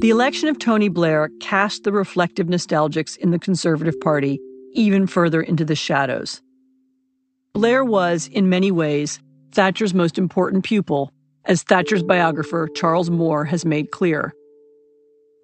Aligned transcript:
The 0.00 0.10
election 0.10 0.48
of 0.48 0.60
Tony 0.60 0.88
Blair 0.88 1.28
cast 1.40 1.82
the 1.82 1.90
reflective 1.90 2.46
nostalgics 2.46 3.16
in 3.16 3.32
the 3.32 3.38
Conservative 3.38 3.98
Party 3.98 4.38
even 4.72 5.08
further 5.08 5.42
into 5.42 5.64
the 5.64 5.74
shadows. 5.74 6.40
Blair 7.52 7.84
was, 7.84 8.28
in 8.28 8.48
many 8.48 8.70
ways, 8.70 9.18
Thatcher's 9.50 9.94
most 9.94 10.16
important 10.16 10.62
pupil, 10.62 11.12
as 11.46 11.64
Thatcher's 11.64 12.04
biographer 12.04 12.68
Charles 12.76 13.10
Moore 13.10 13.44
has 13.44 13.64
made 13.64 13.90
clear. 13.90 14.32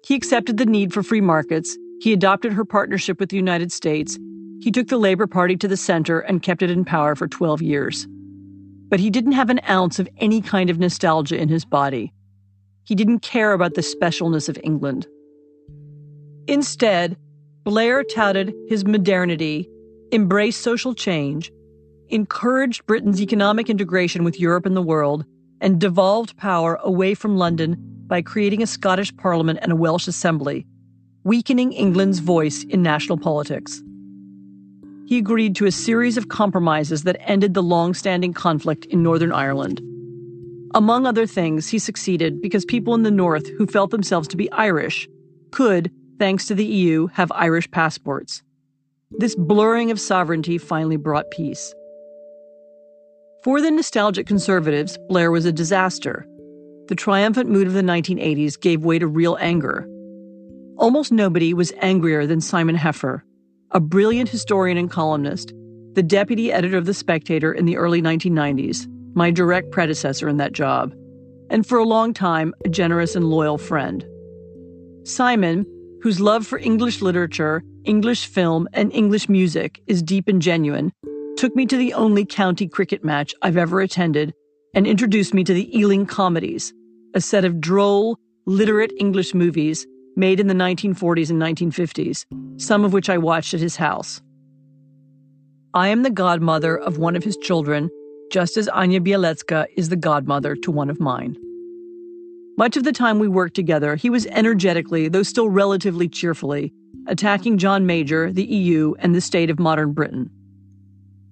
He 0.05 0.15
accepted 0.15 0.55
the 0.55 0.65
need 0.65 0.93
for 0.93 1.03
free 1.03 1.19
markets, 1.19 1.77
he 1.99 2.13
adopted 2.13 2.53
her 2.53 2.63
partnership 2.63 3.19
with 3.19 3.27
the 3.27 3.35
United 3.35 3.73
States, 3.73 4.17
he 4.61 4.71
took 4.71 4.87
the 4.87 4.97
Labour 4.97 5.27
Party 5.27 5.57
to 5.57 5.67
the 5.67 5.75
center 5.75 6.21
and 6.21 6.41
kept 6.41 6.61
it 6.61 6.71
in 6.71 6.85
power 6.85 7.13
for 7.13 7.27
12 7.27 7.61
years. 7.61 8.07
But 8.87 9.01
he 9.01 9.09
didn't 9.09 9.33
have 9.33 9.49
an 9.49 9.59
ounce 9.67 9.99
of 9.99 10.07
any 10.19 10.41
kind 10.41 10.69
of 10.69 10.79
nostalgia 10.79 11.37
in 11.37 11.49
his 11.49 11.65
body. 11.65 12.13
He 12.85 12.95
didn't 12.95 13.19
care 13.19 13.53
about 13.53 13.73
the 13.73 13.81
specialness 13.81 14.47
of 14.47 14.59
England. 14.63 15.07
Instead, 16.47 17.17
Blair 17.63 18.03
touted 18.03 18.53
his 18.67 18.85
modernity, 18.85 19.67
embraced 20.11 20.61
social 20.61 20.93
change, 20.93 21.51
encouraged 22.09 22.85
Britain's 22.85 23.21
economic 23.21 23.69
integration 23.69 24.23
with 24.23 24.39
Europe 24.39 24.67
and 24.67 24.77
the 24.77 24.83
world, 24.83 25.25
and 25.61 25.81
devolved 25.81 26.37
power 26.37 26.79
away 26.83 27.15
from 27.15 27.37
London 27.37 27.75
by 28.05 28.21
creating 28.21 28.61
a 28.61 28.67
Scottish 28.67 29.15
Parliament 29.17 29.57
and 29.63 29.71
a 29.71 29.75
Welsh 29.75 30.07
Assembly, 30.07 30.67
weakening 31.23 31.73
England's 31.73 32.19
voice 32.19 32.63
in 32.65 32.83
national 32.83 33.17
politics. 33.17 33.81
He 35.07 35.17
agreed 35.17 35.55
to 35.55 35.65
a 35.65 35.71
series 35.71 36.17
of 36.17 36.29
compromises 36.29 37.03
that 37.03 37.17
ended 37.21 37.55
the 37.55 37.63
long 37.63 37.95
standing 37.95 38.33
conflict 38.33 38.85
in 38.85 39.01
Northern 39.01 39.31
Ireland. 39.31 39.81
Among 40.75 41.05
other 41.05 41.25
things, 41.25 41.69
he 41.69 41.79
succeeded 41.79 42.41
because 42.41 42.65
people 42.65 42.93
in 42.95 43.03
the 43.03 43.09
North 43.09 43.47
who 43.57 43.65
felt 43.65 43.91
themselves 43.91 44.27
to 44.27 44.35
be 44.35 44.51
Irish 44.51 45.07
could, 45.51 45.89
thanks 46.19 46.47
to 46.47 46.53
the 46.53 46.65
EU, 46.65 47.07
have 47.13 47.31
Irish 47.31 47.71
passports. 47.71 48.43
This 49.09 49.35
blurring 49.35 49.89
of 49.89 50.01
sovereignty 50.01 50.57
finally 50.57 50.97
brought 50.97 51.31
peace. 51.31 51.73
For 53.41 53.61
the 53.61 53.71
nostalgic 53.71 54.27
conservatives, 54.27 54.97
Blair 55.07 55.31
was 55.31 55.45
a 55.45 55.53
disaster. 55.53 56.27
The 56.89 56.95
triumphant 56.95 57.49
mood 57.49 57.67
of 57.67 57.73
the 57.73 57.81
1980s 57.81 58.59
gave 58.59 58.83
way 58.83 58.99
to 58.99 59.07
real 59.07 59.37
anger. 59.39 59.87
Almost 60.77 61.13
nobody 61.13 61.53
was 61.53 61.71
angrier 61.81 62.27
than 62.27 62.41
Simon 62.41 62.75
Heffer, 62.75 63.21
a 63.71 63.79
brilliant 63.79 64.27
historian 64.27 64.77
and 64.77 64.91
columnist, 64.91 65.53
the 65.93 66.03
deputy 66.03 66.51
editor 66.51 66.77
of 66.77 66.85
The 66.85 66.93
Spectator 66.93 67.53
in 67.53 67.63
the 67.63 67.77
early 67.77 68.01
1990s, 68.01 68.89
my 69.15 69.31
direct 69.31 69.71
predecessor 69.71 70.29
in 70.29 70.37
that 70.37 70.51
job, 70.51 70.93
and 71.49 71.65
for 71.65 71.77
a 71.77 71.85
long 71.85 72.13
time, 72.13 72.53
a 72.65 72.69
generous 72.69 73.15
and 73.15 73.25
loyal 73.25 73.57
friend. 73.57 74.05
Simon, 75.03 75.65
whose 76.01 76.19
love 76.19 76.45
for 76.45 76.59
English 76.59 77.01
literature, 77.01 77.63
English 77.85 78.27
film, 78.27 78.67
and 78.73 78.93
English 78.93 79.29
music 79.29 79.81
is 79.87 80.03
deep 80.03 80.27
and 80.27 80.41
genuine, 80.41 80.91
took 81.37 81.55
me 81.55 81.65
to 81.65 81.77
the 81.77 81.93
only 81.93 82.25
county 82.25 82.67
cricket 82.67 83.03
match 83.03 83.33
I've 83.41 83.57
ever 83.57 83.81
attended 83.81 84.33
and 84.73 84.85
introduced 84.85 85.33
me 85.33 85.43
to 85.45 85.53
the 85.53 85.77
Ealing 85.77 86.05
Comedies, 86.05 86.73
a 87.13 87.21
set 87.21 87.45
of 87.45 87.61
droll, 87.61 88.19
literate 88.45 88.91
English 88.99 89.33
movies 89.33 89.87
made 90.15 90.39
in 90.39 90.47
the 90.47 90.53
1940s 90.53 91.29
and 91.29 91.41
1950s, 91.41 92.25
some 92.61 92.83
of 92.83 92.93
which 92.93 93.09
I 93.09 93.17
watched 93.17 93.53
at 93.53 93.59
his 93.59 93.75
house. 93.75 94.21
I 95.73 95.89
am 95.89 96.03
the 96.03 96.09
godmother 96.09 96.77
of 96.77 96.97
one 96.97 97.15
of 97.15 97.23
his 97.23 97.37
children, 97.37 97.89
just 98.31 98.57
as 98.57 98.67
Anya 98.69 98.99
Bielecka 98.99 99.65
is 99.75 99.89
the 99.89 99.95
godmother 99.95 100.55
to 100.55 100.71
one 100.71 100.89
of 100.89 100.99
mine. 100.99 101.37
Much 102.57 102.77
of 102.77 102.83
the 102.83 102.91
time 102.91 103.19
we 103.19 103.27
worked 103.27 103.55
together, 103.55 103.95
he 103.95 104.09
was 104.09 104.25
energetically, 104.27 105.09
though 105.09 105.23
still 105.23 105.49
relatively 105.49 106.07
cheerfully, 106.07 106.73
attacking 107.07 107.57
John 107.57 107.85
Major, 107.85 108.31
the 108.31 108.45
EU, 108.45 108.93
and 108.99 109.13
the 109.13 109.21
state 109.21 109.49
of 109.49 109.59
modern 109.59 109.91
Britain. 109.91 110.29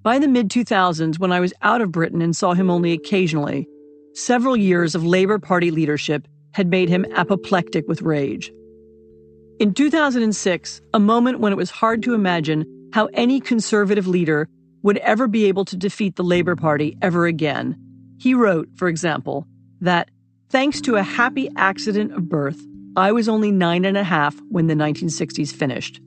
By 0.03 0.19
the 0.19 0.27
mid 0.27 0.49
2000s, 0.49 1.19
when 1.19 1.31
I 1.31 1.39
was 1.39 1.53
out 1.61 1.81
of 1.81 1.91
Britain 1.91 2.21
and 2.21 2.35
saw 2.35 2.53
him 2.53 2.69
only 2.69 2.91
occasionally, 2.91 3.67
several 4.13 4.57
years 4.57 4.95
of 4.95 5.05
Labour 5.05 5.39
Party 5.39 5.71
leadership 5.71 6.27
had 6.53 6.67
made 6.67 6.89
him 6.89 7.05
apoplectic 7.15 7.87
with 7.87 8.01
rage. 8.01 8.51
In 9.59 9.73
2006, 9.73 10.81
a 10.93 10.99
moment 10.99 11.39
when 11.39 11.53
it 11.53 11.57
was 11.57 11.69
hard 11.69 12.03
to 12.03 12.13
imagine 12.13 12.65
how 12.91 13.05
any 13.13 13.39
conservative 13.39 14.07
leader 14.07 14.49
would 14.83 14.97
ever 14.97 15.27
be 15.27 15.45
able 15.45 15.65
to 15.65 15.75
defeat 15.75 16.15
the 16.15 16.23
Labour 16.23 16.55
Party 16.55 16.97
ever 17.01 17.25
again, 17.25 17.75
he 18.17 18.33
wrote, 18.33 18.69
for 18.75 18.87
example, 18.87 19.47
that 19.81 20.09
Thanks 20.53 20.81
to 20.81 20.97
a 20.97 21.01
happy 21.01 21.49
accident 21.55 22.13
of 22.13 22.29
birth, 22.29 22.63
I 22.95 23.11
was 23.11 23.27
only 23.27 23.51
nine 23.51 23.85
and 23.85 23.97
a 23.97 24.03
half 24.03 24.39
when 24.49 24.67
the 24.67 24.75
1960s 24.75 25.51
finished. 25.51 25.99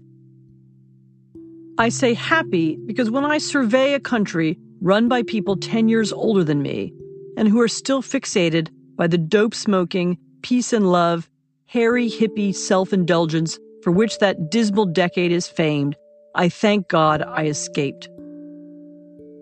I 1.78 1.88
say 1.88 2.14
happy 2.14 2.78
because 2.86 3.10
when 3.10 3.24
I 3.24 3.38
survey 3.38 3.94
a 3.94 3.98
country 3.98 4.56
run 4.80 5.08
by 5.08 5.24
people 5.24 5.56
10 5.56 5.88
years 5.88 6.12
older 6.12 6.44
than 6.44 6.62
me 6.62 6.94
and 7.36 7.48
who 7.48 7.60
are 7.60 7.66
still 7.66 8.02
fixated 8.02 8.68
by 8.94 9.08
the 9.08 9.18
dope 9.18 9.52
smoking, 9.52 10.16
peace 10.42 10.72
and 10.72 10.92
love, 10.92 11.28
hairy 11.66 12.08
hippie 12.08 12.54
self 12.54 12.92
indulgence 12.92 13.58
for 13.82 13.90
which 13.90 14.20
that 14.20 14.48
dismal 14.48 14.86
decade 14.86 15.32
is 15.32 15.48
famed, 15.48 15.96
I 16.36 16.50
thank 16.50 16.86
God 16.86 17.20
I 17.20 17.46
escaped. 17.46 18.08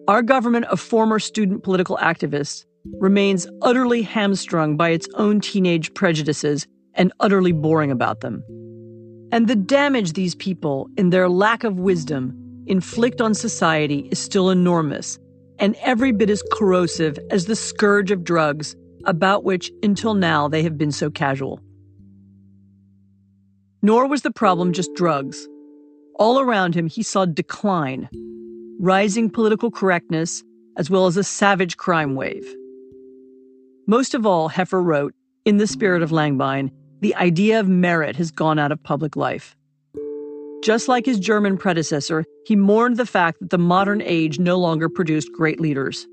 Our 0.06 0.20
government 0.20 0.66
of 0.66 0.80
former 0.80 1.18
student 1.18 1.62
political 1.62 1.96
activists 1.96 2.66
remains 2.98 3.46
utterly 3.62 4.02
hamstrung 4.02 4.76
by 4.76 4.90
its 4.90 5.08
own 5.14 5.40
teenage 5.40 5.94
prejudices 5.94 6.66
and 6.92 7.10
utterly 7.20 7.52
boring 7.52 7.90
about 7.90 8.20
them. 8.20 8.44
And 9.32 9.48
the 9.48 9.56
damage 9.56 10.12
these 10.12 10.34
people, 10.34 10.90
in 10.98 11.08
their 11.08 11.30
lack 11.30 11.64
of 11.64 11.78
wisdom, 11.78 12.36
inflict 12.66 13.22
on 13.22 13.32
society 13.32 14.08
is 14.10 14.18
still 14.18 14.50
enormous 14.50 15.18
and 15.58 15.74
every 15.76 16.12
bit 16.12 16.28
as 16.28 16.42
corrosive 16.52 17.18
as 17.30 17.46
the 17.46 17.56
scourge 17.56 18.10
of 18.10 18.24
drugs 18.24 18.76
about 19.06 19.42
which, 19.42 19.72
until 19.82 20.12
now, 20.12 20.48
they 20.48 20.62
have 20.62 20.76
been 20.76 20.92
so 20.92 21.10
casual. 21.10 21.60
Nor 23.80 24.06
was 24.06 24.20
the 24.20 24.30
problem 24.30 24.74
just 24.74 24.92
drugs. 24.94 25.48
All 26.16 26.40
around 26.40 26.74
him, 26.74 26.88
he 26.88 27.02
saw 27.02 27.24
decline, 27.24 28.08
rising 28.80 29.30
political 29.30 29.70
correctness, 29.70 30.42
as 30.76 30.90
well 30.90 31.06
as 31.06 31.16
a 31.16 31.24
savage 31.24 31.76
crime 31.76 32.14
wave. 32.14 32.46
Most 33.86 34.14
of 34.14 34.24
all, 34.26 34.48
Heffer 34.48 34.82
wrote, 34.82 35.14
in 35.44 35.58
the 35.58 35.66
spirit 35.66 36.02
of 36.02 36.10
Langbehn, 36.10 36.70
the 37.00 37.14
idea 37.16 37.60
of 37.60 37.68
merit 37.68 38.16
has 38.16 38.30
gone 38.30 38.58
out 38.58 38.72
of 38.72 38.82
public 38.82 39.14
life. 39.14 39.54
Just 40.64 40.88
like 40.88 41.04
his 41.04 41.18
German 41.18 41.58
predecessor, 41.58 42.24
he 42.46 42.56
mourned 42.56 42.96
the 42.96 43.04
fact 43.04 43.40
that 43.40 43.50
the 43.50 43.58
modern 43.58 44.00
age 44.00 44.38
no 44.38 44.58
longer 44.58 44.88
produced 44.88 45.30
great 45.32 45.60
leaders. 45.60 46.06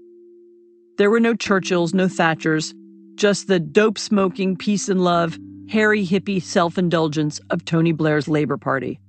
There 0.97 1.09
were 1.09 1.21
no 1.21 1.33
Churchills, 1.33 1.93
no 1.93 2.07
Thatchers, 2.07 2.73
just 3.15 3.47
the 3.47 3.59
dope 3.59 3.97
smoking, 3.97 4.57
peace 4.57 4.89
and 4.89 5.03
love, 5.03 5.39
hairy 5.69 6.05
hippie 6.05 6.41
self 6.41 6.77
indulgence 6.77 7.39
of 7.49 7.63
Tony 7.63 7.93
Blair's 7.93 8.27
Labour 8.27 8.57
Party. 8.57 8.99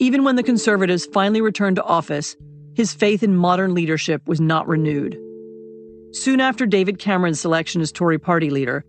Even 0.00 0.22
when 0.22 0.36
the 0.36 0.42
Conservatives 0.44 1.06
finally 1.06 1.40
returned 1.40 1.76
to 1.76 1.84
office, 1.84 2.36
his 2.74 2.94
faith 2.94 3.22
in 3.24 3.34
modern 3.34 3.74
leadership 3.74 4.22
was 4.28 4.40
not 4.40 4.68
renewed. 4.68 5.18
Soon 6.12 6.40
after 6.40 6.66
David 6.66 7.00
Cameron's 7.00 7.40
selection 7.40 7.80
as 7.80 7.90
Tory 7.90 8.18
party 8.18 8.50
leader, 8.50 8.84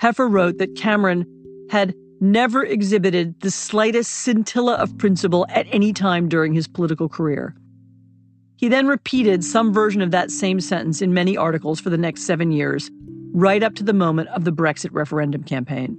Heffer 0.00 0.30
wrote 0.30 0.56
that 0.58 0.74
Cameron 0.74 1.26
had 1.70 1.94
never 2.20 2.64
exhibited 2.64 3.38
the 3.40 3.50
slightest 3.50 4.10
scintilla 4.10 4.74
of 4.76 4.96
principle 4.96 5.46
at 5.50 5.66
any 5.70 5.92
time 5.92 6.28
during 6.28 6.54
his 6.54 6.66
political 6.66 7.08
career. 7.08 7.54
He 8.56 8.68
then 8.68 8.86
repeated 8.86 9.44
some 9.44 9.74
version 9.74 10.00
of 10.00 10.12
that 10.12 10.30
same 10.30 10.60
sentence 10.60 11.02
in 11.02 11.12
many 11.12 11.36
articles 11.36 11.78
for 11.78 11.90
the 11.90 11.98
next 11.98 12.22
seven 12.22 12.50
years, 12.50 12.90
right 13.32 13.62
up 13.62 13.74
to 13.74 13.84
the 13.84 13.92
moment 13.92 14.30
of 14.30 14.44
the 14.44 14.52
Brexit 14.52 14.90
referendum 14.92 15.42
campaign. 15.42 15.98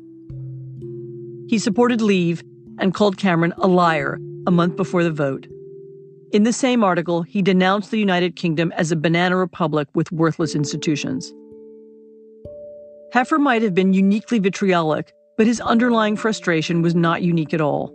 He 1.47 1.59
supported 1.59 2.01
Leave 2.01 2.41
and 2.79 2.93
called 2.93 3.17
Cameron 3.17 3.53
a 3.57 3.67
liar 3.67 4.19
a 4.45 4.51
month 4.51 4.75
before 4.75 5.03
the 5.03 5.11
vote. 5.11 5.47
In 6.31 6.43
the 6.43 6.53
same 6.53 6.83
article, 6.83 7.21
he 7.21 7.41
denounced 7.41 7.91
the 7.91 7.99
United 7.99 8.35
Kingdom 8.35 8.71
as 8.73 8.91
a 8.91 8.95
banana 8.95 9.37
republic 9.37 9.87
with 9.93 10.11
worthless 10.11 10.55
institutions. 10.55 11.33
Heffer 13.13 13.39
might 13.39 13.61
have 13.61 13.73
been 13.73 13.93
uniquely 13.93 14.39
vitriolic, 14.39 15.13
but 15.37 15.47
his 15.47 15.61
underlying 15.61 16.17
frustration 16.17 16.81
was 16.81 16.95
not 16.95 17.21
unique 17.21 17.53
at 17.53 17.61
all. 17.61 17.93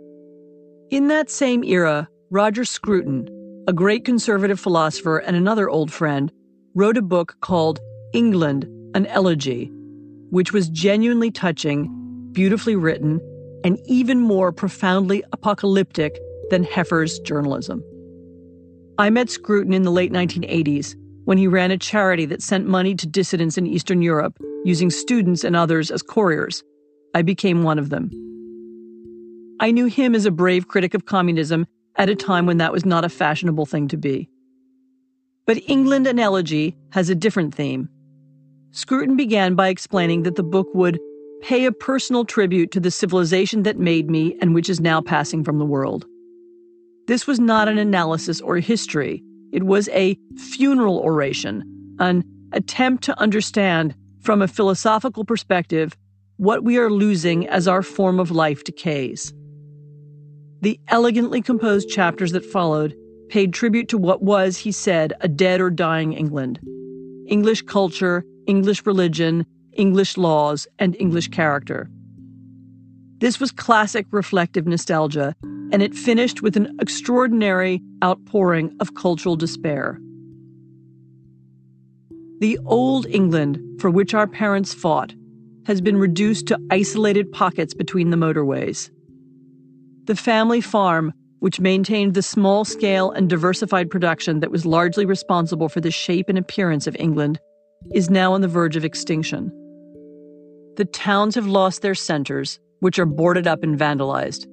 In 0.89 1.07
that 1.07 1.29
same 1.29 1.63
era, 1.63 2.07
Roger 2.31 2.65
Scruton, 2.65 3.27
a 3.67 3.73
great 3.73 4.03
conservative 4.03 4.59
philosopher 4.59 5.19
and 5.19 5.35
another 5.35 5.69
old 5.69 5.91
friend, 5.91 6.31
wrote 6.73 6.97
a 6.97 7.01
book 7.03 7.35
called 7.41 7.79
England, 8.13 8.65
an 8.95 9.05
Elegy, 9.05 9.71
which 10.31 10.51
was 10.51 10.69
genuinely 10.69 11.29
touching, 11.29 11.89
beautifully 12.31 12.75
written, 12.75 13.21
and 13.63 13.79
even 13.85 14.19
more 14.19 14.51
profoundly 14.51 15.23
apocalyptic 15.31 16.19
than 16.49 16.63
Heffer's 16.63 17.19
journalism. 17.19 17.83
I 18.97 19.09
met 19.09 19.29
Scruton 19.29 19.73
in 19.73 19.83
the 19.83 19.91
late 19.91 20.11
1980s 20.11 20.95
when 21.25 21.37
he 21.37 21.47
ran 21.47 21.71
a 21.71 21.77
charity 21.77 22.25
that 22.25 22.41
sent 22.41 22.67
money 22.67 22.95
to 22.95 23.07
dissidents 23.07 23.57
in 23.57 23.65
Eastern 23.65 24.01
Europe 24.01 24.37
using 24.65 24.89
students 24.89 25.43
and 25.43 25.55
others 25.55 25.89
as 25.89 26.01
couriers, 26.01 26.63
I 27.15 27.21
became 27.21 27.63
one 27.63 27.79
of 27.79 27.89
them. 27.89 28.11
I 29.59 29.71
knew 29.71 29.85
him 29.85 30.15
as 30.15 30.25
a 30.25 30.31
brave 30.31 30.67
critic 30.67 30.93
of 30.93 31.05
communism 31.05 31.65
at 31.95 32.09
a 32.09 32.15
time 32.15 32.45
when 32.45 32.57
that 32.57 32.73
was 32.73 32.85
not 32.85 33.05
a 33.05 33.09
fashionable 33.09 33.65
thing 33.65 33.87
to 33.89 33.97
be. 33.97 34.29
But 35.45 35.61
England 35.67 36.07
an 36.07 36.19
Elegy 36.19 36.75
has 36.91 37.09
a 37.09 37.15
different 37.15 37.53
theme. 37.53 37.89
Scruton 38.71 39.15
began 39.15 39.55
by 39.55 39.67
explaining 39.67 40.23
that 40.23 40.35
the 40.35 40.43
book 40.43 40.67
would 40.73 40.99
pay 41.43 41.65
a 41.65 41.73
personal 41.73 42.23
tribute 42.23 42.71
to 42.71 42.79
the 42.79 42.89
civilization 42.89 43.63
that 43.63 43.77
made 43.77 44.09
me 44.09 44.37
and 44.41 44.55
which 44.55 44.69
is 44.69 44.79
now 44.79 45.01
passing 45.01 45.43
from 45.43 45.59
the 45.59 45.65
world. 45.65 46.05
This 47.07 47.27
was 47.27 47.37
not 47.37 47.67
an 47.67 47.77
analysis 47.77 48.39
or 48.39 48.57
history, 48.59 49.21
it 49.51 49.63
was 49.63 49.89
a 49.89 50.17
funeral 50.37 50.99
oration, 50.99 51.61
an 51.99 52.23
attempt 52.53 53.03
to 53.03 53.19
understand 53.19 53.93
from 54.21 54.41
a 54.41 54.47
philosophical 54.47 55.25
perspective 55.25 55.97
what 56.37 56.63
we 56.63 56.77
are 56.77 56.89
losing 56.89 57.45
as 57.49 57.67
our 57.67 57.83
form 57.83 58.21
of 58.21 58.31
life 58.31 58.63
decays. 58.63 59.33
The 60.61 60.79
elegantly 60.87 61.41
composed 61.41 61.89
chapters 61.89 62.31
that 62.31 62.45
followed 62.45 62.95
paid 63.27 63.53
tribute 63.53 63.89
to 63.89 63.97
what 63.97 64.23
was, 64.23 64.57
he 64.57 64.71
said, 64.71 65.11
a 65.19 65.27
dead 65.27 65.59
or 65.59 65.69
dying 65.69 66.13
England. 66.13 66.61
English 67.27 67.63
culture, 67.63 68.23
English 68.47 68.85
religion, 68.85 69.45
English 69.75 70.17
laws, 70.17 70.67
and 70.79 70.95
English 70.99 71.29
character. 71.29 71.89
This 73.19 73.39
was 73.39 73.51
classic 73.51 74.05
reflective 74.11 74.67
nostalgia, 74.67 75.35
and 75.71 75.81
it 75.81 75.95
finished 75.95 76.41
with 76.41 76.57
an 76.57 76.75
extraordinary 76.81 77.81
outpouring 78.03 78.75
of 78.79 78.95
cultural 78.95 79.35
despair. 79.35 79.99
The 82.39 82.59
old 82.65 83.05
England 83.05 83.59
for 83.79 83.89
which 83.89 84.13
our 84.13 84.27
parents 84.27 84.73
fought 84.73 85.13
has 85.65 85.79
been 85.79 85.97
reduced 85.97 86.47
to 86.47 86.59
isolated 86.69 87.31
pockets 87.31 87.73
between 87.73 88.09
the 88.09 88.17
motorways. 88.17 88.91
The 90.05 90.15
family 90.15 90.59
farm, 90.59 91.13
which 91.39 91.61
maintained 91.61 92.13
the 92.13 92.21
small 92.21 92.65
scale 92.65 93.11
and 93.11 93.29
diversified 93.29 93.89
production 93.89 94.41
that 94.41 94.51
was 94.51 94.65
largely 94.65 95.05
responsible 95.05 95.69
for 95.69 95.79
the 95.79 95.91
shape 95.91 96.27
and 96.27 96.37
appearance 96.37 96.87
of 96.87 96.97
England, 96.99 97.39
is 97.93 98.09
now 98.09 98.33
on 98.33 98.41
the 98.41 98.47
verge 98.49 98.75
of 98.75 98.83
extinction. 98.83 99.51
The 100.75 100.85
towns 100.85 101.35
have 101.35 101.47
lost 101.47 101.81
their 101.81 101.95
centers, 101.95 102.59
which 102.79 102.97
are 102.99 103.05
boarded 103.05 103.47
up 103.47 103.63
and 103.63 103.77
vandalized, 103.77 104.47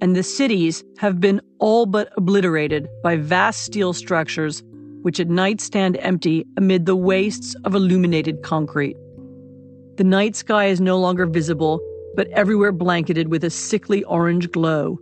and 0.00 0.14
the 0.14 0.22
cities 0.22 0.84
have 0.98 1.20
been 1.20 1.40
all 1.58 1.86
but 1.86 2.12
obliterated 2.16 2.88
by 3.02 3.16
vast 3.16 3.64
steel 3.64 3.92
structures 3.92 4.62
which 5.04 5.20
at 5.20 5.28
night 5.28 5.60
stand 5.60 5.98
empty 5.98 6.46
amid 6.56 6.86
the 6.86 6.96
wastes 6.96 7.54
of 7.64 7.74
illuminated 7.74 8.42
concrete. 8.42 8.96
The 9.96 10.04
night 10.04 10.34
sky 10.34 10.66
is 10.66 10.80
no 10.80 10.98
longer 10.98 11.26
visible, 11.26 11.78
but 12.16 12.26
everywhere 12.28 12.72
blanketed 12.72 13.28
with 13.28 13.44
a 13.44 13.50
sickly 13.50 14.02
orange 14.04 14.50
glow. 14.50 14.98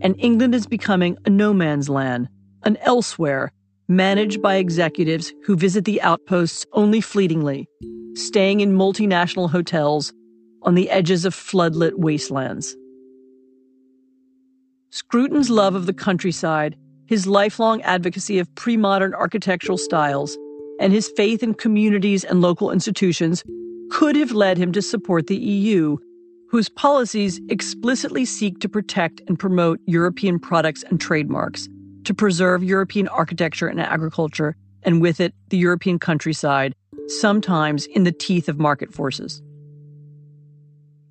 And 0.00 0.16
England 0.18 0.56
is 0.56 0.66
becoming 0.66 1.16
a 1.24 1.30
no 1.30 1.54
man's 1.54 1.88
land, 1.88 2.28
an 2.64 2.78
elsewhere, 2.78 3.52
managed 3.86 4.42
by 4.42 4.56
executives 4.56 5.32
who 5.44 5.54
visit 5.54 5.84
the 5.84 6.02
outposts 6.02 6.66
only 6.72 7.00
fleetingly, 7.00 7.68
staying 8.14 8.60
in 8.60 8.72
multinational 8.72 9.50
hotels 9.50 10.12
on 10.62 10.74
the 10.74 10.90
edges 10.90 11.24
of 11.24 11.34
floodlit 11.34 11.98
wastelands. 11.98 12.76
Scruton's 14.90 15.50
love 15.50 15.74
of 15.74 15.86
the 15.86 15.92
countryside 15.92 16.76
his 17.06 17.26
lifelong 17.26 17.82
advocacy 17.82 18.38
of 18.38 18.52
pre 18.54 18.76
modern 18.76 19.14
architectural 19.14 19.78
styles, 19.78 20.38
and 20.80 20.92
his 20.92 21.10
faith 21.16 21.42
in 21.42 21.54
communities 21.54 22.24
and 22.24 22.40
local 22.40 22.70
institutions 22.70 23.44
could 23.90 24.16
have 24.16 24.32
led 24.32 24.58
him 24.58 24.72
to 24.72 24.82
support 24.82 25.26
the 25.26 25.36
EU, 25.36 25.96
whose 26.50 26.68
policies 26.68 27.40
explicitly 27.48 28.24
seek 28.24 28.58
to 28.60 28.68
protect 28.68 29.20
and 29.28 29.38
promote 29.38 29.80
European 29.86 30.38
products 30.38 30.82
and 30.84 31.00
trademarks, 31.00 31.68
to 32.04 32.14
preserve 32.14 32.64
European 32.64 33.08
architecture 33.08 33.68
and 33.68 33.80
agriculture, 33.80 34.56
and 34.82 35.00
with 35.00 35.20
it, 35.20 35.34
the 35.50 35.58
European 35.58 35.98
countryside, 35.98 36.74
sometimes 37.08 37.86
in 37.86 38.04
the 38.04 38.12
teeth 38.12 38.48
of 38.48 38.58
market 38.58 38.92
forces. 38.92 39.42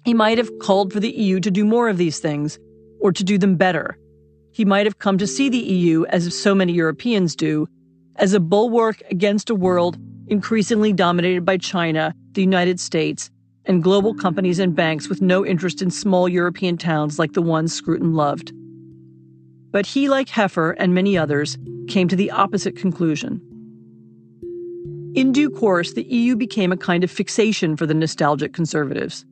He 0.06 0.14
might 0.14 0.38
have 0.38 0.52
called 0.60 0.92
for 0.92 1.00
the 1.00 1.12
EU 1.12 1.40
to 1.40 1.52
do 1.52 1.64
more 1.64 1.90
of 1.90 1.98
these 1.98 2.20
things, 2.20 2.60
or 3.00 3.12
to 3.12 3.24
do 3.24 3.38
them 3.38 3.56
better 3.56 3.98
he 4.54 4.66
might 4.66 4.86
have 4.86 5.00
come 5.00 5.18
to 5.18 5.28
see 5.28 5.50
the 5.50 5.58
EU, 5.58 6.06
as 6.06 6.38
so 6.38 6.54
many 6.54 6.74
Europeans 6.74 7.36
do, 7.36 7.68
as 8.18 8.34
a 8.34 8.40
bulwark 8.40 9.02
against 9.10 9.50
a 9.50 9.56
world 9.56 9.98
increasingly 10.28 10.94
dominated 10.94 11.44
by 11.44 11.58
China, 11.58 12.14
the 12.34 12.42
United 12.42 12.80
States, 12.80 13.32
and 13.66 13.84
global 13.84 14.14
companies 14.14 14.60
and 14.60 14.76
banks 14.76 15.10
with 15.10 15.22
no 15.22 15.46
interest 15.46 15.82
in 15.82 15.90
small 15.90 16.30
European 16.30 16.78
towns 16.78 17.18
like 17.18 17.34
the 17.34 17.42
ones 17.42 17.74
Scruton 17.74 18.14
loved. 18.14 18.54
But 19.72 19.88
he, 19.88 20.08
like 20.08 20.28
Heffer 20.28 20.76
and 20.78 20.94
many 20.94 21.18
others, 21.18 21.58
came 21.88 22.08
to 22.08 22.16
the 22.16 22.30
opposite 22.30 22.78
conclusion. 22.78 23.42
In 25.16 25.32
due 25.32 25.52
course, 25.52 25.94
the 25.94 26.06
EU 26.06 26.36
became 26.36 26.72
a 26.72 26.78
kind 26.78 27.04
of 27.04 27.12
fixation 27.12 27.78
for 27.78 27.86
the 27.86 27.94
nostalgic 27.94 28.52
conservatives. 28.52 29.26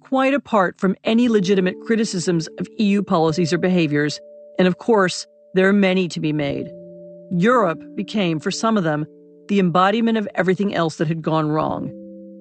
Quite 0.00 0.32
apart 0.32 0.80
from 0.80 0.96
any 1.04 1.28
legitimate 1.28 1.78
criticisms 1.84 2.48
of 2.58 2.66
EU 2.78 3.02
policies 3.02 3.52
or 3.52 3.58
behaviors, 3.58 4.18
and 4.58 4.66
of 4.66 4.78
course, 4.78 5.26
there 5.52 5.68
are 5.68 5.72
many 5.72 6.08
to 6.08 6.18
be 6.18 6.32
made. 6.32 6.70
Europe 7.30 7.82
became, 7.94 8.40
for 8.40 8.50
some 8.50 8.78
of 8.78 8.84
them, 8.84 9.04
the 9.48 9.60
embodiment 9.60 10.16
of 10.16 10.26
everything 10.34 10.74
else 10.74 10.96
that 10.96 11.08
had 11.08 11.20
gone 11.20 11.50
wrong. 11.50 11.90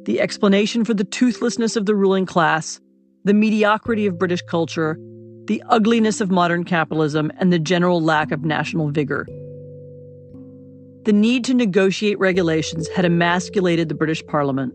The 0.05 0.21
explanation 0.21 0.85
for 0.85 0.93
the 0.93 1.03
toothlessness 1.03 1.75
of 1.75 1.85
the 1.85 1.95
ruling 1.95 2.25
class, 2.25 2.79
the 3.25 3.33
mediocrity 3.33 4.05
of 4.05 4.17
British 4.17 4.41
culture, 4.43 4.97
the 5.45 5.61
ugliness 5.67 6.21
of 6.21 6.31
modern 6.31 6.63
capitalism, 6.63 7.33
and 7.37 7.51
the 7.51 7.59
general 7.59 8.01
lack 8.01 8.31
of 8.31 8.45
national 8.45 8.91
vigor. 8.91 9.27
The 11.03 11.13
need 11.13 11.43
to 11.45 11.55
negotiate 11.55 12.19
regulations 12.19 12.87
had 12.89 13.05
emasculated 13.05 13.89
the 13.89 13.95
British 13.95 14.23
Parliament. 14.27 14.71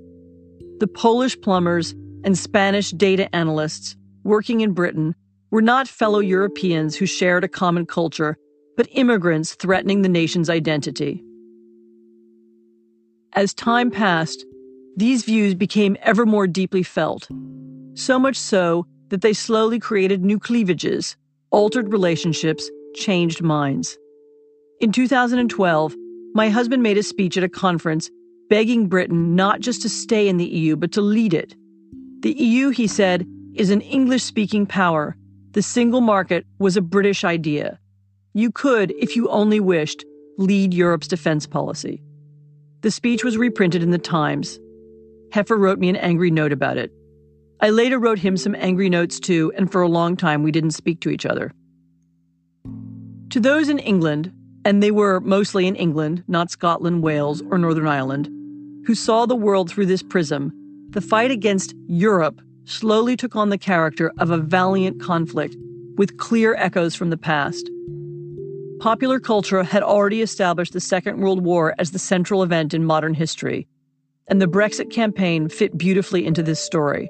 The 0.81 0.89
Polish 0.89 1.41
plumbers 1.41 1.95
and 2.25 2.37
Spanish 2.37 2.91
data 2.91 3.33
analysts 3.35 3.97
working 4.25 4.61
in 4.61 4.73
Britain 4.73 5.15
were 5.53 5.63
not 5.63 5.87
fellow 5.87 6.19
Europeans 6.19 6.97
who 6.97 7.07
shared 7.07 7.45
a 7.45 7.49
common 7.49 7.87
culture, 7.87 8.37
but 8.77 8.89
immigrants 8.91 9.55
threatening 9.55 10.03
the 10.03 10.09
nation's 10.09 10.51
identity. 10.51 11.23
As 13.35 13.55
time 13.55 13.93
passed, 13.93 14.45
these 14.97 15.23
views 15.23 15.55
became 15.55 15.97
ever 16.03 16.27
more 16.27 16.49
deeply 16.49 16.83
felt, 16.83 17.29
so 17.95 18.19
much 18.19 18.37
so 18.37 18.85
that 19.11 19.21
they 19.21 19.33
slowly 19.33 19.79
created 19.79 20.25
new 20.25 20.41
cleavages, 20.41 21.17
altered 21.53 21.93
relationships, 21.93 22.69
changed 22.97 23.43
minds. 23.43 23.97
In 24.81 24.91
2012, 24.91 25.95
my 26.37 26.51
husband 26.51 26.83
made 26.83 26.99
a 26.99 27.03
speech 27.03 27.39
at 27.39 27.43
a 27.43 27.49
conference 27.49 28.11
begging 28.51 28.89
Britain 28.89 29.35
not 29.35 29.61
just 29.61 29.81
to 29.81 29.89
stay 29.89 30.29
in 30.29 30.37
the 30.37 30.45
EU, 30.45 30.77
but 30.77 30.93
to 30.93 31.01
lead 31.01 31.33
it. 31.33 31.55
The 32.21 32.35
EU, 32.35 32.69
he 32.69 32.87
said, 32.87 33.27
is 33.55 33.71
an 33.71 33.81
English 33.81 34.23
speaking 34.23 34.67
power 34.67 35.17
the 35.53 35.63
single 35.63 36.03
market 36.03 36.45
was 36.59 36.77
a 36.77 36.83
British 36.83 37.25
idea. 37.25 37.79
You 38.35 38.53
could, 38.53 38.91
if 38.99 39.17
you 39.17 39.31
only 39.31 39.59
wished, 39.59 40.05
lead 40.37 40.75
Europe's 40.75 41.09
defense 41.09 41.47
policy. 41.47 42.03
The 42.83 42.91
speech 42.91 43.25
was 43.25 43.39
reprinted 43.39 43.83
in 43.83 43.91
the 43.91 43.97
Times. 43.97 44.61
Heffer 45.31 45.59
wrote 45.59 45.79
me 45.79 45.89
an 45.89 45.97
angry 45.97 46.31
note 46.31 46.53
about 46.53 46.77
it. 46.77 46.93
I 47.63 47.71
later 47.71 47.99
wrote 47.99 48.19
him 48.19 48.37
some 48.37 48.55
angry 48.55 48.91
notes 48.91 49.19
too, 49.19 49.51
and 49.57 49.73
for 49.73 49.81
a 49.81 49.89
long 49.89 50.15
time 50.15 50.43
we 50.43 50.53
didn't 50.53 50.73
speak 50.73 51.01
to 51.01 51.09
each 51.09 51.25
other. 51.25 51.55
To 53.31 53.41
those 53.41 53.71
in 53.71 53.79
England, 53.79 54.31
and 54.67 54.83
they 54.83 54.91
were 54.91 55.21
mostly 55.21 55.69
in 55.69 55.77
England, 55.77 56.25
not 56.27 56.51
Scotland, 56.51 57.01
Wales, 57.01 57.41
or 57.53 57.57
Northern 57.57 57.87
Ireland, 57.87 58.29
who 58.85 58.97
saw 58.97 59.25
the 59.25 59.37
world 59.37 59.71
through 59.71 59.87
this 59.87 60.03
prism, 60.03 60.53
the 60.91 61.01
fight 61.01 61.31
against 61.31 61.73
Europe 61.87 62.41
slowly 62.65 63.17
took 63.17 63.37
on 63.37 63.51
the 63.51 63.59
character 63.59 64.11
of 64.19 64.33
a 64.33 64.39
valiant 64.39 65.01
conflict 65.01 65.55
with 65.97 66.17
clear 66.17 66.57
echoes 66.57 66.97
from 66.97 67.11
the 67.11 67.17
past. 67.17 67.71
Popular 68.81 69.21
culture 69.21 69.63
had 69.63 69.85
already 69.85 70.21
established 70.21 70.73
the 70.73 70.81
Second 70.81 71.21
World 71.21 71.45
War 71.45 71.77
as 71.79 71.93
the 71.93 72.01
central 72.01 72.43
event 72.43 72.75
in 72.75 72.85
modern 72.85 73.15
history, 73.15 73.69
and 74.27 74.43
the 74.43 74.49
Brexit 74.49 74.91
campaign 74.91 75.49
fit 75.49 75.79
beautifully 75.79 76.27
into 76.27 76.43
this 76.43 76.59
story. 76.59 77.09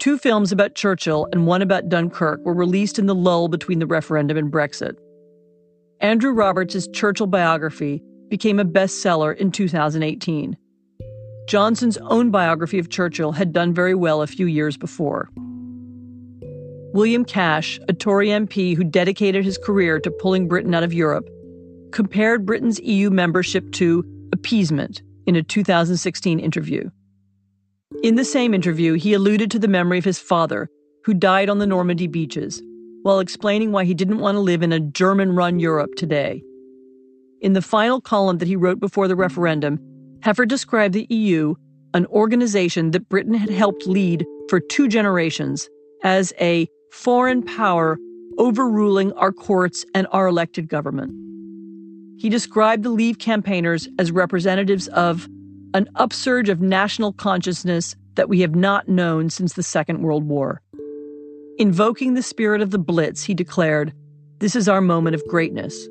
Two 0.00 0.18
films 0.18 0.52
about 0.52 0.74
Churchill 0.74 1.28
and 1.32 1.46
one 1.46 1.62
about 1.62 1.88
Dunkirk 1.88 2.44
were 2.44 2.52
released 2.52 2.98
in 2.98 3.06
the 3.06 3.14
lull 3.14 3.48
between 3.48 3.78
the 3.78 3.86
referendum 3.86 4.36
and 4.36 4.52
Brexit. 4.52 4.98
Andrew 6.00 6.32
Roberts' 6.32 6.86
Churchill 6.88 7.26
biography 7.26 8.02
became 8.28 8.58
a 8.58 8.64
bestseller 8.64 9.34
in 9.36 9.50
2018. 9.50 10.56
Johnson's 11.48 11.96
own 11.98 12.30
biography 12.30 12.78
of 12.78 12.90
Churchill 12.90 13.32
had 13.32 13.52
done 13.52 13.72
very 13.72 13.94
well 13.94 14.20
a 14.20 14.26
few 14.26 14.46
years 14.46 14.76
before. 14.76 15.30
William 16.92 17.24
Cash, 17.24 17.78
a 17.88 17.92
Tory 17.92 18.28
MP 18.28 18.76
who 18.76 18.84
dedicated 18.84 19.44
his 19.44 19.58
career 19.58 19.98
to 20.00 20.10
pulling 20.10 20.48
Britain 20.48 20.74
out 20.74 20.82
of 20.82 20.92
Europe, 20.92 21.28
compared 21.92 22.44
Britain's 22.44 22.80
EU 22.80 23.10
membership 23.10 23.70
to 23.72 24.04
appeasement 24.32 25.02
in 25.26 25.36
a 25.36 25.42
2016 25.42 26.38
interview. 26.38 26.90
In 28.02 28.16
the 28.16 28.24
same 28.24 28.52
interview, 28.52 28.94
he 28.94 29.14
alluded 29.14 29.50
to 29.50 29.58
the 29.58 29.68
memory 29.68 29.98
of 29.98 30.04
his 30.04 30.18
father, 30.18 30.68
who 31.04 31.14
died 31.14 31.48
on 31.48 31.58
the 31.58 31.66
Normandy 31.66 32.06
beaches, 32.06 32.60
while 33.06 33.20
explaining 33.20 33.70
why 33.70 33.84
he 33.84 33.94
didn't 33.94 34.18
want 34.18 34.34
to 34.34 34.40
live 34.40 34.64
in 34.64 34.72
a 34.72 34.80
German 34.80 35.36
run 35.36 35.60
Europe 35.60 35.94
today. 35.96 36.42
In 37.40 37.52
the 37.52 37.62
final 37.62 38.00
column 38.00 38.38
that 38.38 38.48
he 38.48 38.56
wrote 38.56 38.80
before 38.80 39.06
the 39.06 39.14
referendum, 39.14 39.78
Heffer 40.24 40.44
described 40.44 40.92
the 40.92 41.06
EU, 41.08 41.54
an 41.94 42.06
organization 42.06 42.90
that 42.90 43.08
Britain 43.08 43.34
had 43.34 43.48
helped 43.48 43.86
lead 43.86 44.26
for 44.48 44.58
two 44.58 44.88
generations, 44.88 45.68
as 46.02 46.32
a 46.40 46.66
foreign 46.90 47.44
power 47.44 47.96
overruling 48.38 49.12
our 49.12 49.30
courts 49.30 49.84
and 49.94 50.08
our 50.10 50.26
elected 50.26 50.68
government. 50.68 51.12
He 52.20 52.28
described 52.28 52.82
the 52.82 52.90
Leave 52.90 53.20
campaigners 53.20 53.88
as 54.00 54.10
representatives 54.10 54.88
of 54.88 55.28
an 55.74 55.88
upsurge 55.94 56.48
of 56.48 56.60
national 56.60 57.12
consciousness 57.12 57.94
that 58.16 58.28
we 58.28 58.40
have 58.40 58.56
not 58.56 58.88
known 58.88 59.30
since 59.30 59.52
the 59.52 59.62
Second 59.62 60.02
World 60.02 60.24
War. 60.24 60.60
Invoking 61.58 62.12
the 62.12 62.22
spirit 62.22 62.60
of 62.60 62.70
the 62.70 62.78
Blitz, 62.78 63.24
he 63.24 63.32
declared, 63.32 63.94
This 64.40 64.54
is 64.54 64.68
our 64.68 64.82
moment 64.82 65.14
of 65.14 65.26
greatness. 65.26 65.88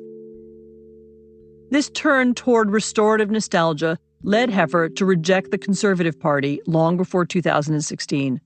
This 1.70 1.90
turn 1.90 2.34
toward 2.34 2.70
restorative 2.70 3.32
nostalgia 3.32 3.98
led 4.22 4.48
Heffer 4.50 4.94
to 4.94 5.04
reject 5.04 5.50
the 5.50 5.58
Conservative 5.58 6.20
Party 6.20 6.60
long 6.68 6.96
before 6.96 7.26
2016. 7.26 8.40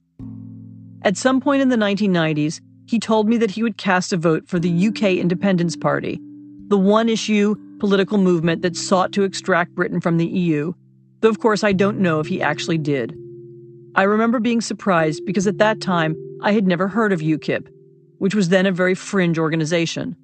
At 1.03 1.15
some 1.15 1.39
point 1.39 1.61
in 1.61 1.69
the 1.69 1.75
1990s, 1.75 2.59
he 2.87 2.97
told 2.97 3.29
me 3.29 3.37
that 3.37 3.51
he 3.51 3.61
would 3.61 3.77
cast 3.77 4.11
a 4.11 4.17
vote 4.17 4.47
for 4.47 4.57
the 4.57 4.87
UK 4.87 5.03
Independence 5.19 5.75
Party, 5.75 6.19
the 6.69 6.77
one 6.77 7.07
issue 7.07 7.55
political 7.79 8.17
movement 8.17 8.63
that 8.63 8.75
sought 8.75 9.11
to 9.11 9.23
extract 9.23 9.75
Britain 9.75 10.01
from 10.01 10.17
the 10.17 10.25
EU, 10.25 10.73
though 11.19 11.29
of 11.29 11.39
course 11.39 11.63
I 11.63 11.71
don't 11.71 11.99
know 11.99 12.19
if 12.19 12.25
he 12.25 12.41
actually 12.41 12.79
did. 12.79 13.15
I 13.95 14.03
remember 14.03 14.39
being 14.39 14.61
surprised 14.61 15.25
because 15.25 15.47
at 15.47 15.57
that 15.57 15.81
time 15.81 16.15
I 16.41 16.53
had 16.53 16.65
never 16.65 16.87
heard 16.87 17.11
of 17.11 17.19
UKIP, 17.19 17.67
which 18.19 18.33
was 18.33 18.49
then 18.49 18.65
a 18.65 18.71
very 18.71 18.95
fringe 18.95 19.37
organization. 19.37 20.15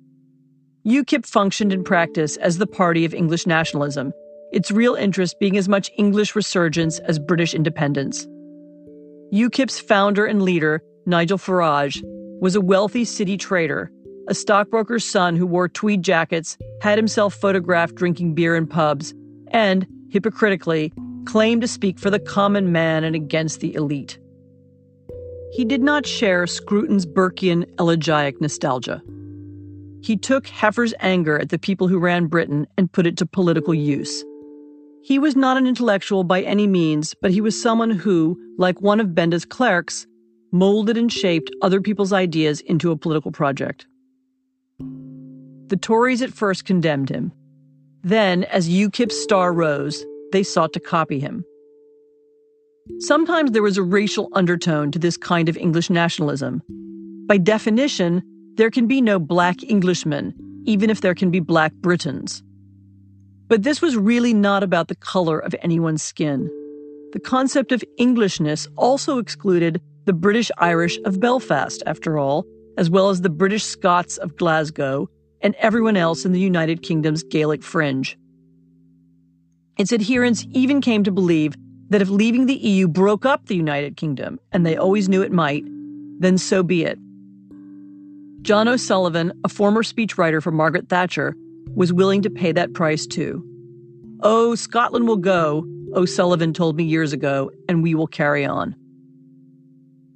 UKIP 0.86 1.26
functioned 1.26 1.74
in 1.74 1.84
practice 1.84 2.38
as 2.38 2.58
the 2.58 2.68
party 2.68 3.04
of 3.04 3.14
English 3.14 3.46
nationalism, 3.46 4.14
its 4.54 4.72
real 4.72 4.96
interest 4.96 5.36
being 5.38 5.58
as 5.58 5.68
much 5.68 5.92
English 5.98 6.34
resurgence 6.34 7.00
as 7.00 7.20
British 7.20 7.54
independence. 7.54 8.26
UKIP's 9.34 9.82
founder 9.82 10.26
and 10.26 10.42
leader, 10.42 10.82
Nigel 11.06 11.38
Farage, 11.38 12.02
was 12.40 12.56
a 12.56 12.62
wealthy 12.62 13.04
city 13.04 13.36
trader, 13.36 13.92
a 14.30 14.34
stockbroker's 14.34 15.04
son 15.04 15.36
who 15.36 15.46
wore 15.46 15.68
tweed 15.68 16.04
jackets, 16.04 16.58
had 16.82 16.98
himself 16.98 17.34
photographed 17.34 17.96
drinking 17.96 18.34
beer 18.34 18.56
in 18.56 18.66
pubs, 18.66 19.14
and, 19.48 19.86
hypocritically, 20.10 20.94
claimed 21.28 21.62
to 21.62 21.68
speak 21.68 22.00
for 22.00 22.10
the 22.10 22.20
common 22.20 22.72
man 22.72 23.04
and 23.04 23.14
against 23.14 23.60
the 23.60 23.76
elite. 23.76 24.18
He 25.52 25.66
did 25.66 25.84
not 25.84 26.06
share 26.06 26.46
Scruton's 26.46 27.06
Burkean 27.06 27.66
elegiac 27.78 28.40
nostalgia. 28.40 29.02
He 30.02 30.16
took 30.16 30.48
Heffer's 30.48 30.94
anger 31.02 31.38
at 31.38 31.50
the 31.50 31.60
people 31.60 31.90
who 31.90 32.00
ran 32.00 32.28
Britain 32.28 32.66
and 32.78 32.92
put 32.92 33.06
it 33.06 33.18
to 33.18 33.26
political 33.26 33.74
use. 33.74 34.24
He 35.04 35.20
was 35.20 35.36
not 35.36 35.58
an 35.58 35.68
intellectual 35.68 36.24
by 36.24 36.44
any 36.44 36.66
means, 36.66 37.14
but 37.22 37.32
he 37.32 37.42
was 37.42 37.62
someone 37.62 37.92
who, 37.92 38.40
like 38.58 38.82
one 38.82 39.02
of 39.02 39.14
Benda's 39.14 39.44
clerks, 39.46 40.08
molded 40.54 40.96
and 40.96 41.12
shaped 41.12 41.52
other 41.62 41.82
people's 41.82 42.14
ideas 42.14 42.62
into 42.62 42.92
a 42.92 42.98
political 42.98 43.32
project. 43.32 43.86
The 45.68 45.78
Tories 45.78 46.22
at 46.22 46.32
first 46.32 46.64
condemned 46.64 47.10
him. 47.10 47.34
Then, 48.02 48.46
as 48.46 48.70
UKIP's 48.70 49.22
star 49.22 49.52
rose, 49.52 50.06
they 50.32 50.44
sought 50.44 50.74
to 50.74 50.80
copy 50.80 51.20
him. 51.20 51.44
Sometimes 53.00 53.52
there 53.52 53.64
was 53.64 53.78
a 53.78 53.84
racial 53.84 54.30
undertone 54.34 54.92
to 54.92 55.00
this 55.00 55.18
kind 55.18 55.50
of 55.50 55.58
English 55.58 55.90
nationalism. 55.90 56.62
By 57.28 57.38
definition, 57.38 58.24
there 58.56 58.72
can 58.72 58.88
be 58.88 59.02
no 59.02 59.20
black 59.20 59.62
Englishmen, 59.64 60.34
even 60.66 60.90
if 60.90 61.02
there 61.02 61.14
can 61.14 61.30
be 61.30 61.40
black 61.40 61.74
Britons. 61.74 62.42
But 63.50 63.64
this 63.64 63.82
was 63.82 63.96
really 63.96 64.34
not 64.34 64.64
about 64.64 64.88
the 64.88 64.96
color 64.96 65.40
of 65.40 65.56
anyone's 65.62 66.04
skin. 66.04 66.50
The 67.14 67.20
concept 67.20 67.72
of 67.72 67.84
Englishness 67.98 68.68
also 68.76 69.20
excluded 69.20 69.82
the 70.06 70.14
British 70.14 70.50
Irish 70.58 70.98
of 71.06 71.20
Belfast, 71.20 71.84
after 71.86 72.18
all, 72.18 72.46
as 72.78 72.90
well 72.90 73.10
as 73.10 73.22
the 73.22 73.30
British 73.30 73.64
Scots 73.64 74.18
of 74.18 74.38
Glasgow 74.38 75.10
and 75.42 75.56
everyone 75.60 75.98
else 75.98 76.26
in 76.26 76.32
the 76.32 76.40
United 76.40 76.82
Kingdom's 76.82 77.24
Gaelic 77.24 77.64
fringe. 77.64 78.18
Its 79.78 79.94
adherents 79.94 80.46
even 80.54 80.82
came 80.82 81.04
to 81.04 81.12
believe 81.12 81.54
that 81.90 82.02
if 82.02 82.10
leaving 82.10 82.48
the 82.48 82.56
EU 82.56 82.88
broke 82.88 83.26
up 83.26 83.46
the 83.46 83.56
United 83.56 83.96
Kingdom, 83.96 84.40
and 84.52 84.66
they 84.66 84.76
always 84.76 85.08
knew 85.08 85.22
it 85.22 85.32
might, 85.32 85.64
then 86.20 86.38
so 86.38 86.64
be 86.64 86.84
it. 86.84 86.98
John 88.42 88.68
O'Sullivan, 88.68 89.32
a 89.44 89.50
former 89.50 89.84
speechwriter 89.84 90.42
for 90.42 90.52
Margaret 90.52 90.90
Thatcher, 90.90 91.36
was 91.76 91.94
willing 91.94 92.22
to 92.24 92.30
pay 92.30 92.52
that 92.52 92.74
price 92.74 93.06
too. 93.06 93.44
Oh, 94.22 94.56
Scotland 94.56 95.08
will 95.08 95.18
go, 95.18 95.66
O'Sullivan 95.94 96.54
told 96.54 96.76
me 96.76 96.84
years 96.84 97.14
ago, 97.14 97.52
and 97.70 97.84
we 97.84 97.94
will 97.94 98.08
carry 98.08 98.46
on. 98.46 98.76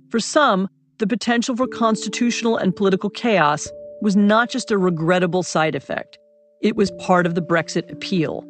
For 0.09 0.19
some, 0.19 0.69
the 0.97 1.07
potential 1.07 1.55
for 1.55 1.67
constitutional 1.67 2.57
and 2.57 2.75
political 2.75 3.09
chaos 3.09 3.69
was 4.01 4.15
not 4.15 4.49
just 4.49 4.71
a 4.71 4.77
regrettable 4.77 5.43
side 5.43 5.75
effect, 5.75 6.17
it 6.61 6.75
was 6.75 6.91
part 6.99 7.25
of 7.25 7.35
the 7.35 7.41
Brexit 7.41 7.91
appeal. 7.91 8.45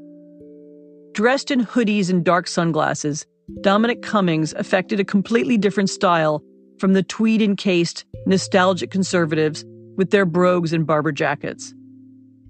Dressed 1.14 1.52
in 1.52 1.66
hoodies 1.66 2.10
and 2.10 2.24
dark 2.24 2.48
sunglasses, 2.48 3.26
Dominic 3.60 4.02
Cummings 4.02 4.54
affected 4.54 5.00
a 5.00 5.04
completely 5.04 5.58
different 5.58 5.90
style 5.90 6.42
from 6.80 6.94
the 6.94 7.04
tweed 7.04 7.42
encased, 7.42 8.06
nostalgic 8.26 8.92
conservatives 8.92 9.66
with 9.98 10.12
their 10.12 10.26
brogues 10.26 10.72
and 10.72 10.88
Barbour 10.88 11.12
jackets. 11.12 11.74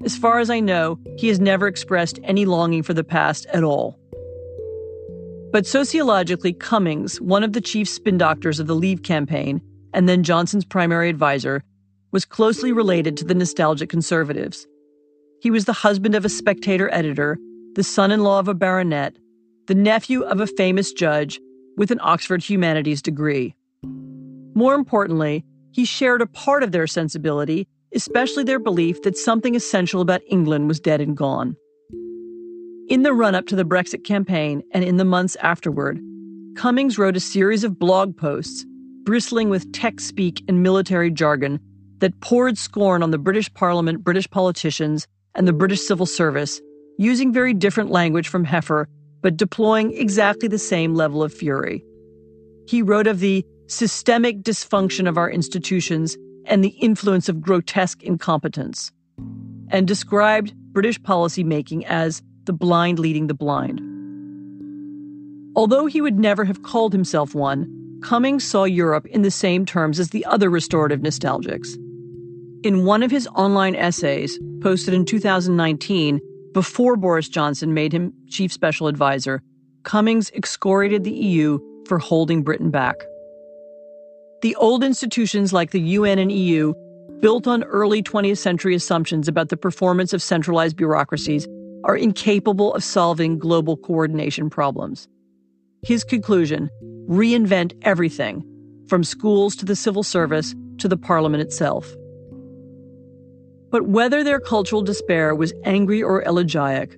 As 0.05 0.15
far 0.15 0.39
as 0.39 0.51
I 0.51 0.59
know, 0.59 0.99
he 1.17 1.27
has 1.29 1.39
never 1.39 1.67
expressed 1.67 2.19
any 2.23 2.45
longing 2.45 2.83
for 2.83 2.93
the 2.93 3.03
past 3.03 3.47
at 3.47 3.63
all. 3.63 3.99
But 5.51 5.65
sociologically, 5.65 6.53
Cummings, 6.53 7.19
one 7.19 7.43
of 7.43 7.53
the 7.53 7.61
chief 7.61 7.89
spin 7.89 8.19
doctors 8.19 8.59
of 8.59 8.67
the 8.67 8.75
Leave 8.75 9.01
campaign, 9.01 9.59
and 9.91 10.07
then 10.07 10.23
Johnson's 10.23 10.65
primary 10.65 11.09
advisor, 11.09 11.63
was 12.11 12.25
closely 12.25 12.71
related 12.71 13.17
to 13.17 13.25
the 13.25 13.33
nostalgic 13.33 13.89
conservatives. 13.89 14.67
He 15.41 15.49
was 15.49 15.65
the 15.65 15.73
husband 15.73 16.13
of 16.13 16.25
a 16.25 16.29
spectator 16.29 16.93
editor, 16.93 17.39
the 17.75 17.83
son 17.83 18.11
in 18.11 18.21
law 18.21 18.39
of 18.39 18.47
a 18.47 18.53
baronet, 18.53 19.15
the 19.67 19.75
nephew 19.75 20.23
of 20.23 20.39
a 20.39 20.47
famous 20.47 20.91
judge 20.91 21.39
with 21.77 21.91
an 21.91 21.99
Oxford 22.01 22.43
humanities 22.43 23.01
degree. 23.01 23.55
More 24.53 24.75
importantly, 24.75 25.45
he 25.71 25.85
shared 25.85 26.21
a 26.21 26.27
part 26.27 26.63
of 26.63 26.73
their 26.73 26.87
sensibility, 26.87 27.67
especially 27.93 28.43
their 28.43 28.59
belief 28.59 29.01
that 29.03 29.17
something 29.17 29.55
essential 29.55 30.01
about 30.01 30.21
England 30.29 30.67
was 30.67 30.79
dead 30.79 30.99
and 30.99 31.15
gone. 31.15 31.55
In 32.89 33.03
the 33.03 33.13
run 33.13 33.35
up 33.35 33.47
to 33.47 33.55
the 33.55 33.63
Brexit 33.63 34.03
campaign 34.03 34.63
and 34.73 34.83
in 34.83 34.97
the 34.97 35.05
months 35.05 35.37
afterward, 35.37 35.99
Cummings 36.55 36.97
wrote 36.97 37.15
a 37.15 37.21
series 37.21 37.63
of 37.63 37.79
blog 37.79 38.17
posts 38.17 38.65
bristling 39.03 39.49
with 39.49 39.71
tech 39.71 40.01
speak 40.01 40.43
and 40.47 40.61
military 40.61 41.09
jargon 41.09 41.59
that 41.99 42.19
poured 42.19 42.57
scorn 42.57 43.01
on 43.01 43.11
the 43.11 43.17
British 43.17 43.51
Parliament, 43.53 44.03
British 44.03 44.29
politicians, 44.29 45.07
and 45.33 45.47
the 45.47 45.53
British 45.53 45.81
civil 45.81 46.05
service, 46.05 46.59
using 47.01 47.33
very 47.33 47.53
different 47.53 47.89
language 47.89 48.27
from 48.27 48.45
Heffer, 48.45 48.85
but 49.23 49.35
deploying 49.35 49.91
exactly 49.97 50.47
the 50.47 50.59
same 50.59 50.93
level 50.93 51.23
of 51.23 51.33
fury. 51.33 51.83
He 52.67 52.83
wrote 52.83 53.07
of 53.07 53.19
the 53.19 53.43
systemic 53.65 54.43
dysfunction 54.43 55.09
of 55.09 55.17
our 55.17 55.29
institutions 55.29 56.15
and 56.45 56.63
the 56.63 56.75
influence 56.79 57.27
of 57.27 57.41
grotesque 57.41 58.03
incompetence, 58.03 58.91
and 59.69 59.87
described 59.87 60.53
British 60.73 61.01
policy 61.01 61.43
making 61.43 61.87
as 61.87 62.21
the 62.45 62.53
blind 62.53 62.99
leading 62.99 63.25
the 63.25 63.33
blind. 63.33 63.81
Although 65.55 65.87
he 65.87 66.01
would 66.01 66.19
never 66.19 66.45
have 66.45 66.61
called 66.61 66.93
himself 66.93 67.33
one, 67.33 67.67
Cummings 68.03 68.43
saw 68.43 68.63
Europe 68.63 69.07
in 69.07 69.23
the 69.23 69.31
same 69.31 69.65
terms 69.65 69.99
as 69.99 70.09
the 70.09 70.25
other 70.25 70.51
restorative 70.51 70.99
nostalgics. 70.99 71.75
In 72.63 72.85
one 72.85 73.01
of 73.01 73.09
his 73.09 73.27
online 73.35 73.75
essays, 73.75 74.39
posted 74.61 74.93
in 74.93 75.05
2019, 75.05 76.21
before 76.53 76.95
Boris 76.95 77.29
Johnson 77.29 77.73
made 77.73 77.93
him 77.93 78.13
chief 78.27 78.51
special 78.51 78.87
advisor, 78.87 79.41
Cummings 79.83 80.29
excoriated 80.31 81.03
the 81.03 81.11
EU 81.11 81.59
for 81.87 81.97
holding 81.97 82.43
Britain 82.43 82.69
back. 82.69 82.95
The 84.41 84.55
old 84.55 84.83
institutions 84.83 85.53
like 85.53 85.71
the 85.71 85.81
UN 85.81 86.19
and 86.19 86.31
EU, 86.31 86.73
built 87.19 87.47
on 87.47 87.63
early 87.63 88.01
20th 88.01 88.37
century 88.37 88.75
assumptions 88.75 89.27
about 89.27 89.49
the 89.49 89.57
performance 89.57 90.13
of 90.13 90.21
centralized 90.21 90.75
bureaucracies, 90.75 91.47
are 91.83 91.95
incapable 91.95 92.73
of 92.73 92.83
solving 92.83 93.39
global 93.39 93.77
coordination 93.77 94.49
problems. 94.49 95.07
His 95.83 96.03
conclusion 96.03 96.69
reinvent 97.07 97.73
everything, 97.83 98.43
from 98.87 99.03
schools 99.03 99.55
to 99.57 99.65
the 99.65 99.75
civil 99.75 100.03
service 100.03 100.53
to 100.77 100.87
the 100.87 100.97
parliament 100.97 101.41
itself. 101.41 101.91
But 103.71 103.87
whether 103.87 104.23
their 104.23 104.39
cultural 104.39 104.81
despair 104.81 105.33
was 105.33 105.53
angry 105.63 106.03
or 106.03 106.21
elegiac, 106.23 106.95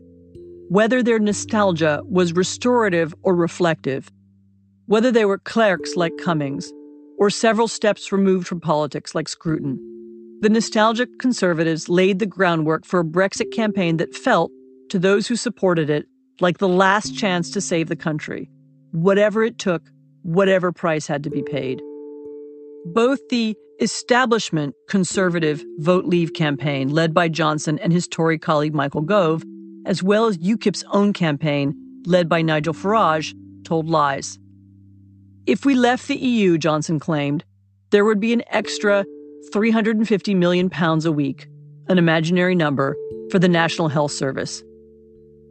whether 0.70 1.04
their 1.04 1.20
nostalgia 1.20 2.02
was 2.06 2.34
restorative 2.34 3.14
or 3.22 3.36
reflective, 3.36 4.10
whether 4.88 5.12
they 5.12 5.24
were 5.24 5.38
clerks 5.38 5.96
like 5.96 6.18
Cummings 6.18 6.72
or 7.20 7.30
several 7.30 7.68
steps 7.68 8.12
removed 8.12 8.48
from 8.48 8.60
politics 8.60 9.14
like 9.14 9.30
Scruton. 9.30 9.78
The 10.42 10.50
nostalgic 10.50 11.20
conservatives 11.20 11.90
laid 11.90 12.20
the 12.20 12.26
groundwork 12.26 12.86
for 12.86 13.00
a 13.00 13.06
Brexit 13.06 13.54
campaign 13.54 13.98
that 13.98 14.16
felt, 14.16 14.52
to 14.90 15.00
those 15.00 15.28
who 15.28 15.36
supported 15.36 15.90
it, 15.90 16.08
like 16.42 16.58
the 16.58 16.68
last 16.68 17.16
chance 17.16 17.52
to 17.52 17.62
save 17.62 17.88
the 17.88 17.96
country, 17.96 18.50
whatever 18.92 19.44
it 19.44 19.60
took, 19.60 19.84
whatever 20.24 20.72
price 20.72 21.08
had 21.08 21.24
to 21.24 21.30
be 21.30 21.44
paid. 21.44 21.82
Both 22.86 23.20
the 23.30 23.56
establishment 23.80 24.76
conservative 24.88 25.64
Vote 25.80 26.06
Leave 26.06 26.34
campaign, 26.34 26.90
led 26.90 27.14
by 27.14 27.28
Johnson 27.28 27.80
and 27.80 27.92
his 27.92 28.08
Tory 28.08 28.38
colleague 28.38 28.74
Michael 28.74 29.02
Gove, 29.02 29.44
as 29.86 30.02
well 30.02 30.28
as 30.28 30.38
UKIP's 30.38 30.84
own 30.92 31.14
campaign, 31.14 31.76
led 32.06 32.30
by 32.30 32.42
Nigel 32.42 32.74
Farage, 32.74 33.34
told 33.64 33.90
lies. 33.90 34.40
If 35.46 35.66
we 35.66 35.76
left 35.76 36.08
the 36.08 36.16
EU, 36.16 36.58
Johnson 36.58 37.00
claimed, 37.00 37.44
there 37.92 38.06
would 38.06 38.20
be 38.20 38.34
an 38.34 38.44
extra 38.48 39.06
350 39.52 40.36
million 40.36 40.70
pounds 40.70 41.06
a 41.06 41.12
week, 41.12 41.48
an 41.90 41.98
imaginary 41.98 42.56
number, 42.56 42.96
for 43.30 43.40
the 43.40 43.50
National 43.50 43.90
Health 43.90 44.12
Service. 44.12 44.64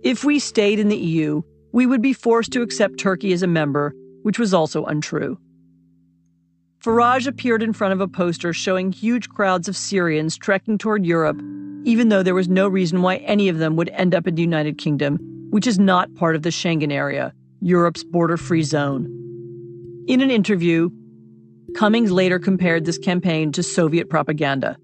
If 0.02 0.24
we 0.24 0.38
stayed 0.38 0.78
in 0.78 0.88
the 0.88 0.96
EU, 0.96 1.42
we 1.72 1.86
would 1.86 2.02
be 2.02 2.12
forced 2.12 2.52
to 2.52 2.62
accept 2.62 2.98
Turkey 2.98 3.32
as 3.32 3.42
a 3.42 3.46
member, 3.46 3.94
which 4.22 4.38
was 4.38 4.54
also 4.54 4.84
untrue. 4.84 5.38
Farage 6.82 7.28
appeared 7.28 7.62
in 7.62 7.72
front 7.72 7.92
of 7.92 8.00
a 8.00 8.08
poster 8.08 8.52
showing 8.52 8.90
huge 8.90 9.28
crowds 9.28 9.68
of 9.68 9.76
Syrians 9.76 10.36
trekking 10.36 10.78
toward 10.78 11.06
Europe, 11.06 11.40
even 11.84 12.08
though 12.08 12.24
there 12.24 12.34
was 12.34 12.48
no 12.48 12.66
reason 12.66 13.02
why 13.02 13.16
any 13.18 13.48
of 13.48 13.58
them 13.58 13.76
would 13.76 13.88
end 13.90 14.16
up 14.16 14.26
in 14.26 14.34
the 14.34 14.42
United 14.42 14.78
Kingdom, 14.78 15.18
which 15.50 15.68
is 15.68 15.78
not 15.78 16.12
part 16.16 16.34
of 16.34 16.42
the 16.42 16.50
Schengen 16.50 16.92
area, 16.92 17.32
Europe's 17.60 18.02
border 18.02 18.36
free 18.36 18.64
zone. 18.64 19.06
In 20.08 20.20
an 20.20 20.30
interview, 20.30 20.90
Cummings 21.76 22.10
later 22.10 22.38
compared 22.38 22.84
this 22.84 22.98
campaign 22.98 23.52
to 23.52 23.62
Soviet 23.62 24.10
propaganda. 24.10 24.76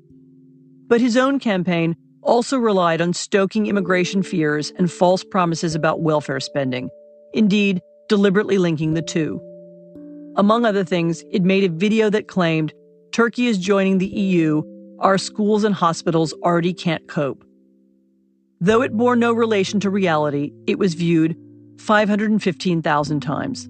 But 0.86 1.00
his 1.00 1.16
own 1.16 1.38
campaign 1.38 1.96
also 2.22 2.58
relied 2.58 3.00
on 3.00 3.12
stoking 3.12 3.66
immigration 3.66 4.22
fears 4.22 4.72
and 4.78 4.90
false 4.90 5.24
promises 5.24 5.74
about 5.74 6.00
welfare 6.00 6.40
spending, 6.40 6.88
indeed, 7.34 7.80
deliberately 8.08 8.56
linking 8.56 8.94
the 8.94 9.02
two. 9.02 9.40
Among 10.38 10.64
other 10.64 10.84
things, 10.84 11.24
it 11.32 11.42
made 11.42 11.64
a 11.64 11.68
video 11.68 12.10
that 12.10 12.28
claimed 12.28 12.72
Turkey 13.10 13.48
is 13.48 13.58
joining 13.58 13.98
the 13.98 14.06
EU, 14.06 14.62
our 15.00 15.18
schools 15.18 15.64
and 15.64 15.74
hospitals 15.74 16.32
already 16.44 16.72
can't 16.72 17.08
cope. 17.08 17.44
Though 18.60 18.80
it 18.82 18.96
bore 18.96 19.16
no 19.16 19.32
relation 19.32 19.80
to 19.80 19.90
reality, 19.90 20.52
it 20.68 20.78
was 20.78 20.94
viewed 20.94 21.36
515,000 21.80 23.20
times. 23.20 23.68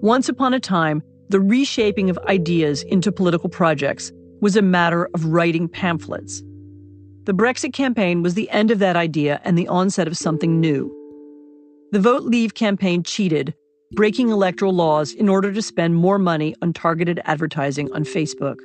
Once 0.00 0.28
upon 0.28 0.52
a 0.52 0.58
time, 0.58 1.00
the 1.28 1.40
reshaping 1.40 2.10
of 2.10 2.18
ideas 2.26 2.82
into 2.82 3.12
political 3.12 3.48
projects 3.48 4.10
was 4.40 4.56
a 4.56 4.62
matter 4.62 5.08
of 5.14 5.26
writing 5.26 5.68
pamphlets. 5.68 6.42
The 7.24 7.34
Brexit 7.34 7.72
campaign 7.72 8.24
was 8.24 8.34
the 8.34 8.50
end 8.50 8.72
of 8.72 8.80
that 8.80 8.96
idea 8.96 9.40
and 9.44 9.56
the 9.56 9.68
onset 9.68 10.08
of 10.08 10.16
something 10.16 10.58
new. 10.58 10.92
The 11.92 12.00
Vote 12.00 12.22
Leave 12.24 12.54
campaign 12.54 13.04
cheated 13.04 13.54
breaking 13.92 14.28
electoral 14.28 14.72
laws 14.72 15.12
in 15.12 15.28
order 15.28 15.52
to 15.52 15.62
spend 15.62 15.94
more 15.94 16.18
money 16.18 16.54
on 16.62 16.72
targeted 16.72 17.20
advertising 17.24 17.90
on 17.92 18.04
Facebook. 18.04 18.56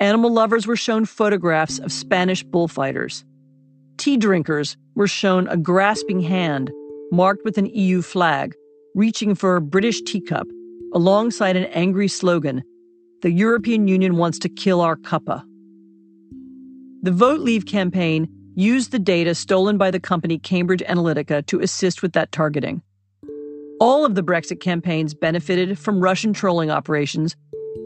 Animal 0.00 0.32
lovers 0.32 0.66
were 0.66 0.76
shown 0.76 1.04
photographs 1.04 1.78
of 1.78 1.92
Spanish 1.92 2.42
bullfighters. 2.44 3.24
Tea 3.98 4.16
drinkers 4.16 4.76
were 4.94 5.08
shown 5.08 5.48
a 5.48 5.56
grasping 5.56 6.20
hand 6.20 6.70
marked 7.10 7.44
with 7.44 7.58
an 7.58 7.66
EU 7.66 8.02
flag, 8.02 8.54
reaching 8.94 9.34
for 9.34 9.56
a 9.56 9.60
British 9.60 10.00
teacup, 10.02 10.46
alongside 10.94 11.56
an 11.56 11.64
angry 11.66 12.08
slogan 12.08 12.62
The 13.22 13.30
European 13.30 13.88
Union 13.88 14.16
wants 14.16 14.38
to 14.40 14.48
kill 14.48 14.80
our 14.80 14.96
cuppa. 14.96 15.42
The 17.02 17.10
Vote 17.10 17.40
Leave 17.40 17.66
campaign 17.66 18.28
used 18.54 18.92
the 18.92 18.98
data 18.98 19.34
stolen 19.34 19.78
by 19.78 19.90
the 19.90 20.00
company 20.00 20.38
Cambridge 20.38 20.82
Analytica 20.82 21.44
to 21.46 21.60
assist 21.60 22.02
with 22.02 22.12
that 22.12 22.32
targeting. 22.32 22.82
All 23.80 24.04
of 24.04 24.16
the 24.16 24.22
Brexit 24.22 24.60
campaigns 24.60 25.14
benefited 25.14 25.78
from 25.78 26.00
Russian 26.00 26.32
trolling 26.32 26.70
operations, 26.70 27.36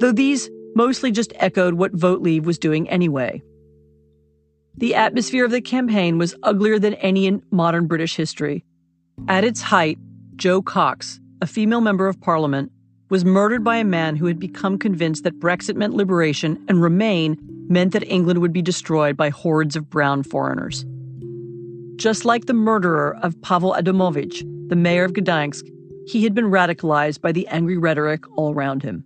though 0.01 0.13
these 0.13 0.51
mostly 0.75 1.11
just 1.11 1.35
echoed 1.37 1.75
what 1.75 1.93
Vote 1.93 2.23
Leave 2.23 2.47
was 2.47 2.59
doing 2.59 2.89
anyway. 2.89 3.43
The 4.79 4.95
atmosphere 4.95 5.45
of 5.45 5.51
the 5.51 5.61
campaign 5.61 6.17
was 6.17 6.35
uglier 6.43 6.79
than 6.79 6.95
any 6.95 7.27
in 7.27 7.43
modern 7.51 7.87
British 7.87 8.17
history. 8.17 8.65
At 9.29 9.45
its 9.45 9.61
height, 9.61 9.99
Jo 10.37 10.63
Cox, 10.63 11.21
a 11.43 11.47
female 11.47 11.83
member 11.83 12.09
of 12.09 12.21
parliament, 12.21 12.73
was 13.11 13.27
murdered 13.27 13.63
by 13.63 13.77
a 13.77 13.85
man 13.85 14.17
who 14.17 14.25
had 14.25 14.39
become 14.39 14.79
convinced 14.79 15.25
that 15.25 15.39
Brexit 15.39 15.77
meant 15.77 15.93
liberation 15.93 16.59
and 16.69 16.81
Remain 16.81 17.37
meant 17.69 17.93
that 17.93 18.11
England 18.11 18.41
would 18.41 18.53
be 18.55 18.63
destroyed 18.63 19.15
by 19.15 19.29
hordes 19.29 19.77
of 19.77 19.91
brown 19.91 20.23
foreigners. 20.23 20.87
Just 21.97 22.25
like 22.25 22.47
the 22.47 22.55
murderer 22.55 23.19
of 23.23 23.41
Pavel 23.43 23.75
Adamowicz, 23.75 24.43
the 24.71 24.77
mayor 24.77 25.05
of 25.05 25.13
Gdansk, 25.13 25.69
he 26.07 26.25
had 26.25 26.35
been 26.35 26.47
radicalized 26.47 27.21
by 27.21 27.33
the 27.33 27.47
angry 27.49 27.77
rhetoric 27.77 28.25
all 28.37 28.53
around 28.53 28.83
him. 28.83 29.05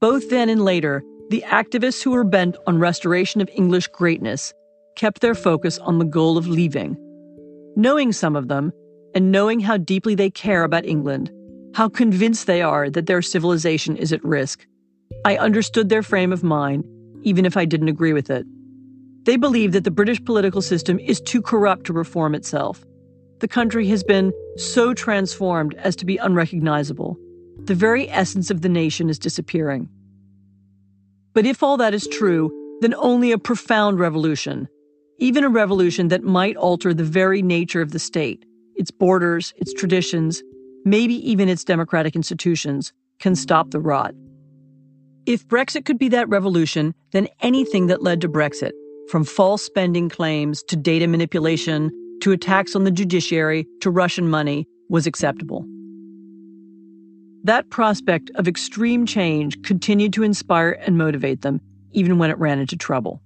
Both 0.00 0.30
then 0.30 0.48
and 0.48 0.64
later, 0.64 1.02
the 1.30 1.44
activists 1.46 2.02
who 2.02 2.10
were 2.10 2.24
bent 2.24 2.56
on 2.66 2.78
restoration 2.78 3.40
of 3.40 3.50
English 3.54 3.86
greatness 3.88 4.52
kept 4.96 5.20
their 5.20 5.34
focus 5.34 5.78
on 5.78 5.98
the 5.98 6.04
goal 6.04 6.36
of 6.36 6.48
leaving. 6.48 6.96
Knowing 7.76 8.12
some 8.12 8.34
of 8.34 8.48
them, 8.48 8.72
and 9.14 9.30
knowing 9.30 9.60
how 9.60 9.76
deeply 9.76 10.14
they 10.14 10.30
care 10.30 10.64
about 10.64 10.86
England, 10.86 11.30
how 11.74 11.88
convinced 11.88 12.46
they 12.46 12.62
are 12.62 12.90
that 12.90 13.06
their 13.06 13.22
civilization 13.22 13.96
is 13.96 14.12
at 14.12 14.24
risk, 14.24 14.66
I 15.24 15.36
understood 15.36 15.88
their 15.88 16.02
frame 16.02 16.32
of 16.32 16.42
mind, 16.42 16.84
even 17.22 17.44
if 17.44 17.56
I 17.56 17.64
didn't 17.64 17.88
agree 17.88 18.12
with 18.12 18.30
it. 18.30 18.46
They 19.24 19.36
believe 19.36 19.72
that 19.72 19.84
the 19.84 19.90
British 19.90 20.24
political 20.24 20.62
system 20.62 20.98
is 20.98 21.20
too 21.20 21.42
corrupt 21.42 21.84
to 21.86 21.92
reform 21.92 22.34
itself, 22.34 22.84
the 23.40 23.48
country 23.48 23.88
has 23.88 24.04
been 24.04 24.32
so 24.60 24.94
transformed 24.94 25.74
as 25.74 25.96
to 25.96 26.04
be 26.04 26.16
unrecognizable. 26.18 27.18
The 27.64 27.74
very 27.74 28.08
essence 28.10 28.50
of 28.50 28.62
the 28.62 28.68
nation 28.68 29.08
is 29.08 29.18
disappearing. 29.18 29.88
But 31.34 31.46
if 31.46 31.62
all 31.62 31.76
that 31.76 31.94
is 31.94 32.06
true, 32.08 32.50
then 32.80 32.94
only 32.94 33.32
a 33.32 33.38
profound 33.38 33.98
revolution, 33.98 34.68
even 35.18 35.44
a 35.44 35.48
revolution 35.48 36.08
that 36.08 36.24
might 36.24 36.56
alter 36.56 36.94
the 36.94 37.04
very 37.04 37.42
nature 37.42 37.82
of 37.82 37.92
the 37.92 37.98
state, 37.98 38.44
its 38.76 38.90
borders, 38.90 39.52
its 39.56 39.72
traditions, 39.72 40.42
maybe 40.84 41.14
even 41.30 41.48
its 41.48 41.64
democratic 41.64 42.16
institutions, 42.16 42.92
can 43.18 43.36
stop 43.36 43.70
the 43.70 43.80
rot. 43.80 44.14
If 45.26 45.46
Brexit 45.46 45.84
could 45.84 45.98
be 45.98 46.08
that 46.08 46.28
revolution, 46.28 46.94
then 47.12 47.28
anything 47.40 47.88
that 47.88 48.02
led 48.02 48.22
to 48.22 48.28
Brexit, 48.28 48.72
from 49.10 49.24
false 49.24 49.62
spending 49.62 50.08
claims 50.08 50.62
to 50.64 50.76
data 50.76 51.06
manipulation 51.06 51.90
to 52.20 52.32
attacks 52.32 52.76
on 52.76 52.84
the 52.84 52.90
judiciary 52.90 53.66
to 53.80 53.90
Russian 53.90 54.28
money 54.28 54.66
was 54.88 55.06
acceptable. 55.06 55.64
That 57.44 57.70
prospect 57.70 58.30
of 58.34 58.46
extreme 58.46 59.06
change 59.06 59.62
continued 59.62 60.12
to 60.14 60.22
inspire 60.22 60.72
and 60.72 60.98
motivate 60.98 61.42
them, 61.42 61.60
even 61.92 62.18
when 62.18 62.30
it 62.30 62.38
ran 62.38 62.58
into 62.58 62.76
trouble. 62.76 63.22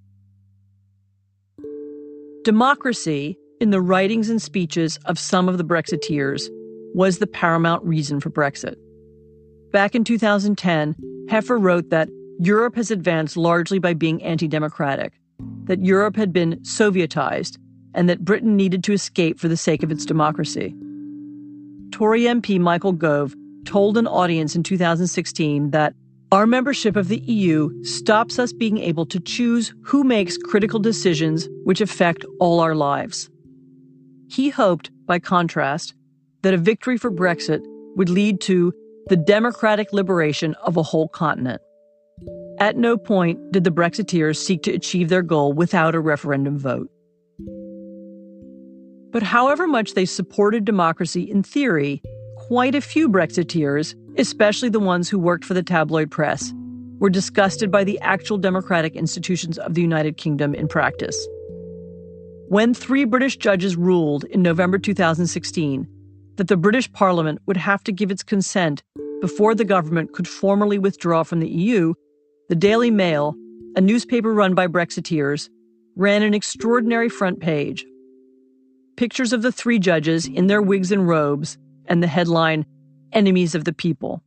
Democracy, 2.44 3.36
in 3.60 3.70
the 3.70 3.80
writings 3.80 4.28
and 4.28 4.40
speeches 4.40 4.98
of 5.06 5.18
some 5.18 5.48
of 5.48 5.58
the 5.58 5.64
Brexiteers, 5.64 6.48
was 6.94 7.18
the 7.18 7.26
paramount 7.26 7.84
reason 7.84 8.20
for 8.20 8.30
Brexit. 8.30 8.76
Back 9.72 9.96
in 9.96 10.04
2010, 10.04 10.94
Heffer 11.28 11.60
wrote 11.60 11.90
that 11.90 12.08
Europe 12.38 12.76
has 12.76 12.90
advanced 12.90 13.36
largely 13.36 13.78
by 13.78 13.94
being 13.94 14.22
anti 14.22 14.46
democratic, 14.46 15.14
that 15.64 15.84
Europe 15.84 16.16
had 16.16 16.32
been 16.32 16.60
Sovietized, 16.60 17.56
and 17.94 18.08
that 18.08 18.24
Britain 18.24 18.56
needed 18.56 18.84
to 18.84 18.92
escape 18.92 19.38
for 19.38 19.48
the 19.48 19.56
sake 19.56 19.82
of 19.82 19.90
its 19.90 20.04
democracy. 20.04 20.74
Tory 21.90 22.22
MP 22.22 22.58
Michael 22.58 22.92
Gove 22.92 23.34
told 23.64 23.96
an 23.96 24.06
audience 24.06 24.56
in 24.56 24.62
2016 24.62 25.70
that 25.70 25.94
our 26.32 26.46
membership 26.46 26.96
of 26.96 27.08
the 27.08 27.20
EU 27.20 27.70
stops 27.84 28.38
us 28.38 28.52
being 28.52 28.78
able 28.78 29.06
to 29.06 29.20
choose 29.20 29.72
who 29.84 30.02
makes 30.02 30.36
critical 30.36 30.80
decisions 30.80 31.48
which 31.62 31.80
affect 31.80 32.24
all 32.40 32.60
our 32.60 32.74
lives. 32.74 33.30
He 34.28 34.48
hoped, 34.48 34.90
by 35.06 35.20
contrast, 35.20 35.94
that 36.42 36.54
a 36.54 36.58
victory 36.58 36.98
for 36.98 37.10
Brexit 37.10 37.60
would 37.94 38.08
lead 38.08 38.40
to 38.42 38.72
the 39.08 39.16
democratic 39.16 39.92
liberation 39.92 40.54
of 40.64 40.76
a 40.76 40.82
whole 40.82 41.08
continent. 41.08 41.62
At 42.58 42.76
no 42.76 42.96
point 42.96 43.52
did 43.52 43.64
the 43.64 43.70
Brexiteers 43.70 44.36
seek 44.36 44.62
to 44.64 44.72
achieve 44.72 45.08
their 45.08 45.22
goal 45.22 45.52
without 45.52 45.94
a 45.94 46.00
referendum 46.00 46.58
vote. 46.58 46.90
But 49.14 49.22
however 49.22 49.68
much 49.68 49.94
they 49.94 50.06
supported 50.06 50.64
democracy 50.64 51.22
in 51.22 51.44
theory, 51.44 52.02
quite 52.36 52.74
a 52.74 52.80
few 52.80 53.08
Brexiteers, 53.08 53.94
especially 54.18 54.68
the 54.70 54.80
ones 54.80 55.08
who 55.08 55.20
worked 55.20 55.44
for 55.44 55.54
the 55.54 55.62
tabloid 55.62 56.10
press, 56.10 56.52
were 56.98 57.10
disgusted 57.10 57.70
by 57.70 57.84
the 57.84 57.96
actual 58.00 58.38
democratic 58.38 58.96
institutions 58.96 59.56
of 59.56 59.74
the 59.74 59.82
United 59.82 60.16
Kingdom 60.16 60.52
in 60.52 60.66
practice. 60.66 61.16
When 62.48 62.74
three 62.74 63.04
British 63.04 63.36
judges 63.36 63.76
ruled 63.76 64.24
in 64.24 64.42
November 64.42 64.78
2016, 64.78 65.86
that 66.34 66.48
the 66.48 66.56
British 66.56 66.90
Parliament 66.90 67.38
would 67.46 67.56
have 67.56 67.84
to 67.84 67.92
give 67.92 68.10
its 68.10 68.24
consent 68.24 68.82
before 69.20 69.54
the 69.54 69.64
government 69.64 70.12
could 70.12 70.26
formally 70.26 70.80
withdraw 70.80 71.22
from 71.22 71.38
the 71.38 71.48
EU, 71.48 71.94
the 72.48 72.56
Daily 72.56 72.90
Mail, 72.90 73.36
a 73.76 73.80
newspaper 73.80 74.34
run 74.34 74.56
by 74.56 74.66
Brexiteers, 74.66 75.48
ran 75.94 76.24
an 76.24 76.34
extraordinary 76.34 77.08
front 77.08 77.38
page. 77.38 77.86
Pictures 78.96 79.32
of 79.32 79.42
the 79.42 79.50
three 79.50 79.78
judges 79.78 80.26
in 80.26 80.46
their 80.46 80.62
wigs 80.62 80.92
and 80.92 81.08
robes, 81.08 81.58
and 81.86 82.02
the 82.02 82.06
headline, 82.06 82.64
Enemies 83.12 83.54
of 83.54 83.64
the 83.64 83.72
People. 83.72 84.22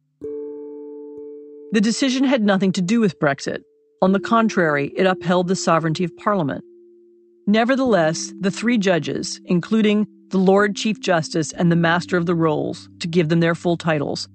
The 1.72 1.82
decision 1.82 2.24
had 2.24 2.44
nothing 2.44 2.72
to 2.74 2.82
do 2.82 3.00
with 3.00 3.20
Brexit. 3.20 3.64
On 4.02 4.12
the 4.12 4.20
contrary, 4.20 4.94
it 4.96 5.06
upheld 5.06 5.48
the 5.48 5.56
sovereignty 5.56 6.04
of 6.04 6.16
Parliament. 6.18 6.64
Nevertheless, 7.46 8.34
the 8.40 8.52
three 8.52 8.78
judges, 8.78 9.40
including 9.46 10.06
the 10.30 10.38
Lord 10.38 10.76
Chief 10.76 11.00
Justice 11.00 11.54
and 11.54 11.72
the 11.72 11.78
Master 11.78 12.18
of 12.18 12.26
the 12.26 12.36
Rolls, 12.36 12.90
to 13.00 13.08
give 13.08 13.30
them 13.30 13.40
their 13.40 13.56
full 13.56 13.78
titles, 13.78 14.28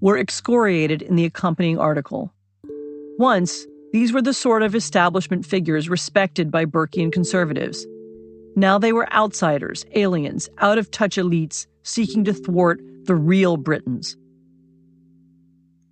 were 0.00 0.18
excoriated 0.18 1.00
in 1.00 1.16
the 1.16 1.24
accompanying 1.24 1.78
article. 1.78 2.34
Once, 3.18 3.66
these 3.92 4.12
were 4.12 4.22
the 4.22 4.34
sort 4.34 4.62
of 4.62 4.74
establishment 4.74 5.46
figures 5.46 5.88
respected 5.88 6.50
by 6.50 6.66
Burkean 6.66 7.10
conservatives. 7.10 7.86
Now 8.56 8.78
they 8.78 8.92
were 8.92 9.12
outsiders, 9.12 9.84
aliens, 9.94 10.48
out 10.58 10.78
of 10.78 10.90
touch 10.90 11.16
elites 11.16 11.66
seeking 11.82 12.24
to 12.24 12.32
thwart 12.32 12.80
the 13.04 13.14
real 13.14 13.56
Britons. 13.56 14.16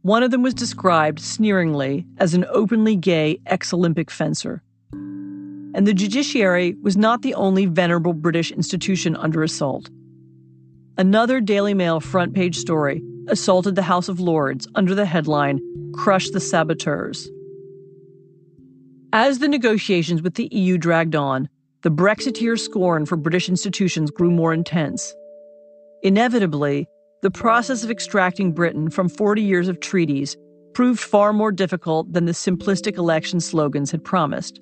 One 0.03 0.23
of 0.23 0.31
them 0.31 0.43
was 0.43 0.55
described 0.55 1.21
sneeringly 1.21 2.07
as 2.19 2.35
an 2.35 2.47
openly 2.51 2.97
gay 2.97 3.41
ex 3.47 3.73
Olympic 3.73 4.11
fencer. 4.11 4.63
And 4.93 5.87
the 5.87 5.95
judiciary 5.95 6.77
was 6.83 6.97
not 6.97 7.23
the 7.23 7.35
only 7.35 7.67
venerable 7.67 8.13
British 8.13 8.51
institution 8.51 9.17
under 9.17 9.43
assault. 9.43 9.91
Another 10.97 11.41
Daily 11.41 11.75
Mail 11.75 12.01
front 12.01 12.35
page 12.35 12.57
story 12.57 13.03
assaulted 13.29 13.75
the 13.75 13.83
House 13.83 14.09
of 14.09 14.19
Lords 14.19 14.67
under 14.75 14.95
the 14.95 15.05
headline 15.05 15.61
Crush 15.95 16.31
the 16.31 16.41
Saboteurs. 16.41 17.31
As 19.13 19.39
the 19.39 19.49
negotiations 19.49 20.23
with 20.23 20.35
the 20.35 20.49
EU 20.53 20.79
dragged 20.79 21.15
on, 21.15 21.49
the 21.83 21.91
Brexiteer 21.91 22.59
scorn 22.59 23.07
for 23.07 23.17
British 23.17 23.49
institutions 23.49 24.11
grew 24.11 24.31
more 24.31 24.53
intense. 24.53 25.15
Inevitably, 26.03 26.89
the 27.23 27.31
process 27.31 27.85
of 27.85 27.91
extracting 27.91 28.53
Britain 28.53 28.91
from 28.91 29.09
40 29.09 29.43
years 29.43 29.69
of 29.69 29.81
treaties 29.81 30.37
proved 30.75 31.01
far 31.01 31.33
more 31.33 31.53
difficult 31.53 32.13
than 32.13 32.25
the 32.25 32.33
simplistic 32.33 32.97
election 32.97 33.41
slogans 33.41 33.91
had 33.91 34.05
promised. 34.05 34.61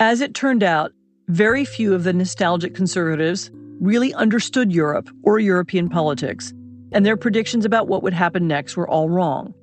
As 0.00 0.20
it 0.20 0.34
turned 0.34 0.62
out, 0.62 0.92
very 1.28 1.64
few 1.64 1.94
of 1.94 2.04
the 2.04 2.12
nostalgic 2.12 2.74
conservatives 2.74 3.50
really 3.80 4.12
understood 4.14 4.72
Europe 4.72 5.08
or 5.22 5.38
European 5.38 5.88
politics, 5.88 6.52
and 6.92 7.06
their 7.06 7.16
predictions 7.16 7.64
about 7.64 7.86
what 7.86 8.02
would 8.02 8.12
happen 8.12 8.48
next 8.48 8.76
were 8.76 8.88
all 8.88 9.08
wrong. 9.08 9.54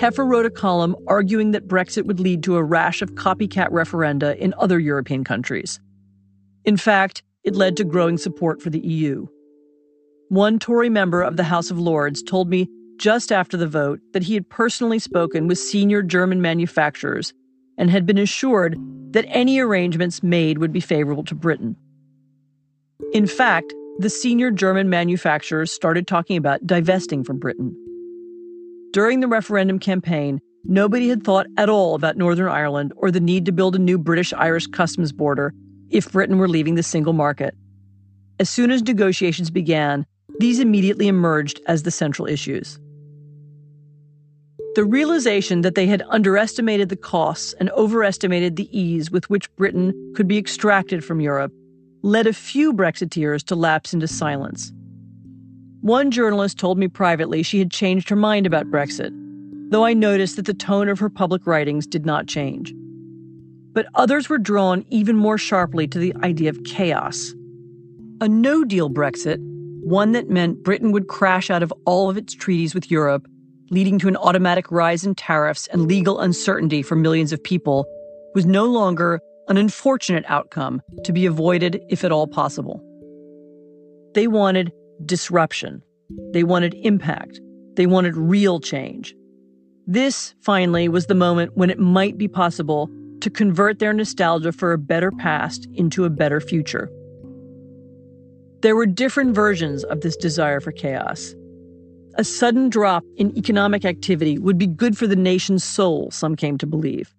Heffer 0.00 0.28
wrote 0.28 0.44
a 0.44 0.50
column 0.50 0.94
arguing 1.06 1.52
that 1.52 1.68
Brexit 1.68 2.04
would 2.04 2.20
lead 2.20 2.42
to 2.42 2.56
a 2.56 2.62
rash 2.62 3.00
of 3.00 3.14
copycat 3.14 3.70
referenda 3.70 4.36
in 4.36 4.54
other 4.58 4.78
European 4.78 5.24
countries. 5.24 5.80
In 6.64 6.76
fact, 6.76 7.22
it 7.44 7.54
led 7.54 7.76
to 7.76 7.84
growing 7.84 8.18
support 8.18 8.60
for 8.60 8.68
the 8.68 8.80
EU. 8.80 9.26
One 10.28 10.58
Tory 10.58 10.90
member 10.90 11.22
of 11.22 11.36
the 11.36 11.44
House 11.44 11.70
of 11.70 11.78
Lords 11.78 12.22
told 12.22 12.50
me 12.50 12.68
just 12.98 13.30
after 13.32 13.56
the 13.56 13.66
vote 13.66 14.00
that 14.12 14.24
he 14.24 14.34
had 14.34 14.50
personally 14.50 14.98
spoken 14.98 15.46
with 15.46 15.58
senior 15.58 16.02
German 16.02 16.42
manufacturers 16.42 17.32
and 17.78 17.90
had 17.90 18.04
been 18.04 18.18
assured 18.18 18.76
that 19.12 19.26
any 19.28 19.60
arrangements 19.60 20.22
made 20.22 20.58
would 20.58 20.72
be 20.72 20.80
favorable 20.80 21.24
to 21.24 21.34
Britain. 21.34 21.76
In 23.12 23.26
fact, 23.26 23.72
the 23.98 24.10
senior 24.10 24.50
German 24.50 24.90
manufacturers 24.90 25.70
started 25.72 26.06
talking 26.06 26.36
about 26.36 26.66
divesting 26.66 27.24
from 27.24 27.38
Britain. 27.38 27.74
During 28.96 29.20
the 29.20 29.28
referendum 29.28 29.78
campaign, 29.78 30.40
nobody 30.64 31.10
had 31.10 31.22
thought 31.22 31.46
at 31.58 31.68
all 31.68 31.94
about 31.94 32.16
Northern 32.16 32.48
Ireland 32.48 32.94
or 32.96 33.10
the 33.10 33.20
need 33.20 33.44
to 33.44 33.52
build 33.52 33.76
a 33.76 33.78
new 33.78 33.98
British 33.98 34.32
Irish 34.32 34.66
customs 34.68 35.12
border 35.12 35.52
if 35.90 36.12
Britain 36.12 36.38
were 36.38 36.48
leaving 36.48 36.76
the 36.76 36.82
single 36.82 37.12
market. 37.12 37.54
As 38.40 38.48
soon 38.48 38.70
as 38.70 38.82
negotiations 38.82 39.50
began, 39.50 40.06
these 40.38 40.60
immediately 40.60 41.08
emerged 41.08 41.60
as 41.66 41.82
the 41.82 41.90
central 41.90 42.26
issues. 42.26 42.80
The 44.76 44.84
realization 44.86 45.60
that 45.60 45.74
they 45.74 45.86
had 45.86 46.02
underestimated 46.08 46.88
the 46.88 46.96
costs 46.96 47.52
and 47.60 47.68
overestimated 47.72 48.56
the 48.56 48.70
ease 48.72 49.10
with 49.10 49.28
which 49.28 49.54
Britain 49.56 49.92
could 50.16 50.26
be 50.26 50.38
extracted 50.38 51.04
from 51.04 51.20
Europe 51.20 51.52
led 52.00 52.26
a 52.26 52.32
few 52.32 52.72
Brexiteers 52.72 53.44
to 53.44 53.56
lapse 53.56 53.92
into 53.92 54.08
silence. 54.08 54.72
One 55.82 56.10
journalist 56.10 56.58
told 56.58 56.78
me 56.78 56.88
privately 56.88 57.42
she 57.42 57.58
had 57.58 57.70
changed 57.70 58.08
her 58.08 58.16
mind 58.16 58.46
about 58.46 58.70
Brexit, 58.70 59.12
though 59.70 59.84
I 59.84 59.92
noticed 59.92 60.36
that 60.36 60.46
the 60.46 60.54
tone 60.54 60.88
of 60.88 60.98
her 60.98 61.10
public 61.10 61.46
writings 61.46 61.86
did 61.86 62.06
not 62.06 62.26
change. 62.26 62.74
But 63.72 63.86
others 63.94 64.28
were 64.28 64.38
drawn 64.38 64.84
even 64.88 65.16
more 65.16 65.38
sharply 65.38 65.86
to 65.88 65.98
the 65.98 66.14
idea 66.22 66.50
of 66.50 66.64
chaos. 66.64 67.34
A 68.20 68.28
no 68.28 68.64
deal 68.64 68.88
Brexit, 68.88 69.38
one 69.82 70.12
that 70.12 70.30
meant 70.30 70.64
Britain 70.64 70.92
would 70.92 71.08
crash 71.08 71.50
out 71.50 71.62
of 71.62 71.72
all 71.84 72.08
of 72.08 72.16
its 72.16 72.34
treaties 72.34 72.74
with 72.74 72.90
Europe, 72.90 73.28
leading 73.70 73.98
to 73.98 74.08
an 74.08 74.16
automatic 74.16 74.72
rise 74.72 75.04
in 75.04 75.14
tariffs 75.14 75.66
and 75.68 75.86
legal 75.86 76.20
uncertainty 76.20 76.82
for 76.82 76.96
millions 76.96 77.32
of 77.32 77.42
people, 77.44 77.84
was 78.34 78.46
no 78.46 78.64
longer 78.64 79.20
an 79.48 79.56
unfortunate 79.56 80.24
outcome 80.26 80.80
to 81.04 81.12
be 81.12 81.26
avoided 81.26 81.80
if 81.88 82.02
at 82.02 82.12
all 82.12 82.26
possible. 82.26 82.82
They 84.14 84.26
wanted 84.26 84.72
disruption. 85.04 85.82
They 86.32 86.44
wanted 86.44 86.74
impact. 86.74 87.40
They 87.74 87.86
wanted 87.86 88.16
real 88.16 88.60
change. 88.60 89.14
This, 89.86 90.34
finally, 90.40 90.88
was 90.88 91.06
the 91.06 91.14
moment 91.14 91.56
when 91.56 91.70
it 91.70 91.78
might 91.78 92.18
be 92.18 92.28
possible 92.28 92.90
to 93.20 93.30
convert 93.30 93.78
their 93.78 93.92
nostalgia 93.92 94.52
for 94.52 94.72
a 94.72 94.78
better 94.78 95.10
past 95.10 95.66
into 95.74 96.04
a 96.04 96.10
better 96.10 96.40
future. 96.40 96.90
There 98.62 98.74
were 98.76 98.86
different 98.86 99.34
versions 99.34 99.84
of 99.84 100.00
this 100.00 100.16
desire 100.16 100.60
for 100.60 100.72
chaos. 100.72 101.34
A 102.16 102.24
sudden 102.24 102.70
drop 102.70 103.04
in 103.16 103.36
economic 103.36 103.84
activity 103.84 104.38
would 104.38 104.58
be 104.58 104.66
good 104.66 104.96
for 104.96 105.06
the 105.06 105.16
nation's 105.16 105.62
soul, 105.62 106.10
some 106.10 106.34
came 106.34 106.56
to 106.58 106.66
believe. 106.66 107.14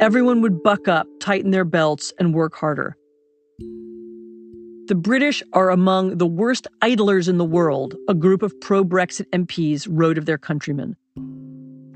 Everyone 0.00 0.40
would 0.42 0.62
buck 0.62 0.86
up, 0.86 1.06
tighten 1.20 1.50
their 1.50 1.64
belts, 1.64 2.12
and 2.18 2.34
work 2.34 2.54
harder. 2.54 2.96
The 4.88 4.94
British 4.94 5.42
are 5.52 5.68
among 5.68 6.16
the 6.16 6.26
worst 6.26 6.66
idlers 6.80 7.28
in 7.28 7.36
the 7.36 7.44
world, 7.44 7.94
a 8.08 8.14
group 8.14 8.40
of 8.40 8.58
pro 8.62 8.82
Brexit 8.82 9.26
MPs 9.34 9.86
wrote 9.86 10.16
of 10.16 10.24
their 10.24 10.38
countrymen. 10.38 10.96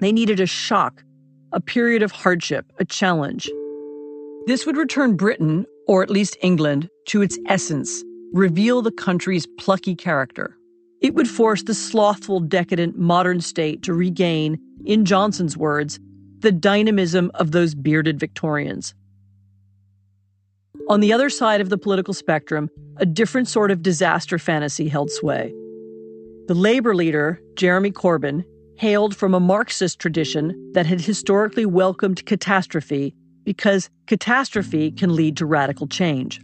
They 0.00 0.12
needed 0.12 0.40
a 0.40 0.46
shock, 0.46 1.02
a 1.52 1.60
period 1.60 2.02
of 2.02 2.12
hardship, 2.12 2.70
a 2.78 2.84
challenge. 2.84 3.48
This 4.46 4.66
would 4.66 4.76
return 4.76 5.16
Britain, 5.16 5.64
or 5.88 6.02
at 6.02 6.10
least 6.10 6.36
England, 6.42 6.90
to 7.06 7.22
its 7.22 7.38
essence, 7.46 8.04
reveal 8.34 8.82
the 8.82 8.92
country's 8.92 9.46
plucky 9.58 9.94
character. 9.94 10.58
It 11.00 11.14
would 11.14 11.28
force 11.28 11.62
the 11.62 11.72
slothful, 11.72 12.40
decadent 12.40 12.98
modern 12.98 13.40
state 13.40 13.82
to 13.84 13.94
regain, 13.94 14.58
in 14.84 15.06
Johnson's 15.06 15.56
words, 15.56 15.98
the 16.40 16.52
dynamism 16.52 17.30
of 17.36 17.52
those 17.52 17.74
bearded 17.74 18.20
Victorians. 18.20 18.94
On 20.88 21.00
the 21.00 21.12
other 21.12 21.30
side 21.30 21.60
of 21.60 21.68
the 21.68 21.78
political 21.78 22.12
spectrum, 22.12 22.68
a 22.96 23.06
different 23.06 23.48
sort 23.48 23.70
of 23.70 23.82
disaster 23.82 24.38
fantasy 24.38 24.88
held 24.88 25.10
sway. 25.10 25.54
The 26.48 26.54
labor 26.54 26.94
leader, 26.94 27.40
Jeremy 27.54 27.92
Corbyn, 27.92 28.44
hailed 28.76 29.14
from 29.14 29.32
a 29.32 29.40
Marxist 29.40 30.00
tradition 30.00 30.72
that 30.74 30.86
had 30.86 31.00
historically 31.00 31.64
welcomed 31.64 32.26
catastrophe 32.26 33.14
because 33.44 33.90
catastrophe 34.06 34.90
can 34.90 35.14
lead 35.14 35.36
to 35.36 35.46
radical 35.46 35.86
change. 35.86 36.40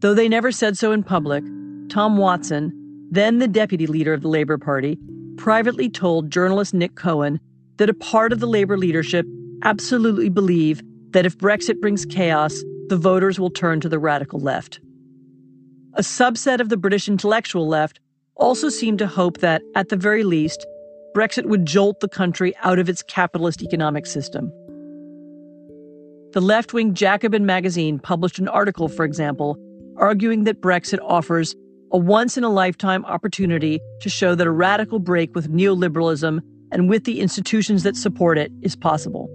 Though 0.00 0.14
they 0.14 0.28
never 0.28 0.50
said 0.50 0.78
so 0.78 0.92
in 0.92 1.02
public, 1.02 1.44
Tom 1.90 2.16
Watson, 2.16 2.72
then 3.10 3.38
the 3.38 3.48
deputy 3.48 3.86
leader 3.86 4.14
of 4.14 4.22
the 4.22 4.28
Labour 4.28 4.58
Party, 4.58 4.98
privately 5.36 5.90
told 5.90 6.30
journalist 6.30 6.74
Nick 6.74 6.94
Cohen 6.94 7.38
that 7.76 7.90
a 7.90 7.94
part 7.94 8.32
of 8.32 8.40
the 8.40 8.46
Labour 8.46 8.78
leadership 8.78 9.26
absolutely 9.62 10.28
believe 10.28 10.82
that 11.10 11.26
if 11.26 11.38
Brexit 11.38 11.80
brings 11.80 12.04
chaos, 12.04 12.62
the 12.88 12.96
voters 12.96 13.38
will 13.40 13.50
turn 13.50 13.80
to 13.80 13.88
the 13.88 13.98
radical 13.98 14.40
left. 14.40 14.80
A 15.94 16.02
subset 16.02 16.60
of 16.60 16.68
the 16.68 16.76
British 16.76 17.08
intellectual 17.08 17.68
left 17.68 18.00
also 18.36 18.68
seemed 18.68 18.98
to 18.98 19.06
hope 19.06 19.38
that, 19.38 19.62
at 19.74 19.88
the 19.88 19.96
very 19.96 20.24
least, 20.24 20.66
Brexit 21.14 21.46
would 21.46 21.66
jolt 21.66 22.00
the 22.00 22.08
country 22.08 22.54
out 22.64 22.78
of 22.78 22.88
its 22.88 23.02
capitalist 23.02 23.62
economic 23.62 24.04
system. 24.06 24.50
The 26.32 26.40
left 26.40 26.72
wing 26.72 26.94
Jacobin 26.94 27.46
magazine 27.46 28.00
published 28.00 28.40
an 28.40 28.48
article, 28.48 28.88
for 28.88 29.04
example, 29.04 29.56
arguing 29.96 30.42
that 30.44 30.60
Brexit 30.60 30.98
offers 31.00 31.54
a 31.92 31.98
once 31.98 32.36
in 32.36 32.42
a 32.42 32.48
lifetime 32.48 33.04
opportunity 33.04 33.78
to 34.00 34.08
show 34.08 34.34
that 34.34 34.46
a 34.48 34.50
radical 34.50 34.98
break 34.98 35.32
with 35.36 35.48
neoliberalism 35.48 36.40
and 36.72 36.88
with 36.88 37.04
the 37.04 37.20
institutions 37.20 37.84
that 37.84 37.94
support 37.94 38.36
it 38.36 38.50
is 38.62 38.74
possible. 38.74 39.28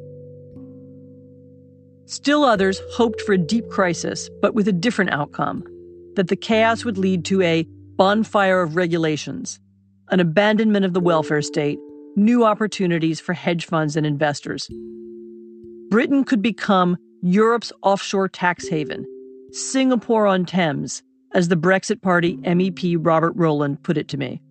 Still 2.10 2.44
others 2.44 2.82
hoped 2.94 3.22
for 3.22 3.34
a 3.34 3.38
deep 3.38 3.70
crisis, 3.70 4.32
but 4.42 4.56
with 4.56 4.68
a 4.68 4.72
different 4.72 5.12
outcome 5.12 5.64
that 6.16 6.28
the 6.28 6.36
chaos 6.36 6.84
would 6.84 6.98
lead 6.98 7.24
to 7.26 7.40
a 7.44 7.68
bonfire 7.98 8.64
of 8.64 8.76
regulations, 8.76 9.60
an 10.10 10.20
abandonment 10.20 10.86
of 10.86 10.94
the 10.94 11.00
welfare 11.00 11.44
state, 11.44 11.78
new 12.16 12.44
opportunities 12.44 13.20
for 13.20 13.34
hedge 13.34 13.68
funds 13.68 13.96
and 13.96 14.08
investors. 14.08 14.68
Britain 15.92 16.24
could 16.24 16.42
become 16.42 16.98
Europe's 17.22 17.72
offshore 17.84 18.28
tax 18.28 18.68
haven, 18.68 19.06
Singapore 19.52 20.26
on 20.26 20.46
Thames, 20.46 21.04
as 21.36 21.50
the 21.50 21.56
Brexit 21.56 22.02
Party 22.02 22.38
MEP 22.38 22.98
Robert 23.00 23.34
Rowland 23.36 23.84
put 23.84 24.00
it 24.00 24.08
to 24.08 24.18
me. 24.18 24.42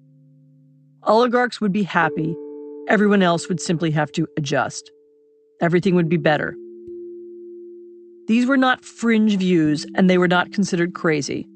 Oligarchs 1.02 1.60
would 1.60 1.72
be 1.72 1.82
happy, 1.82 2.36
everyone 2.86 3.24
else 3.24 3.48
would 3.48 3.60
simply 3.60 3.90
have 3.90 4.12
to 4.12 4.28
adjust. 4.36 4.92
Everything 5.60 5.96
would 5.96 6.08
be 6.08 6.16
better. 6.16 6.54
These 8.28 8.46
were 8.46 8.58
not 8.58 8.84
fringe 8.84 9.36
views, 9.36 9.86
and 9.94 10.08
they 10.08 10.18
were 10.18 10.28
not 10.28 10.52
considered 10.52 10.92
crazy. 10.92 11.48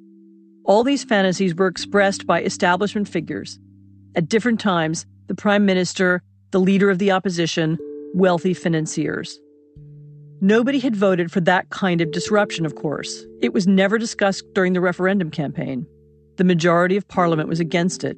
All 0.65 0.83
these 0.83 1.05
fantasies 1.05 1.55
were 1.55 1.67
expressed 1.67 2.27
by 2.27 2.43
establishment 2.43 3.09
figures. 3.09 3.59
At 4.15 4.31
different 4.31 4.59
times, 4.59 5.05
the 5.27 5.35
prime 5.35 5.67
minister, 5.67 6.23
the 6.51 6.61
leader 6.61 6.89
of 6.89 6.99
the 6.99 7.11
opposition, 7.11 7.79
wealthy 8.15 8.55
financiers. 8.55 9.39
Nobody 10.41 10.79
had 10.79 10.97
voted 10.97 11.31
for 11.31 11.41
that 11.43 11.69
kind 11.69 12.01
of 12.01 12.11
disruption, 12.11 12.65
of 12.65 12.75
course. 12.75 13.27
It 13.43 13.53
was 13.53 13.67
never 13.67 13.99
discussed 13.99 14.43
during 14.55 14.73
the 14.73 14.81
referendum 14.81 15.31
campaign. 15.31 15.87
The 16.37 16.45
majority 16.45 16.97
of 16.97 17.07
parliament 17.07 17.51
was 17.51 17.61
against 17.61 18.03
it. 18.03 18.17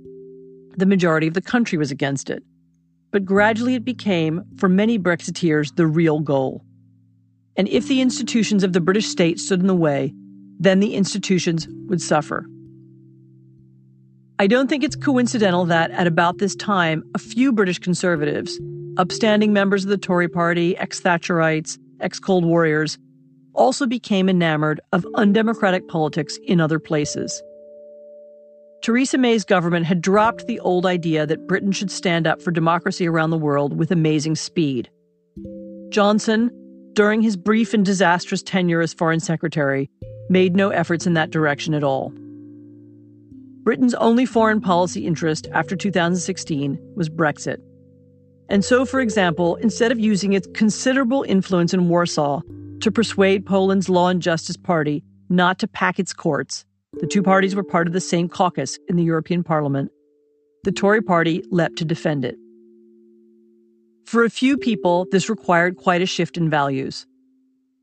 The 0.76 0.86
majority 0.86 1.26
of 1.26 1.34
the 1.34 1.42
country 1.42 1.76
was 1.76 1.90
against 1.90 2.30
it. 2.30 2.44
But 3.10 3.24
gradually 3.24 3.74
it 3.74 3.84
became, 3.84 4.44
for 4.58 4.68
many 4.68 4.96
Brexiteers, 4.96 5.74
the 5.74 5.88
real 5.88 6.20
goal. 6.20 6.64
And 7.56 7.68
if 7.68 7.88
the 7.88 8.00
institutions 8.00 8.64
of 8.64 8.72
the 8.72 8.80
British 8.80 9.06
state 9.06 9.38
stood 9.38 9.60
in 9.60 9.66
the 9.66 9.74
way, 9.74 10.12
then 10.58 10.80
the 10.80 10.94
institutions 10.94 11.68
would 11.86 12.00
suffer. 12.00 12.46
I 14.38 14.46
don't 14.48 14.68
think 14.68 14.82
it's 14.82 14.96
coincidental 14.96 15.64
that 15.66 15.92
at 15.92 16.08
about 16.08 16.38
this 16.38 16.56
time, 16.56 17.04
a 17.14 17.18
few 17.18 17.52
British 17.52 17.78
conservatives, 17.78 18.58
upstanding 18.96 19.52
members 19.52 19.84
of 19.84 19.90
the 19.90 19.98
Tory 19.98 20.28
party, 20.28 20.76
ex 20.76 21.00
Thatcherites, 21.00 21.78
ex 22.00 22.18
Cold 22.18 22.44
Warriors, 22.44 22.98
also 23.54 23.86
became 23.86 24.28
enamored 24.28 24.80
of 24.92 25.06
undemocratic 25.14 25.86
politics 25.86 26.36
in 26.44 26.60
other 26.60 26.80
places. 26.80 27.42
Theresa 28.82 29.16
May's 29.16 29.44
government 29.44 29.86
had 29.86 30.00
dropped 30.00 30.46
the 30.46 30.60
old 30.60 30.84
idea 30.84 31.26
that 31.26 31.46
Britain 31.46 31.72
should 31.72 31.90
stand 31.90 32.26
up 32.26 32.42
for 32.42 32.50
democracy 32.50 33.08
around 33.08 33.30
the 33.30 33.38
world 33.38 33.78
with 33.78 33.90
amazing 33.90 34.34
speed. 34.34 34.90
Johnson, 35.88 36.50
during 36.94 37.22
his 37.22 37.36
brief 37.36 37.74
and 37.74 37.84
disastrous 37.84 38.42
tenure 38.42 38.80
as 38.80 38.94
Foreign 38.94 39.20
Secretary, 39.20 39.90
made 40.28 40.56
no 40.56 40.70
efforts 40.70 41.06
in 41.06 41.14
that 41.14 41.30
direction 41.30 41.74
at 41.74 41.84
all. 41.84 42.12
Britain's 43.62 43.94
only 43.94 44.26
foreign 44.26 44.60
policy 44.60 45.06
interest 45.06 45.48
after 45.52 45.74
2016 45.74 46.78
was 46.96 47.08
Brexit. 47.08 47.58
And 48.50 48.64
so, 48.64 48.84
for 48.84 49.00
example, 49.00 49.56
instead 49.56 49.90
of 49.90 49.98
using 49.98 50.34
its 50.34 50.46
considerable 50.54 51.22
influence 51.22 51.72
in 51.72 51.88
Warsaw 51.88 52.42
to 52.80 52.92
persuade 52.92 53.46
Poland's 53.46 53.88
Law 53.88 54.08
and 54.08 54.20
Justice 54.20 54.58
Party 54.58 55.02
not 55.30 55.58
to 55.60 55.66
pack 55.66 55.98
its 55.98 56.12
courts, 56.12 56.66
the 57.00 57.06
two 57.06 57.22
parties 57.22 57.54
were 57.54 57.64
part 57.64 57.86
of 57.86 57.94
the 57.94 58.00
same 58.00 58.28
caucus 58.28 58.78
in 58.88 58.96
the 58.96 59.02
European 59.02 59.42
Parliament. 59.42 59.90
The 60.64 60.72
Tory 60.72 61.02
party 61.02 61.42
leapt 61.50 61.76
to 61.76 61.84
defend 61.84 62.24
it. 62.24 62.36
For 64.04 64.22
a 64.22 64.30
few 64.30 64.58
people, 64.58 65.06
this 65.10 65.30
required 65.30 65.76
quite 65.76 66.02
a 66.02 66.06
shift 66.06 66.36
in 66.36 66.50
values. 66.50 67.06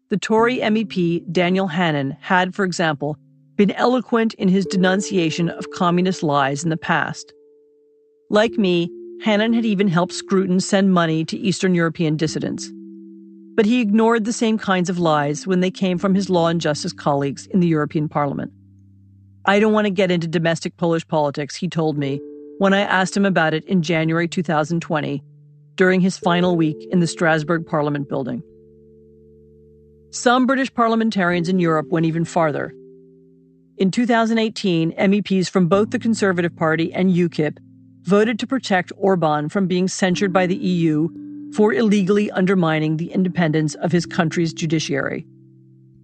The 0.10 0.17
Tory 0.17 0.60
MEP 0.60 1.31
Daniel 1.31 1.67
Hannan 1.67 2.15
had, 2.21 2.53
for 2.53 2.63
example, 2.63 3.17
been 3.55 3.71
eloquent 3.71 4.34
in 4.36 4.47
his 4.47 4.65
denunciation 4.65 5.49
of 5.49 5.71
communist 5.71 6.21
lies 6.21 6.63
in 6.63 6.69
the 6.69 6.77
past. 6.77 7.34
Like 8.29 8.53
me, 8.53 8.89
Hannan 9.23 9.53
had 9.53 9.65
even 9.65 9.88
helped 9.88 10.13
Scruton 10.13 10.60
send 10.60 10.93
money 10.93 11.25
to 11.25 11.38
Eastern 11.38 11.73
European 11.73 12.17
dissidents. 12.17 12.71
But 13.55 13.65
he 13.65 13.81
ignored 13.81 14.25
the 14.25 14.34
same 14.34 14.57
kinds 14.57 14.89
of 14.89 14.99
lies 14.99 15.47
when 15.47 15.60
they 15.60 15.71
came 15.71 15.97
from 15.97 16.13
his 16.13 16.29
law 16.29 16.47
and 16.47 16.62
justice 16.62 16.93
colleagues 16.93 17.47
in 17.47 17.60
the 17.60 17.67
European 17.67 18.07
Parliament. 18.07 18.51
I 19.45 19.60
don't 19.60 19.73
want 19.73 19.86
to 19.86 19.91
get 19.91 20.12
into 20.12 20.27
domestic 20.27 20.77
Polish 20.77 21.07
politics, 21.07 21.55
he 21.55 21.67
told 21.67 21.97
me 21.97 22.21
when 22.60 22.73
I 22.73 22.81
asked 22.81 23.17
him 23.17 23.25
about 23.25 23.55
it 23.55 23.65
in 23.65 23.81
January 23.81 24.27
2020 24.27 25.23
during 25.75 26.01
his 26.01 26.17
final 26.17 26.55
week 26.55 26.88
in 26.91 26.99
the 26.99 27.07
Strasbourg 27.07 27.65
Parliament 27.65 28.10
building. 28.10 28.43
Some 30.12 30.45
British 30.45 30.73
parliamentarians 30.73 31.47
in 31.47 31.60
Europe 31.60 31.88
went 31.89 32.05
even 32.05 32.25
farther. 32.25 32.73
In 33.77 33.91
2018, 33.91 34.91
MEPs 34.91 35.49
from 35.49 35.67
both 35.67 35.91
the 35.91 35.99
Conservative 35.99 36.55
Party 36.55 36.93
and 36.93 37.10
UKIP 37.10 37.57
voted 38.03 38.38
to 38.39 38.47
protect 38.47 38.91
Orban 38.97 39.49
from 39.49 39.67
being 39.67 39.88
censured 39.88 40.34
by 40.34 40.47
the 40.47 40.55
EU 40.55 41.07
for 41.53 41.73
illegally 41.73 42.29
undermining 42.31 42.97
the 42.97 43.12
independence 43.12 43.75
of 43.75 43.91
his 43.91 44.05
country's 44.05 44.53
judiciary. 44.53 45.25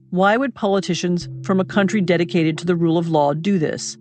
Why 0.10 0.38
would 0.38 0.56
politicians 0.56 1.28
from 1.44 1.60
a 1.60 1.66
country 1.66 2.02
dedicated 2.02 2.58
to 2.60 2.66
the 2.66 2.76
rule 2.76 2.98
of 2.98 3.10
law 3.10 3.34
do 3.34 3.60
this? 3.60 3.98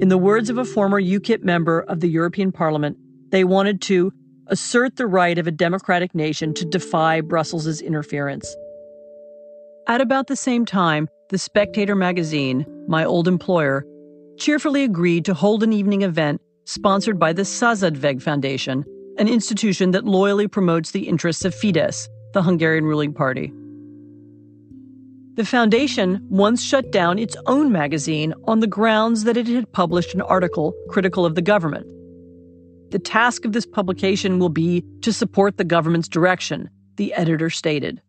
In 0.00 0.08
the 0.08 0.18
words 0.18 0.50
of 0.50 0.58
a 0.58 0.64
former 0.64 1.00
UKIP 1.00 1.44
member 1.44 1.80
of 1.80 2.00
the 2.00 2.08
European 2.08 2.50
Parliament, 2.50 2.98
they 3.30 3.44
wanted 3.44 3.80
to 3.82 4.12
assert 4.48 4.96
the 4.96 5.06
right 5.06 5.38
of 5.38 5.46
a 5.46 5.52
democratic 5.52 6.14
nation 6.14 6.54
to 6.54 6.64
defy 6.64 7.20
Brussels' 7.20 7.80
interference. 7.80 8.54
At 9.86 10.00
about 10.00 10.26
the 10.26 10.36
same 10.36 10.64
time, 10.64 11.08
the 11.30 11.38
Spectator 11.38 11.94
magazine, 11.94 12.66
my 12.88 13.04
old 13.04 13.28
employer, 13.28 13.84
cheerfully 14.38 14.84
agreed 14.84 15.24
to 15.24 15.34
hold 15.34 15.62
an 15.62 15.72
evening 15.72 16.02
event 16.02 16.40
sponsored 16.64 17.18
by 17.18 17.32
the 17.32 17.42
Századvég 17.42 18.22
Foundation, 18.22 18.84
an 19.18 19.28
institution 19.28 19.90
that 19.92 20.04
loyally 20.04 20.48
promotes 20.48 20.90
the 20.90 21.08
interests 21.08 21.44
of 21.44 21.54
Fidesz, 21.54 22.08
the 22.32 22.42
Hungarian 22.42 22.84
ruling 22.84 23.12
party. 23.12 23.52
The 25.34 25.44
foundation 25.44 26.24
once 26.30 26.62
shut 26.62 26.92
down 26.92 27.18
its 27.18 27.36
own 27.46 27.72
magazine 27.72 28.34
on 28.44 28.60
the 28.60 28.68
grounds 28.68 29.24
that 29.24 29.36
it 29.36 29.48
had 29.48 29.72
published 29.72 30.14
an 30.14 30.22
article 30.22 30.74
critical 30.88 31.26
of 31.26 31.34
the 31.34 31.42
government. 31.42 31.86
The 32.94 33.00
task 33.00 33.44
of 33.44 33.50
this 33.50 33.66
publication 33.66 34.38
will 34.38 34.50
be 34.50 34.84
to 35.00 35.12
support 35.12 35.56
the 35.56 35.64
government's 35.64 36.06
direction, 36.06 36.70
the 36.94 37.12
editor 37.14 37.50
stated. 37.50 38.00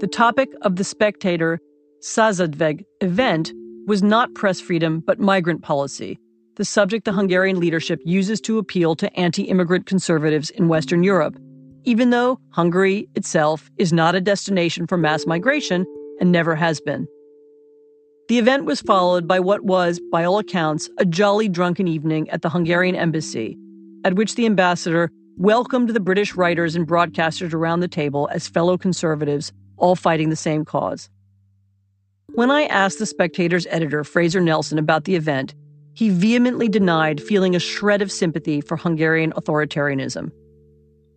The 0.00 0.08
topic 0.10 0.48
of 0.62 0.76
the 0.76 0.84
Spectator 0.84 1.60
Századvég 2.00 2.86
event 3.02 3.52
was 3.86 4.02
not 4.02 4.32
press 4.32 4.62
freedom 4.62 5.00
but 5.00 5.20
migrant 5.20 5.60
policy, 5.60 6.18
the 6.56 6.64
subject 6.64 7.04
the 7.04 7.12
Hungarian 7.12 7.60
leadership 7.60 8.00
uses 8.02 8.40
to 8.40 8.56
appeal 8.56 8.96
to 8.96 9.14
anti 9.14 9.42
immigrant 9.42 9.84
conservatives 9.84 10.48
in 10.48 10.68
Western 10.68 11.02
Europe, 11.02 11.38
even 11.84 12.08
though 12.08 12.40
Hungary 12.52 13.10
itself 13.14 13.70
is 13.76 13.92
not 13.92 14.14
a 14.14 14.22
destination 14.22 14.86
for 14.86 14.96
mass 14.96 15.26
migration 15.26 15.84
and 16.18 16.32
never 16.32 16.56
has 16.56 16.80
been. 16.80 17.06
The 18.30 18.38
event 18.38 18.64
was 18.64 18.80
followed 18.80 19.28
by 19.28 19.40
what 19.40 19.64
was, 19.64 20.00
by 20.10 20.24
all 20.24 20.38
accounts, 20.38 20.88
a 20.96 21.04
jolly 21.04 21.50
drunken 21.50 21.86
evening 21.86 22.30
at 22.30 22.40
the 22.40 22.48
Hungarian 22.48 22.94
embassy, 22.94 23.58
at 24.04 24.14
which 24.14 24.34
the 24.34 24.46
ambassador 24.46 25.10
welcomed 25.36 25.90
the 25.90 26.00
British 26.00 26.34
writers 26.34 26.74
and 26.74 26.86
broadcasters 26.86 27.54
around 27.54 27.80
the 27.80 27.88
table 27.88 28.28
as 28.32 28.48
fellow 28.48 28.76
conservatives, 28.76 29.52
all 29.76 29.94
fighting 29.94 30.30
the 30.30 30.36
same 30.36 30.64
cause. 30.64 31.08
When 32.34 32.50
I 32.50 32.64
asked 32.64 32.98
the 32.98 33.06
Spectator's 33.06 33.66
editor, 33.70 34.04
Fraser 34.04 34.40
Nelson, 34.40 34.78
about 34.78 35.04
the 35.04 35.14
event, 35.14 35.54
he 35.94 36.10
vehemently 36.10 36.68
denied 36.68 37.22
feeling 37.22 37.56
a 37.56 37.60
shred 37.60 38.02
of 38.02 38.12
sympathy 38.12 38.60
for 38.60 38.76
Hungarian 38.76 39.32
authoritarianism. 39.32 40.30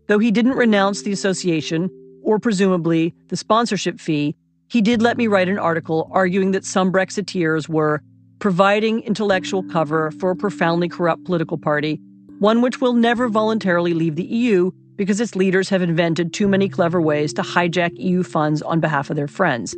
Though 0.07 0.19
he 0.19 0.31
didn't 0.31 0.53
renounce 0.53 1.01
the 1.01 1.11
association, 1.11 1.89
or 2.23 2.39
presumably 2.39 3.13
the 3.27 3.37
sponsorship 3.37 3.99
fee, 3.99 4.35
he 4.69 4.81
did 4.81 5.01
let 5.01 5.17
me 5.17 5.27
write 5.27 5.49
an 5.49 5.59
article 5.59 6.09
arguing 6.11 6.51
that 6.51 6.65
some 6.65 6.91
Brexiteers 6.91 7.67
were 7.67 8.01
providing 8.39 9.01
intellectual 9.01 9.63
cover 9.63 10.11
for 10.11 10.31
a 10.31 10.35
profoundly 10.35 10.89
corrupt 10.89 11.23
political 11.25 11.57
party, 11.57 11.99
one 12.41 12.63
which 12.63 12.81
will 12.81 12.93
never 12.93 13.29
voluntarily 13.29 13.93
leave 13.93 14.15
the 14.15 14.23
EU 14.23 14.71
because 14.95 15.21
its 15.21 15.35
leaders 15.35 15.69
have 15.69 15.83
invented 15.83 16.33
too 16.33 16.47
many 16.47 16.67
clever 16.67 16.99
ways 16.99 17.31
to 17.31 17.43
hijack 17.43 17.91
EU 17.93 18.23
funds 18.23 18.63
on 18.63 18.79
behalf 18.79 19.11
of 19.11 19.15
their 19.15 19.27
friends. 19.27 19.75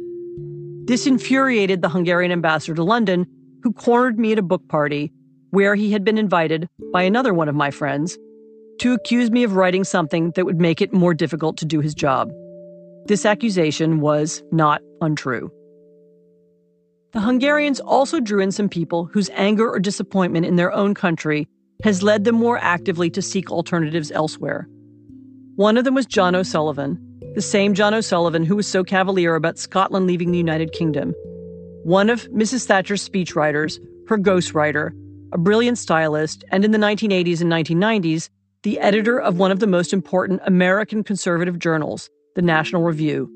This 0.85 1.05
infuriated 1.05 1.81
the 1.81 1.89
Hungarian 1.89 2.31
ambassador 2.31 2.73
to 2.75 2.83
London, 2.83 3.27
who 3.63 3.73
cornered 3.73 4.17
me 4.17 4.31
at 4.31 4.39
a 4.39 4.41
book 4.41 4.65
party 4.69 5.11
where 5.49 5.75
he 5.75 5.91
had 5.91 6.05
been 6.05 6.17
invited 6.17 6.69
by 6.93 7.03
another 7.03 7.33
one 7.33 7.49
of 7.49 7.55
my 7.55 7.69
friends 7.69 8.17
to 8.79 8.93
accuse 8.93 9.29
me 9.29 9.43
of 9.43 9.57
writing 9.57 9.83
something 9.83 10.31
that 10.37 10.45
would 10.45 10.61
make 10.61 10.79
it 10.81 10.93
more 10.93 11.13
difficult 11.13 11.57
to 11.57 11.65
do 11.65 11.81
his 11.81 11.93
job. 11.93 12.31
This 13.07 13.25
accusation 13.25 13.99
was 13.99 14.41
not 14.53 14.81
untrue. 15.01 15.51
The 17.11 17.19
Hungarians 17.19 17.81
also 17.81 18.21
drew 18.21 18.39
in 18.39 18.53
some 18.53 18.69
people 18.69 19.03
whose 19.03 19.29
anger 19.33 19.69
or 19.69 19.81
disappointment 19.81 20.45
in 20.45 20.55
their 20.55 20.71
own 20.71 20.93
country 20.93 21.49
has 21.83 22.03
led 22.03 22.23
them 22.23 22.35
more 22.35 22.57
actively 22.59 23.09
to 23.09 23.21
seek 23.21 23.51
alternatives 23.51 24.11
elsewhere. 24.11 24.67
One 25.55 25.77
of 25.77 25.83
them 25.83 25.95
was 25.95 26.05
John 26.05 26.35
O'Sullivan, 26.35 26.97
the 27.35 27.41
same 27.41 27.73
John 27.73 27.93
O'Sullivan 27.93 28.43
who 28.43 28.55
was 28.55 28.67
so 28.67 28.83
cavalier 28.83 29.35
about 29.35 29.57
Scotland 29.57 30.07
leaving 30.07 30.31
the 30.31 30.37
United 30.37 30.71
Kingdom 30.71 31.13
one 31.83 32.09
of 32.09 32.29
Mrs. 32.29 32.65
Thatcher's 32.65 33.07
speechwriters, 33.07 33.77
her 34.07 34.17
ghostwriter, 34.17 34.91
a 35.33 35.37
brilliant 35.37 35.77
stylist, 35.77 36.45
and 36.49 36.63
in 36.63 36.71
the 36.71 36.77
1980s 36.77 37.41
and 37.41 37.51
1990s, 37.51 38.29
the 38.63 38.79
editor 38.79 39.19
of 39.19 39.37
one 39.37 39.51
of 39.51 39.59
the 39.59 39.67
most 39.67 39.91
important 39.91 40.41
American 40.45 41.03
conservative 41.03 41.59
journals, 41.59 42.09
the 42.35 42.41
National 42.41 42.83
Review. 42.83 43.29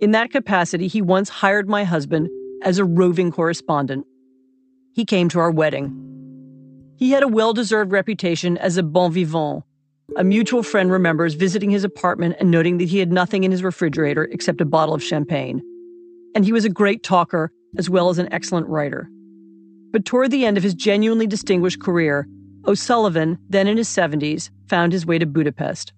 In 0.00 0.12
that 0.12 0.30
capacity, 0.30 0.88
he 0.88 1.02
once 1.02 1.28
hired 1.28 1.68
my 1.68 1.84
husband 1.84 2.30
as 2.62 2.78
a 2.78 2.86
roving 2.86 3.30
correspondent. 3.30 4.06
He 4.94 5.04
came 5.04 5.28
to 5.28 5.38
our 5.38 5.50
wedding. 5.50 6.17
He 6.98 7.10
had 7.10 7.22
a 7.22 7.28
well 7.28 7.52
deserved 7.52 7.92
reputation 7.92 8.58
as 8.58 8.76
a 8.76 8.82
bon 8.82 9.12
vivant. 9.12 9.62
A 10.16 10.24
mutual 10.24 10.64
friend 10.64 10.90
remembers 10.90 11.34
visiting 11.34 11.70
his 11.70 11.84
apartment 11.84 12.34
and 12.40 12.50
noting 12.50 12.78
that 12.78 12.88
he 12.88 12.98
had 12.98 13.12
nothing 13.12 13.44
in 13.44 13.52
his 13.52 13.62
refrigerator 13.62 14.24
except 14.24 14.60
a 14.60 14.64
bottle 14.64 14.96
of 14.96 15.02
champagne. 15.02 15.62
And 16.34 16.44
he 16.44 16.52
was 16.52 16.64
a 16.64 16.70
great 16.70 17.04
talker 17.04 17.52
as 17.76 17.88
well 17.88 18.08
as 18.08 18.18
an 18.18 18.32
excellent 18.32 18.66
writer. 18.66 19.08
But 19.92 20.06
toward 20.06 20.32
the 20.32 20.44
end 20.44 20.56
of 20.56 20.64
his 20.64 20.74
genuinely 20.74 21.28
distinguished 21.28 21.80
career, 21.80 22.26
O'Sullivan, 22.66 23.38
then 23.48 23.68
in 23.68 23.76
his 23.76 23.88
70s, 23.88 24.50
found 24.68 24.92
his 24.92 25.06
way 25.06 25.18
to 25.18 25.26
Budapest. 25.26 25.92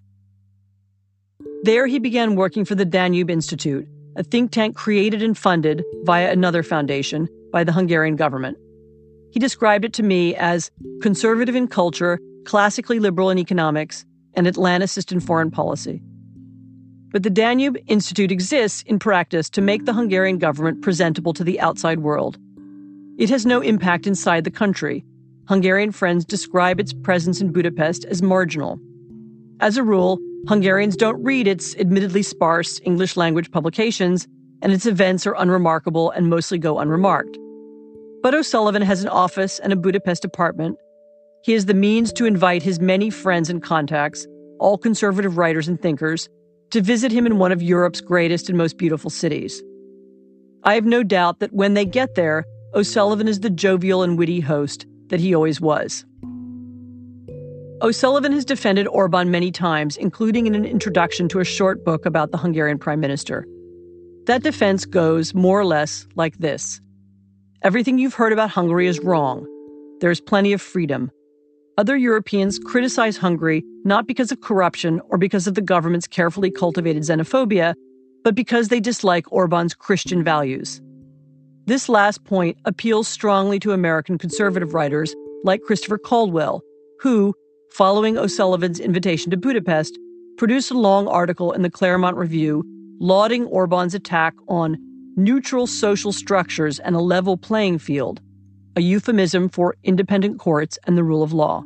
There, 1.62 1.86
he 1.86 1.98
began 1.98 2.36
working 2.36 2.66
for 2.66 2.74
the 2.74 2.84
Danube 2.84 3.30
Institute, 3.30 3.88
a 4.16 4.22
think 4.22 4.50
tank 4.50 4.76
created 4.76 5.22
and 5.22 5.36
funded 5.36 5.82
via 6.02 6.30
another 6.30 6.62
foundation 6.62 7.26
by 7.52 7.64
the 7.64 7.72
Hungarian 7.72 8.16
government. 8.16 8.58
He 9.30 9.38
described 9.38 9.84
it 9.84 9.92
to 9.94 10.02
me 10.02 10.34
as 10.34 10.70
conservative 11.02 11.54
in 11.54 11.68
culture, 11.68 12.18
classically 12.44 12.98
liberal 12.98 13.30
in 13.30 13.38
economics, 13.38 14.04
and 14.34 14.46
Atlanticist 14.46 15.12
in 15.12 15.20
foreign 15.20 15.50
policy. 15.50 16.02
But 17.12 17.22
the 17.22 17.30
Danube 17.30 17.76
Institute 17.86 18.30
exists 18.30 18.82
in 18.82 18.98
practice 18.98 19.50
to 19.50 19.60
make 19.60 19.84
the 19.84 19.92
Hungarian 19.92 20.38
government 20.38 20.82
presentable 20.82 21.32
to 21.32 21.44
the 21.44 21.60
outside 21.60 22.00
world. 22.00 22.38
It 23.18 23.30
has 23.30 23.44
no 23.44 23.60
impact 23.60 24.06
inside 24.06 24.44
the 24.44 24.50
country. 24.50 25.04
Hungarian 25.48 25.90
friends 25.90 26.24
describe 26.24 26.78
its 26.78 26.92
presence 26.92 27.40
in 27.40 27.52
Budapest 27.52 28.04
as 28.04 28.22
marginal. 28.22 28.78
As 29.60 29.76
a 29.76 29.82
rule, 29.82 30.18
Hungarians 30.48 30.96
don't 30.96 31.22
read 31.22 31.46
its 31.46 31.76
admittedly 31.76 32.22
sparse 32.22 32.80
English 32.84 33.16
language 33.16 33.50
publications, 33.50 34.26
and 34.62 34.72
its 34.72 34.86
events 34.86 35.26
are 35.26 35.34
unremarkable 35.36 36.10
and 36.10 36.30
mostly 36.30 36.58
go 36.58 36.78
unremarked. 36.78 37.36
But 38.22 38.34
O'Sullivan 38.34 38.82
has 38.82 39.02
an 39.02 39.08
office 39.08 39.58
and 39.58 39.72
a 39.72 39.76
Budapest 39.76 40.24
apartment. 40.26 40.76
He 41.42 41.52
has 41.52 41.64
the 41.64 41.74
means 41.74 42.12
to 42.14 42.26
invite 42.26 42.62
his 42.62 42.78
many 42.78 43.08
friends 43.08 43.48
and 43.48 43.62
contacts, 43.62 44.26
all 44.58 44.76
conservative 44.76 45.38
writers 45.38 45.68
and 45.68 45.80
thinkers, 45.80 46.28
to 46.70 46.82
visit 46.82 47.12
him 47.12 47.26
in 47.26 47.38
one 47.38 47.50
of 47.50 47.62
Europe's 47.62 48.02
greatest 48.02 48.50
and 48.50 48.58
most 48.58 48.76
beautiful 48.76 49.08
cities. 49.08 49.62
I 50.64 50.74
have 50.74 50.84
no 50.84 51.02
doubt 51.02 51.40
that 51.40 51.54
when 51.54 51.72
they 51.72 51.86
get 51.86 52.14
there, 52.14 52.44
O'Sullivan 52.74 53.26
is 53.26 53.40
the 53.40 53.48
jovial 53.48 54.02
and 54.02 54.18
witty 54.18 54.40
host 54.40 54.86
that 55.08 55.20
he 55.20 55.34
always 55.34 55.60
was. 55.60 56.04
O'Sullivan 57.80 58.32
has 58.32 58.44
defended 58.44 58.86
Orban 58.88 59.30
many 59.30 59.50
times, 59.50 59.96
including 59.96 60.46
in 60.46 60.54
an 60.54 60.66
introduction 60.66 61.26
to 61.30 61.40
a 61.40 61.44
short 61.44 61.82
book 61.86 62.04
about 62.04 62.30
the 62.30 62.38
Hungarian 62.38 62.78
prime 62.78 63.00
minister. 63.00 63.46
That 64.26 64.42
defense 64.42 64.84
goes 64.84 65.34
more 65.34 65.58
or 65.58 65.64
less 65.64 66.06
like 66.14 66.36
this 66.36 66.82
Everything 67.62 67.98
you've 67.98 68.14
heard 68.14 68.32
about 68.32 68.48
Hungary 68.48 68.86
is 68.86 69.00
wrong. 69.00 69.46
There 70.00 70.10
is 70.10 70.18
plenty 70.18 70.54
of 70.54 70.62
freedom. 70.62 71.10
Other 71.76 71.94
Europeans 71.94 72.58
criticize 72.58 73.18
Hungary 73.18 73.62
not 73.84 74.06
because 74.06 74.32
of 74.32 74.40
corruption 74.40 74.98
or 75.10 75.18
because 75.18 75.46
of 75.46 75.54
the 75.54 75.60
government's 75.60 76.06
carefully 76.06 76.50
cultivated 76.50 77.02
xenophobia, 77.02 77.74
but 78.24 78.34
because 78.34 78.68
they 78.68 78.80
dislike 78.80 79.30
Orban's 79.30 79.74
Christian 79.74 80.24
values. 80.24 80.80
This 81.66 81.90
last 81.90 82.24
point 82.24 82.56
appeals 82.64 83.08
strongly 83.08 83.58
to 83.60 83.72
American 83.72 84.16
conservative 84.16 84.72
writers 84.72 85.14
like 85.44 85.60
Christopher 85.60 85.98
Caldwell, 85.98 86.62
who, 87.00 87.34
following 87.72 88.16
O'Sullivan's 88.16 88.80
invitation 88.80 89.30
to 89.32 89.36
Budapest, 89.36 89.98
produced 90.38 90.70
a 90.70 90.78
long 90.78 91.06
article 91.08 91.52
in 91.52 91.60
the 91.60 91.70
Claremont 91.70 92.16
Review 92.16 92.64
lauding 93.00 93.44
Orban's 93.46 93.94
attack 93.94 94.34
on 94.48 94.78
neutral 95.16 95.66
social 95.66 96.12
structures 96.12 96.78
and 96.78 96.94
a 96.94 97.00
level 97.00 97.36
playing 97.36 97.78
field, 97.78 98.20
a 98.76 98.80
euphemism 98.80 99.48
for 99.48 99.76
independent 99.84 100.38
courts 100.38 100.78
and 100.84 100.96
the 100.96 101.04
rule 101.04 101.22
of 101.22 101.32
law. 101.32 101.62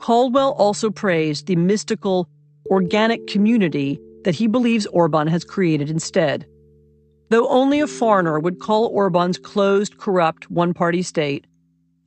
Caldwell 0.00 0.52
also 0.52 0.90
praised 0.90 1.46
the 1.46 1.56
mystical, 1.56 2.28
organic 2.70 3.26
community 3.26 3.98
that 4.24 4.34
he 4.34 4.46
believes 4.46 4.86
Orban 4.86 5.28
has 5.28 5.44
created 5.44 5.88
instead. 5.88 6.46
Though 7.30 7.48
only 7.48 7.80
a 7.80 7.86
foreigner 7.86 8.38
would 8.38 8.60
call 8.60 8.86
Orban's 8.86 9.38
closed, 9.38 9.98
corrupt, 9.98 10.50
one 10.50 10.74
party 10.74 11.02
state, 11.02 11.46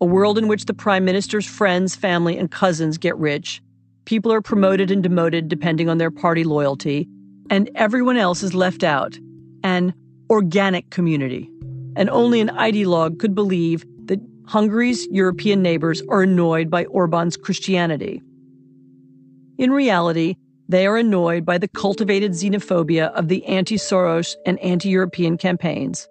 a 0.02 0.06
world 0.06 0.38
in 0.38 0.48
which 0.48 0.66
the 0.66 0.74
prime 0.74 1.04
minister's 1.04 1.46
friends, 1.46 1.96
family, 1.96 2.38
and 2.38 2.52
cousins 2.52 2.98
get 2.98 3.18
rich, 3.18 3.62
people 4.06 4.32
are 4.32 4.42
promoted 4.42 4.92
and 4.92 5.04
demoted 5.04 5.50
depending 5.50 5.90
on 5.90 5.98
their 5.98 6.12
party 6.12 6.44
loyalty, 6.44 7.08
and 7.50 7.70
everyone 7.76 8.18
else 8.18 8.44
is 8.44 8.54
left 8.54 8.84
out, 8.84 9.18
an 9.64 9.94
organic 10.30 10.90
community. 10.90 11.50
And 11.96 12.10
only 12.10 12.40
an 12.42 12.50
ideologue 12.50 13.20
could 13.20 13.36
believe 13.36 13.86
that 14.06 14.20
Hungary's 14.46 15.08
European 15.08 15.62
neighbors 15.62 16.02
are 16.10 16.24
annoyed 16.24 16.70
by 16.70 16.86
Orban's 16.86 17.38
Christianity. 17.38 18.22
In 19.58 19.72
reality, 19.72 20.36
they 20.70 20.86
are 20.86 20.98
annoyed 20.98 21.46
by 21.46 21.58
the 21.58 21.68
cultivated 21.68 22.32
xenophobia 22.32 23.12
of 23.14 23.28
the 23.28 23.44
anti 23.46 23.76
Soros 23.76 24.36
and 24.46 24.60
anti 24.60 24.90
European 24.90 25.38
campaigns. 25.38 26.08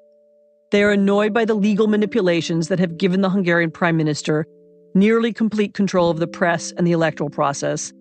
They 0.71 0.83
are 0.83 0.91
annoyed 0.91 1.33
by 1.33 1.45
the 1.45 1.55
legal 1.55 1.87
manipulations 1.87 2.69
that 2.69 2.79
have 2.79 2.99
given 2.99 3.23
the 3.23 3.31
Hungarian 3.31 3.71
prime 3.71 3.97
minister 3.97 4.47
nearly 4.95 5.33
complete 5.33 5.75
control 5.75 6.11
of 6.11 6.19
the 6.19 6.27
press 6.27 6.73
and 6.73 6.87
the 6.87 6.93
electoral 6.93 7.31
process. 7.31 7.93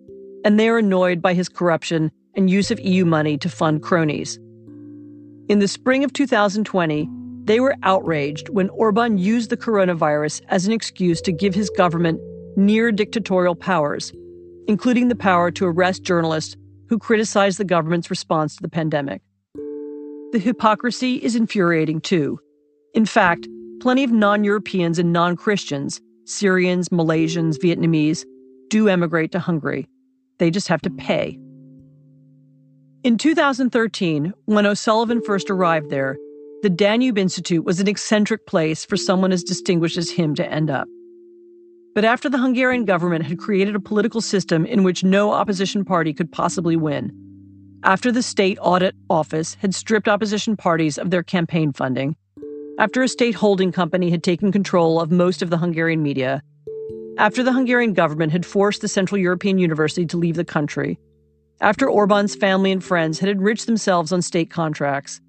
And 0.44 0.58
they 0.58 0.68
are 0.68 0.78
annoyed 0.78 1.22
by 1.22 1.34
his 1.34 1.48
corruption 1.48 2.10
and 2.34 2.50
use 2.50 2.70
of 2.70 2.80
EU 2.80 3.04
money 3.04 3.38
to 3.38 3.48
fund 3.48 3.82
cronies. 3.82 4.38
In 5.48 5.58
the 5.58 5.68
spring 5.68 6.04
of 6.04 6.12
2020, 6.12 7.08
they 7.44 7.60
were 7.60 7.76
outraged 7.82 8.50
when 8.50 8.68
Orban 8.70 9.18
used 9.18 9.50
the 9.50 9.56
coronavirus 9.56 10.42
as 10.48 10.66
an 10.66 10.72
excuse 10.72 11.20
to 11.22 11.32
give 11.32 11.54
his 11.54 11.70
government 11.70 12.20
near 12.56 12.92
dictatorial 12.92 13.54
powers 13.54 14.12
including 14.68 15.08
the 15.08 15.16
power 15.16 15.50
to 15.50 15.66
arrest 15.66 16.04
journalists 16.04 16.56
who 16.88 16.98
criticize 16.98 17.56
the 17.56 17.64
government's 17.64 18.10
response 18.10 18.54
to 18.54 18.62
the 18.62 18.68
pandemic. 18.68 19.22
The 20.32 20.40
hypocrisy 20.40 21.16
is 21.16 21.34
infuriating 21.34 22.02
too. 22.02 22.38
In 22.94 23.06
fact, 23.06 23.48
plenty 23.80 24.04
of 24.04 24.12
non 24.12 24.44
Europeans 24.44 24.98
and 24.98 25.12
non 25.12 25.36
Christians, 25.36 26.00
Syrians, 26.24 26.90
Malaysians, 26.90 27.56
Vietnamese, 27.56 28.24
do 28.68 28.88
emigrate 28.88 29.32
to 29.32 29.38
Hungary. 29.38 29.88
They 30.38 30.50
just 30.50 30.68
have 30.68 30.82
to 30.82 30.90
pay. 30.90 31.38
In 33.04 33.16
2013, 33.16 34.34
when 34.46 34.66
O'Sullivan 34.66 35.22
first 35.22 35.50
arrived 35.50 35.88
there, 35.88 36.18
the 36.62 36.70
Danube 36.70 37.16
Institute 37.16 37.64
was 37.64 37.78
an 37.78 37.86
eccentric 37.86 38.44
place 38.44 38.84
for 38.84 38.96
someone 38.96 39.30
as 39.30 39.44
distinguished 39.44 39.96
as 39.96 40.10
him 40.10 40.34
to 40.34 40.52
end 40.52 40.68
up. 40.68 40.88
But 41.94 42.04
after 42.04 42.28
the 42.28 42.38
Hungarian 42.38 42.84
government 42.84 43.24
had 43.24 43.38
created 43.38 43.76
a 43.76 43.80
political 43.80 44.20
system 44.20 44.66
in 44.66 44.82
which 44.82 45.04
no 45.04 45.30
opposition 45.32 45.84
party 45.84 46.12
could 46.12 46.32
possibly 46.32 46.74
win, 46.74 47.12
after 47.84 48.10
the 48.10 48.22
state 48.22 48.58
audit 48.60 48.96
office 49.08 49.54
had 49.54 49.76
stripped 49.76 50.08
opposition 50.08 50.56
parties 50.56 50.98
of 50.98 51.10
their 51.10 51.22
campaign 51.22 51.72
funding, 51.72 52.16
after 52.80 53.04
a 53.04 53.08
state 53.08 53.36
holding 53.36 53.70
company 53.70 54.10
had 54.10 54.24
taken 54.24 54.50
control 54.50 55.00
of 55.00 55.12
most 55.12 55.40
of 55.40 55.50
the 55.50 55.58
Hungarian 55.58 56.02
media, 56.02 56.42
after 57.16 57.44
the 57.44 57.52
Hungarian 57.52 57.92
government 57.92 58.32
had 58.32 58.44
forced 58.44 58.80
the 58.80 58.88
Central 58.88 59.20
European 59.20 59.58
University 59.58 60.04
to 60.06 60.16
leave 60.16 60.34
the 60.34 60.44
country, 60.44 60.98
after 61.60 61.88
Orban's 61.88 62.34
family 62.34 62.70
and 62.70 62.82
friends 62.82 63.18
had 63.18 63.28
enriched 63.28 63.66
themselves 63.66 64.12
on 64.12 64.22
state 64.22 64.50
contracts, 64.50 65.20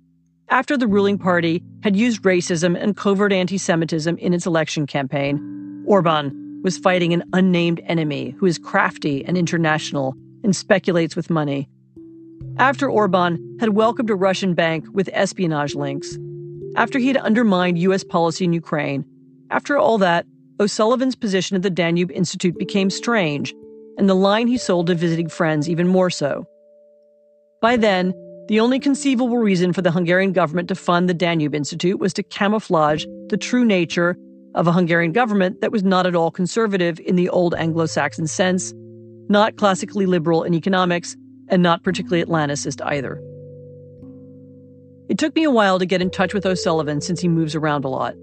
after 0.50 0.78
the 0.78 0.88
ruling 0.88 1.18
party 1.18 1.64
had 1.84 1.96
used 1.96 2.24
racism 2.24 2.80
and 2.80 2.98
covert 2.98 3.32
anti 3.32 3.58
Semitism 3.58 4.18
in 4.18 4.34
its 4.34 4.46
election 4.46 4.88
campaign, 4.88 5.84
Orban 5.86 6.62
was 6.64 6.78
fighting 6.78 7.14
an 7.14 7.24
unnamed 7.34 7.82
enemy 7.86 8.36
who 8.38 8.46
is 8.46 8.58
crafty 8.58 9.24
and 9.26 9.38
international 9.38 10.16
and 10.44 10.56
speculates 10.56 11.16
with 11.16 11.30
money. 11.30 11.70
After 12.58 12.90
Orban 12.90 13.58
had 13.60 13.70
welcomed 13.70 14.10
a 14.10 14.16
Russian 14.16 14.54
bank 14.54 14.86
with 14.92 15.10
espionage 15.14 15.76
links, 15.76 16.18
after 16.76 17.00
he 17.00 17.08
had 17.08 17.18
undermined 17.18 17.78
U.S. 17.80 18.04
policy 18.04 18.46
in 18.46 18.54
Ukraine, 18.54 19.06
after 19.50 19.78
all 19.78 19.98
that, 20.00 20.26
O'Sullivan's 20.60 21.16
position 21.16 21.56
at 21.56 21.64
the 21.64 21.70
Danube 21.70 22.12
Institute 22.12 22.58
became 22.58 22.90
strange, 22.90 23.54
and 24.00 24.10
the 24.10 24.16
line 24.16 24.48
he 24.48 24.58
sold 24.58 24.88
to 24.88 24.96
visiting 24.96 25.28
friends 25.28 25.70
even 25.70 25.88
more 25.88 26.10
so. 26.10 26.48
By 27.62 27.76
then, 27.76 28.14
the 28.48 28.62
only 28.62 28.80
conceivable 28.80 29.38
reason 29.38 29.74
for 29.74 29.82
the 29.82 29.92
Hungarian 29.92 30.32
government 30.32 30.70
to 30.70 30.76
fund 30.76 31.10
the 31.10 31.14
Danube 31.14 31.54
Institute 31.54 32.00
was 32.00 32.14
to 32.14 32.24
camouflage 32.24 33.06
the 33.28 33.38
true 33.38 33.66
nature 33.66 34.18
of 34.56 34.66
a 34.66 34.72
Hungarian 34.72 35.12
government 35.12 35.60
that 35.60 35.74
was 35.74 35.84
not 35.84 36.08
at 36.08 36.16
all 36.16 36.32
conservative 36.32 37.00
in 37.02 37.18
the 37.18 37.30
old 37.30 37.54
Anglo 37.54 37.86
Saxon 37.86 38.26
sense, 38.26 38.74
not 39.28 39.58
classically 39.58 40.06
liberal 40.06 40.44
in 40.44 40.54
economics, 40.56 41.18
and 41.50 41.62
not 41.62 41.84
particularly 41.84 42.24
Atlanticist 42.24 42.82
either. 42.86 43.22
It 45.10 45.18
took 45.18 45.36
me 45.36 45.44
a 45.44 45.52
while 45.52 45.78
to 45.78 45.86
get 45.86 46.02
in 46.02 46.10
touch 46.10 46.34
with 46.34 46.46
O'Sullivan 46.46 47.02
since 47.02 47.20
he 47.20 47.28
moves 47.28 47.54
around 47.54 47.84
a 47.84 47.90
lot. 47.90 48.16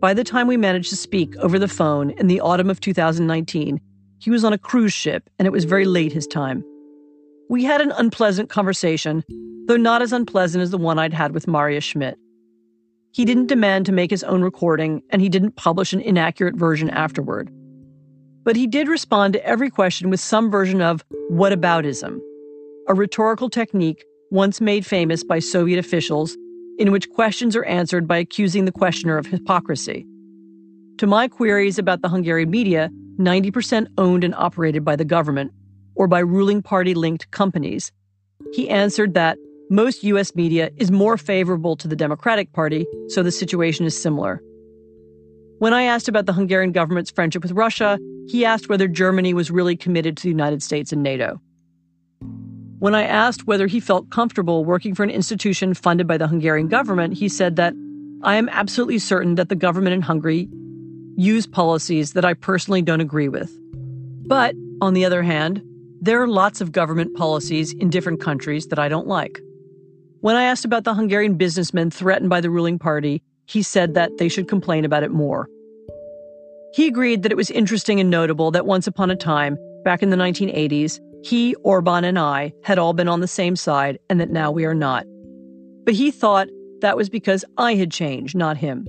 By 0.00 0.14
the 0.14 0.24
time 0.24 0.46
we 0.46 0.56
managed 0.56 0.88
to 0.90 0.96
speak 0.96 1.36
over 1.36 1.58
the 1.58 1.68
phone 1.68 2.10
in 2.12 2.28
the 2.28 2.40
autumn 2.40 2.70
of 2.70 2.80
2019, 2.80 3.78
he 4.22 4.30
was 4.30 4.44
on 4.44 4.52
a 4.52 4.58
cruise 4.58 4.92
ship 4.92 5.28
and 5.38 5.46
it 5.46 5.52
was 5.52 5.64
very 5.64 5.84
late 5.84 6.12
his 6.12 6.28
time. 6.28 6.62
We 7.50 7.64
had 7.64 7.80
an 7.80 7.90
unpleasant 7.92 8.50
conversation, 8.50 9.24
though 9.66 9.76
not 9.76 10.00
as 10.00 10.12
unpleasant 10.12 10.62
as 10.62 10.70
the 10.70 10.78
one 10.78 10.98
I'd 10.98 11.12
had 11.12 11.34
with 11.34 11.48
Maria 11.48 11.80
Schmidt. 11.80 12.16
He 13.10 13.24
didn't 13.24 13.48
demand 13.48 13.84
to 13.86 13.92
make 13.92 14.10
his 14.10 14.22
own 14.22 14.42
recording, 14.42 15.02
and 15.10 15.20
he 15.20 15.28
didn't 15.28 15.56
publish 15.56 15.92
an 15.92 16.00
inaccurate 16.00 16.54
version 16.54 16.88
afterward. 16.88 17.50
But 18.44 18.54
he 18.54 18.68
did 18.68 18.88
respond 18.88 19.34
to 19.34 19.44
every 19.44 19.70
question 19.70 20.08
with 20.08 20.20
some 20.20 20.50
version 20.52 20.80
of 20.80 21.04
whataboutism, 21.30 22.20
a 22.88 22.94
rhetorical 22.94 23.50
technique 23.50 24.04
once 24.30 24.60
made 24.60 24.86
famous 24.86 25.24
by 25.24 25.40
Soviet 25.40 25.78
officials 25.78 26.36
in 26.78 26.92
which 26.92 27.10
questions 27.10 27.56
are 27.56 27.64
answered 27.64 28.06
by 28.06 28.18
accusing 28.18 28.66
the 28.66 28.72
questioner 28.72 29.18
of 29.18 29.26
hypocrisy. 29.26 30.06
To 30.98 31.06
my 31.08 31.26
queries 31.26 31.78
about 31.78 32.02
the 32.02 32.08
Hungarian 32.08 32.50
media, 32.50 32.90
90% 33.18 33.86
owned 33.98 34.24
and 34.24 34.34
operated 34.34 34.84
by 34.84 34.96
the 34.96 35.04
government 35.04 35.52
or 35.94 36.08
by 36.08 36.20
ruling 36.20 36.62
party 36.62 36.94
linked 36.94 37.30
companies, 37.30 37.92
he 38.52 38.68
answered 38.68 39.14
that 39.14 39.38
most 39.70 40.04
U.S. 40.04 40.34
media 40.34 40.70
is 40.76 40.90
more 40.90 41.16
favorable 41.16 41.76
to 41.76 41.88
the 41.88 41.96
Democratic 41.96 42.52
Party, 42.52 42.86
so 43.08 43.22
the 43.22 43.30
situation 43.30 43.86
is 43.86 44.00
similar. 44.00 44.42
When 45.58 45.72
I 45.72 45.84
asked 45.84 46.08
about 46.08 46.26
the 46.26 46.32
Hungarian 46.32 46.72
government's 46.72 47.10
friendship 47.10 47.42
with 47.42 47.52
Russia, 47.52 47.98
he 48.26 48.44
asked 48.44 48.68
whether 48.68 48.88
Germany 48.88 49.32
was 49.32 49.50
really 49.50 49.76
committed 49.76 50.16
to 50.16 50.24
the 50.24 50.28
United 50.28 50.62
States 50.62 50.92
and 50.92 51.02
NATO. 51.02 51.40
When 52.80 52.94
I 52.94 53.04
asked 53.04 53.46
whether 53.46 53.68
he 53.68 53.78
felt 53.78 54.10
comfortable 54.10 54.64
working 54.64 54.94
for 54.94 55.04
an 55.04 55.10
institution 55.10 55.72
funded 55.72 56.08
by 56.08 56.18
the 56.18 56.26
Hungarian 56.26 56.66
government, 56.66 57.14
he 57.14 57.28
said 57.28 57.56
that 57.56 57.74
I 58.24 58.34
am 58.34 58.48
absolutely 58.48 58.98
certain 58.98 59.36
that 59.36 59.48
the 59.48 59.54
government 59.54 59.94
in 59.94 60.02
Hungary 60.02 60.48
use 61.16 61.46
policies 61.46 62.12
that 62.12 62.24
I 62.24 62.34
personally 62.34 62.82
don't 62.82 63.00
agree 63.00 63.28
with. 63.28 63.56
But, 64.26 64.54
on 64.80 64.94
the 64.94 65.04
other 65.04 65.22
hand, 65.22 65.62
there 66.00 66.20
are 66.20 66.28
lots 66.28 66.60
of 66.60 66.72
government 66.72 67.14
policies 67.16 67.72
in 67.74 67.90
different 67.90 68.20
countries 68.20 68.66
that 68.68 68.78
I 68.78 68.88
don't 68.88 69.06
like. 69.06 69.40
When 70.20 70.36
I 70.36 70.44
asked 70.44 70.64
about 70.64 70.84
the 70.84 70.94
Hungarian 70.94 71.34
businessmen 71.34 71.90
threatened 71.90 72.30
by 72.30 72.40
the 72.40 72.50
ruling 72.50 72.78
party, 72.78 73.22
he 73.46 73.62
said 73.62 73.94
that 73.94 74.18
they 74.18 74.28
should 74.28 74.48
complain 74.48 74.84
about 74.84 75.02
it 75.02 75.10
more. 75.10 75.48
He 76.74 76.86
agreed 76.86 77.22
that 77.22 77.32
it 77.32 77.36
was 77.36 77.50
interesting 77.50 78.00
and 78.00 78.10
notable 78.10 78.50
that 78.52 78.66
once 78.66 78.86
upon 78.86 79.10
a 79.10 79.16
time, 79.16 79.58
back 79.84 80.02
in 80.02 80.10
the 80.10 80.16
1980s, 80.16 81.00
he, 81.24 81.54
Orban, 81.56 82.04
and 82.04 82.18
I 82.18 82.52
had 82.64 82.78
all 82.78 82.94
been 82.94 83.08
on 83.08 83.20
the 83.20 83.28
same 83.28 83.56
side 83.56 83.98
and 84.08 84.20
that 84.20 84.30
now 84.30 84.50
we 84.50 84.64
are 84.64 84.74
not. 84.74 85.06
But 85.84 85.94
he 85.94 86.10
thought 86.10 86.48
that 86.80 86.96
was 86.96 87.08
because 87.08 87.44
I 87.58 87.74
had 87.74 87.90
changed, 87.90 88.36
not 88.36 88.56
him. 88.56 88.86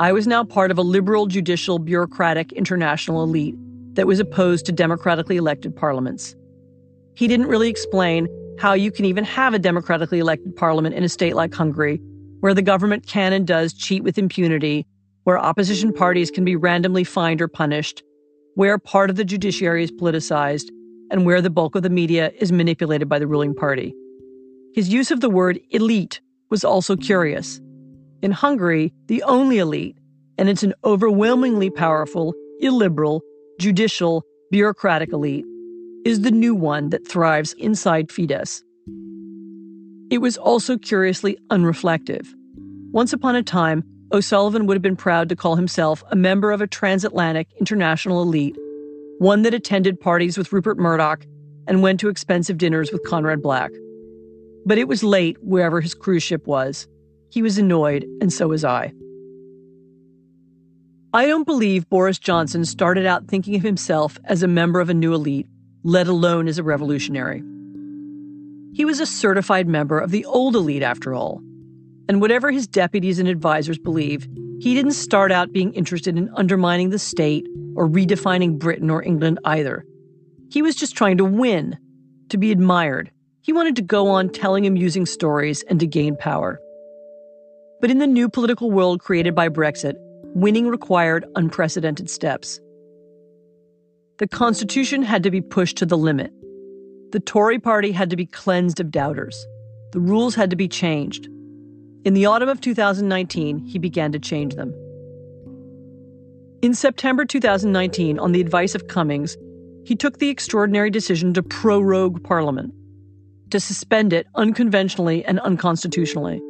I 0.00 0.12
was 0.12 0.26
now 0.26 0.42
part 0.42 0.72
of 0.72 0.78
a 0.78 0.82
liberal, 0.82 1.26
judicial, 1.26 1.78
bureaucratic 1.78 2.50
international 2.52 3.22
elite 3.22 3.54
that 3.94 4.08
was 4.08 4.18
opposed 4.18 4.66
to 4.66 4.72
democratically 4.72 5.36
elected 5.36 5.76
parliaments. 5.76 6.34
He 7.14 7.28
didn't 7.28 7.46
really 7.46 7.68
explain 7.68 8.26
how 8.58 8.72
you 8.72 8.90
can 8.90 9.04
even 9.04 9.22
have 9.22 9.54
a 9.54 9.58
democratically 9.58 10.18
elected 10.18 10.56
parliament 10.56 10.96
in 10.96 11.04
a 11.04 11.08
state 11.08 11.36
like 11.36 11.54
Hungary, 11.54 12.00
where 12.40 12.54
the 12.54 12.60
government 12.60 13.06
can 13.06 13.32
and 13.32 13.46
does 13.46 13.72
cheat 13.72 14.02
with 14.02 14.18
impunity, 14.18 14.84
where 15.22 15.38
opposition 15.38 15.92
parties 15.92 16.28
can 16.28 16.44
be 16.44 16.56
randomly 16.56 17.04
fined 17.04 17.40
or 17.40 17.46
punished, 17.46 18.02
where 18.56 18.78
part 18.78 19.10
of 19.10 19.16
the 19.16 19.24
judiciary 19.24 19.84
is 19.84 19.92
politicized, 19.92 20.70
and 21.12 21.24
where 21.24 21.40
the 21.40 21.50
bulk 21.50 21.76
of 21.76 21.84
the 21.84 21.90
media 21.90 22.32
is 22.40 22.50
manipulated 22.50 23.08
by 23.08 23.20
the 23.20 23.28
ruling 23.28 23.54
party. 23.54 23.94
His 24.74 24.88
use 24.88 25.12
of 25.12 25.20
the 25.20 25.30
word 25.30 25.60
elite 25.70 26.20
was 26.50 26.64
also 26.64 26.96
curious. 26.96 27.60
In 28.24 28.32
Hungary, 28.32 28.90
the 29.08 29.22
only 29.24 29.58
elite, 29.58 29.98
and 30.38 30.48
it's 30.48 30.62
an 30.62 30.72
overwhelmingly 30.82 31.68
powerful, 31.68 32.32
illiberal, 32.58 33.20
judicial, 33.60 34.24
bureaucratic 34.50 35.12
elite, 35.12 35.44
is 36.06 36.22
the 36.22 36.30
new 36.30 36.54
one 36.54 36.88
that 36.88 37.06
thrives 37.06 37.52
inside 37.58 38.08
Fidesz. 38.08 38.62
It 40.10 40.22
was 40.22 40.38
also 40.38 40.78
curiously 40.78 41.36
unreflective. 41.50 42.26
Once 42.92 43.12
upon 43.12 43.36
a 43.36 43.42
time, 43.42 43.84
O'Sullivan 44.10 44.64
would 44.64 44.74
have 44.74 44.80
been 44.80 44.96
proud 44.96 45.28
to 45.28 45.36
call 45.36 45.56
himself 45.56 46.02
a 46.10 46.16
member 46.16 46.50
of 46.50 46.62
a 46.62 46.66
transatlantic 46.66 47.48
international 47.60 48.22
elite, 48.22 48.56
one 49.18 49.42
that 49.42 49.52
attended 49.52 50.00
parties 50.00 50.38
with 50.38 50.50
Rupert 50.50 50.78
Murdoch 50.78 51.26
and 51.68 51.82
went 51.82 52.00
to 52.00 52.08
expensive 52.08 52.56
dinners 52.56 52.90
with 52.90 53.04
Conrad 53.04 53.42
Black. 53.42 53.70
But 54.64 54.78
it 54.78 54.88
was 54.88 55.04
late 55.04 55.36
wherever 55.42 55.82
his 55.82 55.92
cruise 55.92 56.22
ship 56.22 56.46
was. 56.46 56.88
He 57.34 57.42
was 57.42 57.58
annoyed, 57.58 58.06
and 58.20 58.32
so 58.32 58.46
was 58.46 58.64
I. 58.64 58.92
I 61.12 61.26
don't 61.26 61.44
believe 61.44 61.88
Boris 61.88 62.20
Johnson 62.20 62.64
started 62.64 63.06
out 63.06 63.26
thinking 63.26 63.56
of 63.56 63.62
himself 63.62 64.16
as 64.26 64.44
a 64.44 64.48
member 64.48 64.78
of 64.78 64.88
a 64.88 64.94
new 64.94 65.12
elite 65.12 65.48
let 65.82 66.06
alone 66.06 66.46
as 66.46 66.58
a 66.58 66.62
revolutionary. 66.62 67.42
He 68.72 68.84
was 68.84 69.00
a 69.00 69.06
certified 69.06 69.66
member 69.66 69.98
of 69.98 70.12
the 70.12 70.24
old 70.26 70.54
elite, 70.54 70.84
after 70.84 71.12
all. 71.12 71.42
And 72.08 72.20
whatever 72.20 72.52
his 72.52 72.68
deputies 72.68 73.18
and 73.18 73.28
advisors 73.28 73.78
believe, 73.78 74.28
he 74.60 74.74
didn't 74.74 74.92
start 74.92 75.32
out 75.32 75.52
being 75.52 75.74
interested 75.74 76.16
in 76.16 76.30
undermining 76.34 76.90
the 76.90 77.00
state 77.00 77.48
or 77.74 77.88
redefining 77.88 78.60
Britain 78.60 78.90
or 78.90 79.02
England 79.02 79.40
either. 79.44 79.84
He 80.52 80.62
was 80.62 80.76
just 80.76 80.96
trying 80.96 81.18
to 81.18 81.24
win, 81.24 81.76
to 82.28 82.38
be 82.38 82.52
admired. 82.52 83.10
He 83.42 83.52
wanted 83.52 83.74
to 83.74 83.82
go 83.82 84.06
on 84.06 84.28
telling 84.28 84.68
amusing 84.68 85.04
stories 85.04 85.64
and 85.64 85.80
to 85.80 85.86
gain 85.88 86.16
power. 86.16 86.60
But 87.80 87.90
in 87.90 87.98
the 87.98 88.06
new 88.06 88.28
political 88.28 88.70
world 88.70 89.00
created 89.00 89.34
by 89.34 89.48
Brexit, 89.48 89.94
winning 90.34 90.68
required 90.68 91.24
unprecedented 91.36 92.10
steps. 92.10 92.60
The 94.18 94.28
Constitution 94.28 95.02
had 95.02 95.22
to 95.24 95.30
be 95.30 95.40
pushed 95.40 95.76
to 95.78 95.86
the 95.86 95.98
limit. 95.98 96.32
The 97.12 97.20
Tory 97.20 97.58
party 97.58 97.92
had 97.92 98.10
to 98.10 98.16
be 98.16 98.26
cleansed 98.26 98.80
of 98.80 98.90
doubters. 98.90 99.46
The 99.92 100.00
rules 100.00 100.34
had 100.34 100.50
to 100.50 100.56
be 100.56 100.68
changed. 100.68 101.28
In 102.04 102.14
the 102.14 102.26
autumn 102.26 102.48
of 102.48 102.60
2019, 102.60 103.58
he 103.58 103.78
began 103.78 104.12
to 104.12 104.18
change 104.18 104.54
them. 104.54 104.72
In 106.62 106.74
September 106.74 107.24
2019, 107.24 108.18
on 108.18 108.32
the 108.32 108.40
advice 108.40 108.74
of 108.74 108.88
Cummings, 108.88 109.36
he 109.84 109.94
took 109.94 110.18
the 110.18 110.30
extraordinary 110.30 110.90
decision 110.90 111.34
to 111.34 111.42
prorogue 111.42 112.24
Parliament, 112.24 112.72
to 113.50 113.60
suspend 113.60 114.12
it 114.12 114.26
unconventionally 114.34 115.24
and 115.24 115.38
unconstitutionally. 115.40 116.40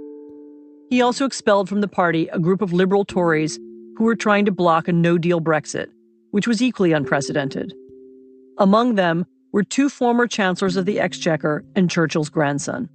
He 0.95 1.03
also 1.03 1.25
expelled 1.25 1.69
from 1.69 1.81
the 1.81 1.89
party 1.89 2.29
a 2.29 2.39
group 2.39 2.63
of 2.63 2.73
liberal 2.73 3.05
Tories 3.05 3.59
who 3.97 4.05
were 4.05 4.15
trying 4.15 4.45
to 4.45 4.53
block 4.53 4.87
a 4.87 4.93
no 4.93 5.19
deal 5.19 5.41
Brexit 5.41 5.89
which 6.31 6.47
was 6.47 6.63
equally 6.63 6.93
unprecedented. 6.93 7.75
Among 8.59 8.95
them 8.95 9.27
were 9.53 9.65
two 9.65 9.89
former 9.89 10.29
chancellors 10.29 10.77
of 10.77 10.87
the 10.87 11.01
Exchequer 11.01 11.65
and 11.75 11.91
Churchill's 11.91 12.29
grandson. 12.29 12.89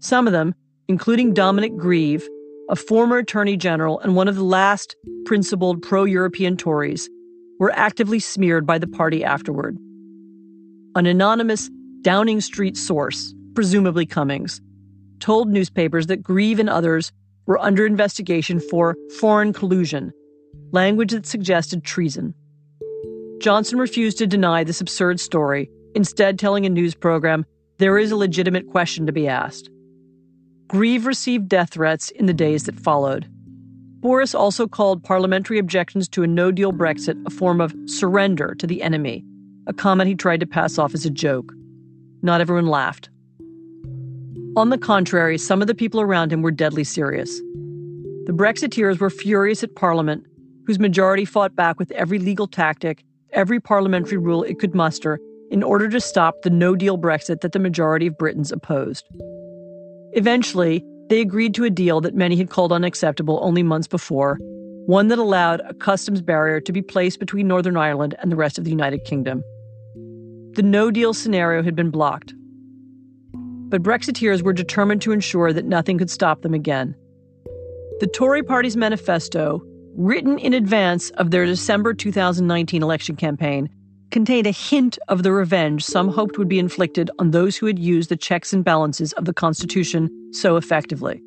Some 0.00 0.26
of 0.26 0.34
them, 0.34 0.54
including 0.86 1.32
Dominic 1.32 1.74
Grieve, 1.78 2.28
a 2.68 2.76
former 2.76 3.16
attorney 3.16 3.56
general 3.56 4.00
and 4.00 4.14
one 4.14 4.28
of 4.28 4.36
the 4.36 4.44
last 4.44 4.94
principled 5.24 5.80
pro 5.80 6.04
European 6.04 6.58
Tories, 6.58 7.08
were 7.58 7.72
actively 7.72 8.18
smeared 8.18 8.66
by 8.66 8.76
the 8.76 8.86
party 8.86 9.24
afterward. 9.24 9.78
An 10.94 11.06
anonymous 11.06 11.70
Downing 12.02 12.42
Street 12.42 12.76
source, 12.76 13.34
presumably 13.54 14.04
Cummings, 14.04 14.60
told 15.24 15.48
newspapers 15.48 16.06
that 16.08 16.22
Grieve 16.22 16.58
and 16.58 16.68
others 16.68 17.10
were 17.46 17.58
under 17.58 17.86
investigation 17.86 18.60
for 18.60 18.94
foreign 19.18 19.54
collusion, 19.54 20.12
language 20.70 21.12
that 21.12 21.24
suggested 21.24 21.82
treason. 21.82 22.34
Johnson 23.40 23.78
refused 23.78 24.18
to 24.18 24.26
deny 24.26 24.64
this 24.64 24.82
absurd 24.82 25.18
story, 25.18 25.70
instead, 25.94 26.38
telling 26.38 26.66
a 26.66 26.68
news 26.68 26.94
program 26.94 27.46
there 27.78 27.96
is 27.96 28.10
a 28.10 28.16
legitimate 28.16 28.68
question 28.68 29.06
to 29.06 29.12
be 29.12 29.26
asked. 29.26 29.70
Grieve 30.68 31.06
received 31.06 31.48
death 31.48 31.70
threats 31.72 32.10
in 32.10 32.26
the 32.26 32.34
days 32.34 32.64
that 32.64 32.78
followed. 32.78 33.26
Boris 34.00 34.34
also 34.34 34.68
called 34.68 35.02
parliamentary 35.02 35.58
objections 35.58 36.06
to 36.10 36.22
a 36.22 36.26
no 36.26 36.50
deal 36.50 36.70
Brexit 36.70 37.18
a 37.24 37.30
form 37.30 37.62
of 37.62 37.74
surrender 37.86 38.54
to 38.56 38.66
the 38.66 38.82
enemy, 38.82 39.24
a 39.66 39.72
comment 39.72 40.06
he 40.06 40.14
tried 40.14 40.40
to 40.40 40.46
pass 40.46 40.76
off 40.76 40.92
as 40.92 41.06
a 41.06 41.10
joke. 41.10 41.50
Not 42.20 42.42
everyone 42.42 42.66
laughed. 42.66 43.08
On 44.56 44.70
the 44.70 44.78
contrary, 44.78 45.36
some 45.36 45.60
of 45.60 45.66
the 45.66 45.74
people 45.74 46.00
around 46.00 46.32
him 46.32 46.42
were 46.42 46.50
deadly 46.50 46.84
serious. 46.84 47.38
The 48.26 48.32
Brexiteers 48.32 49.00
were 49.00 49.10
furious 49.10 49.62
at 49.64 49.74
Parliament, 49.74 50.24
whose 50.66 50.78
majority 50.78 51.24
fought 51.24 51.56
back 51.56 51.78
with 51.78 51.90
every 51.92 52.18
legal 52.18 52.46
tactic 52.46 53.04
every 53.34 53.60
parliamentary 53.60 54.16
rule 54.16 54.42
it 54.44 54.58
could 54.58 54.74
muster 54.74 55.18
in 55.50 55.62
order 55.62 55.88
to 55.88 56.00
stop 56.00 56.42
the 56.42 56.50
no 56.50 56.74
deal 56.74 56.96
Brexit 56.96 57.40
that 57.40 57.52
the 57.52 57.58
majority 57.58 58.06
of 58.06 58.16
Britons 58.16 58.50
opposed. 58.50 59.04
Eventually, 60.12 60.84
they 61.10 61.20
agreed 61.20 61.54
to 61.54 61.64
a 61.64 61.70
deal 61.70 62.00
that 62.00 62.14
many 62.14 62.36
had 62.36 62.48
called 62.50 62.72
unacceptable 62.72 63.40
only 63.42 63.62
months 63.62 63.88
before, 63.88 64.38
one 64.86 65.08
that 65.08 65.18
allowed 65.18 65.60
a 65.68 65.74
customs 65.74 66.22
barrier 66.22 66.60
to 66.60 66.72
be 66.72 66.80
placed 66.80 67.20
between 67.20 67.48
Northern 67.48 67.76
Ireland 67.76 68.14
and 68.20 68.32
the 68.32 68.36
rest 68.36 68.56
of 68.56 68.64
the 68.64 68.70
United 68.70 69.04
Kingdom. 69.04 69.42
The 70.54 70.62
no 70.62 70.90
deal 70.90 71.12
scenario 71.12 71.62
had 71.62 71.74
been 71.74 71.90
blocked. 71.90 72.32
But 73.68 73.82
Brexiteers 73.82 74.42
were 74.42 74.52
determined 74.52 75.02
to 75.02 75.12
ensure 75.12 75.52
that 75.52 75.64
nothing 75.64 75.98
could 75.98 76.10
stop 76.10 76.42
them 76.42 76.54
again. 76.54 76.94
The 78.00 78.06
Tory 78.06 78.42
party's 78.42 78.76
manifesto, 78.76 79.62
written 79.96 80.38
in 80.38 80.52
advance 80.54 81.10
of 81.10 81.30
their 81.30 81.46
December 81.46 81.94
2019 81.94 82.82
election 82.82 83.16
campaign, 83.16 83.68
contained 84.10 84.46
a 84.46 84.52
hint 84.52 84.98
of 85.08 85.22
the 85.22 85.32
revenge 85.32 85.84
some 85.84 86.08
hoped 86.08 86.38
would 86.38 86.48
be 86.48 86.58
inflicted 86.58 87.10
on 87.18 87.30
those 87.30 87.56
who 87.56 87.66
had 87.66 87.78
used 87.78 88.10
the 88.10 88.16
checks 88.16 88.52
and 88.52 88.64
balances 88.64 89.12
of 89.14 89.24
the 89.24 89.34
Constitution 89.34 90.08
so 90.32 90.56
effectively. 90.56 91.22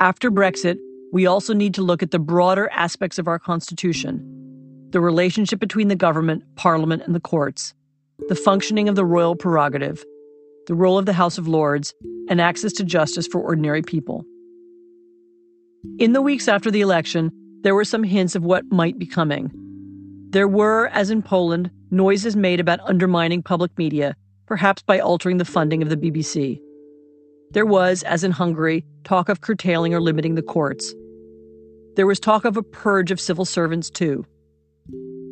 After 0.00 0.30
Brexit, 0.30 0.78
we 1.12 1.26
also 1.26 1.54
need 1.54 1.74
to 1.74 1.82
look 1.82 2.02
at 2.02 2.10
the 2.10 2.18
broader 2.18 2.68
aspects 2.72 3.18
of 3.18 3.28
our 3.28 3.38
Constitution 3.38 4.28
the 4.90 5.00
relationship 5.00 5.58
between 5.58 5.88
the 5.88 5.96
government, 5.96 6.44
parliament, 6.56 7.02
and 7.06 7.14
the 7.14 7.20
courts, 7.20 7.72
the 8.28 8.34
functioning 8.34 8.90
of 8.90 8.94
the 8.94 9.06
royal 9.06 9.34
prerogative, 9.34 10.04
the 10.66 10.74
role 10.74 10.98
of 10.98 11.06
the 11.06 11.12
House 11.12 11.38
of 11.38 11.48
Lords, 11.48 11.94
and 12.28 12.40
access 12.40 12.72
to 12.74 12.84
justice 12.84 13.26
for 13.26 13.40
ordinary 13.40 13.82
people. 13.82 14.24
In 15.98 16.12
the 16.12 16.22
weeks 16.22 16.48
after 16.48 16.70
the 16.70 16.80
election, 16.80 17.32
there 17.62 17.74
were 17.74 17.84
some 17.84 18.04
hints 18.04 18.34
of 18.34 18.44
what 18.44 18.70
might 18.70 18.98
be 18.98 19.06
coming. 19.06 19.50
There 20.30 20.48
were, 20.48 20.88
as 20.88 21.10
in 21.10 21.22
Poland, 21.22 21.70
noises 21.90 22.36
made 22.36 22.60
about 22.60 22.80
undermining 22.88 23.42
public 23.42 23.76
media, 23.76 24.14
perhaps 24.46 24.82
by 24.82 24.98
altering 24.98 25.38
the 25.38 25.44
funding 25.44 25.82
of 25.82 25.90
the 25.90 25.96
BBC. 25.96 26.60
There 27.50 27.66
was, 27.66 28.02
as 28.04 28.24
in 28.24 28.30
Hungary, 28.30 28.84
talk 29.04 29.28
of 29.28 29.40
curtailing 29.40 29.92
or 29.92 30.00
limiting 30.00 30.36
the 30.36 30.42
courts. 30.42 30.94
There 31.96 32.06
was 32.06 32.18
talk 32.18 32.44
of 32.44 32.56
a 32.56 32.62
purge 32.62 33.10
of 33.10 33.20
civil 33.20 33.44
servants, 33.44 33.90
too. 33.90 34.24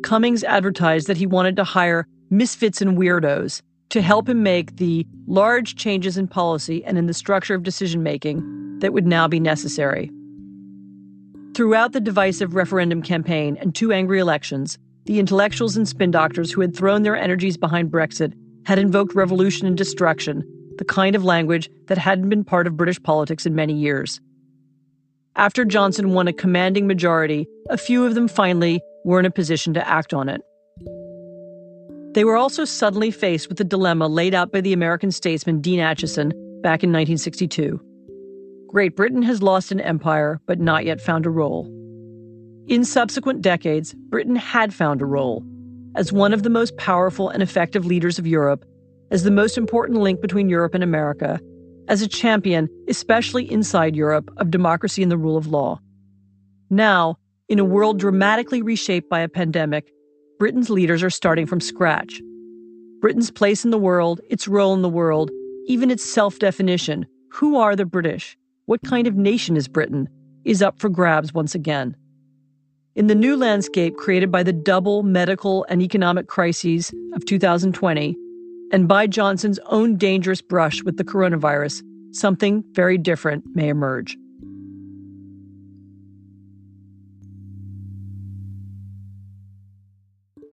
Cummings 0.03 0.43
advertised 0.43 1.07
that 1.07 1.17
he 1.17 1.25
wanted 1.25 1.55
to 1.55 1.63
hire 1.63 2.07
misfits 2.29 2.81
and 2.81 2.97
weirdos 2.97 3.61
to 3.91 4.01
help 4.01 4.27
him 4.27 4.41
make 4.41 4.77
the 4.77 5.05
large 5.27 5.75
changes 5.75 6.17
in 6.17 6.27
policy 6.27 6.83
and 6.85 6.97
in 6.97 7.07
the 7.07 7.13
structure 7.13 7.53
of 7.53 7.63
decision 7.63 8.01
making 8.01 8.79
that 8.79 8.93
would 8.93 9.05
now 9.05 9.27
be 9.27 9.39
necessary. 9.39 10.09
Throughout 11.53 11.91
the 11.91 11.99
divisive 11.99 12.55
referendum 12.55 13.01
campaign 13.01 13.57
and 13.59 13.75
two 13.75 13.91
angry 13.91 14.19
elections, 14.19 14.79
the 15.05 15.19
intellectuals 15.19 15.75
and 15.75 15.87
spin 15.87 16.09
doctors 16.09 16.51
who 16.51 16.61
had 16.61 16.73
thrown 16.73 17.03
their 17.03 17.17
energies 17.17 17.57
behind 17.57 17.91
Brexit 17.91 18.33
had 18.65 18.79
invoked 18.79 19.13
revolution 19.13 19.67
and 19.67 19.77
destruction, 19.77 20.43
the 20.77 20.85
kind 20.85 21.13
of 21.13 21.25
language 21.25 21.69
that 21.87 21.97
hadn't 21.97 22.29
been 22.29 22.45
part 22.45 22.67
of 22.67 22.77
British 22.77 23.01
politics 23.03 23.45
in 23.45 23.55
many 23.55 23.73
years. 23.73 24.21
After 25.35 25.65
Johnson 25.65 26.13
won 26.13 26.29
a 26.29 26.33
commanding 26.33 26.87
majority, 26.87 27.45
a 27.69 27.77
few 27.77 28.05
of 28.05 28.15
them 28.15 28.29
finally 28.29 28.79
were 29.03 29.19
in 29.19 29.25
a 29.25 29.31
position 29.31 29.73
to 29.73 29.85
act 29.85 30.13
on 30.13 30.29
it. 30.29 30.41
They 32.13 32.25
were 32.25 32.35
also 32.35 32.65
suddenly 32.65 33.09
faced 33.09 33.47
with 33.47 33.57
the 33.57 33.63
dilemma 33.63 34.07
laid 34.07 34.33
out 34.33 34.51
by 34.51 34.61
the 34.61 34.73
American 34.73 35.11
statesman 35.11 35.61
Dean 35.61 35.79
Acheson 35.79 36.31
back 36.61 36.83
in 36.83 36.91
1962. 36.91 37.79
Great 38.67 38.95
Britain 38.95 39.21
has 39.21 39.41
lost 39.41 39.71
an 39.71 39.79
empire, 39.79 40.41
but 40.45 40.59
not 40.59 40.85
yet 40.85 40.99
found 40.99 41.25
a 41.25 41.29
role. 41.29 41.65
In 42.67 42.83
subsequent 42.83 43.41
decades, 43.41 43.93
Britain 43.93 44.35
had 44.35 44.73
found 44.73 45.01
a 45.01 45.05
role 45.05 45.43
as 45.95 46.11
one 46.11 46.33
of 46.33 46.43
the 46.43 46.49
most 46.49 46.75
powerful 46.77 47.29
and 47.29 47.43
effective 47.43 47.85
leaders 47.85 48.17
of 48.17 48.27
Europe, 48.27 48.65
as 49.09 49.23
the 49.23 49.31
most 49.31 49.57
important 49.57 49.99
link 49.99 50.21
between 50.21 50.49
Europe 50.49 50.73
and 50.73 50.83
America, 50.83 51.39
as 51.87 52.01
a 52.01 52.07
champion, 52.07 52.69
especially 52.87 53.49
inside 53.51 53.95
Europe, 53.95 54.31
of 54.37 54.51
democracy 54.51 55.03
and 55.03 55.11
the 55.11 55.17
rule 55.17 55.35
of 55.35 55.47
law. 55.47 55.79
Now, 56.69 57.17
in 57.49 57.59
a 57.59 57.65
world 57.65 57.99
dramatically 57.99 58.61
reshaped 58.61 59.09
by 59.09 59.19
a 59.19 59.27
pandemic, 59.27 59.91
Britain's 60.41 60.71
leaders 60.71 61.03
are 61.03 61.11
starting 61.11 61.45
from 61.45 61.59
scratch. 61.59 62.19
Britain's 62.99 63.29
place 63.29 63.63
in 63.63 63.69
the 63.69 63.77
world, 63.77 64.21
its 64.27 64.47
role 64.47 64.73
in 64.73 64.81
the 64.81 64.89
world, 64.89 65.29
even 65.67 65.91
its 65.91 66.03
self 66.03 66.39
definition 66.39 67.05
who 67.29 67.57
are 67.57 67.75
the 67.75 67.85
British? 67.85 68.35
What 68.65 68.81
kind 68.81 69.05
of 69.05 69.15
nation 69.15 69.55
is 69.55 69.67
Britain? 69.67 70.09
is 70.43 70.63
up 70.63 70.79
for 70.79 70.89
grabs 70.89 71.31
once 71.31 71.53
again. 71.53 71.95
In 72.95 73.05
the 73.05 73.13
new 73.13 73.37
landscape 73.37 73.95
created 73.97 74.31
by 74.31 74.41
the 74.41 74.51
double 74.51 75.03
medical 75.03 75.63
and 75.69 75.79
economic 75.79 76.25
crises 76.25 76.91
of 77.13 77.23
2020, 77.25 78.17
and 78.71 78.87
by 78.87 79.05
Johnson's 79.05 79.59
own 79.67 79.95
dangerous 79.95 80.41
brush 80.41 80.81
with 80.81 80.97
the 80.97 81.03
coronavirus, 81.03 81.83
something 82.13 82.63
very 82.71 82.97
different 82.97 83.43
may 83.53 83.69
emerge. 83.69 84.17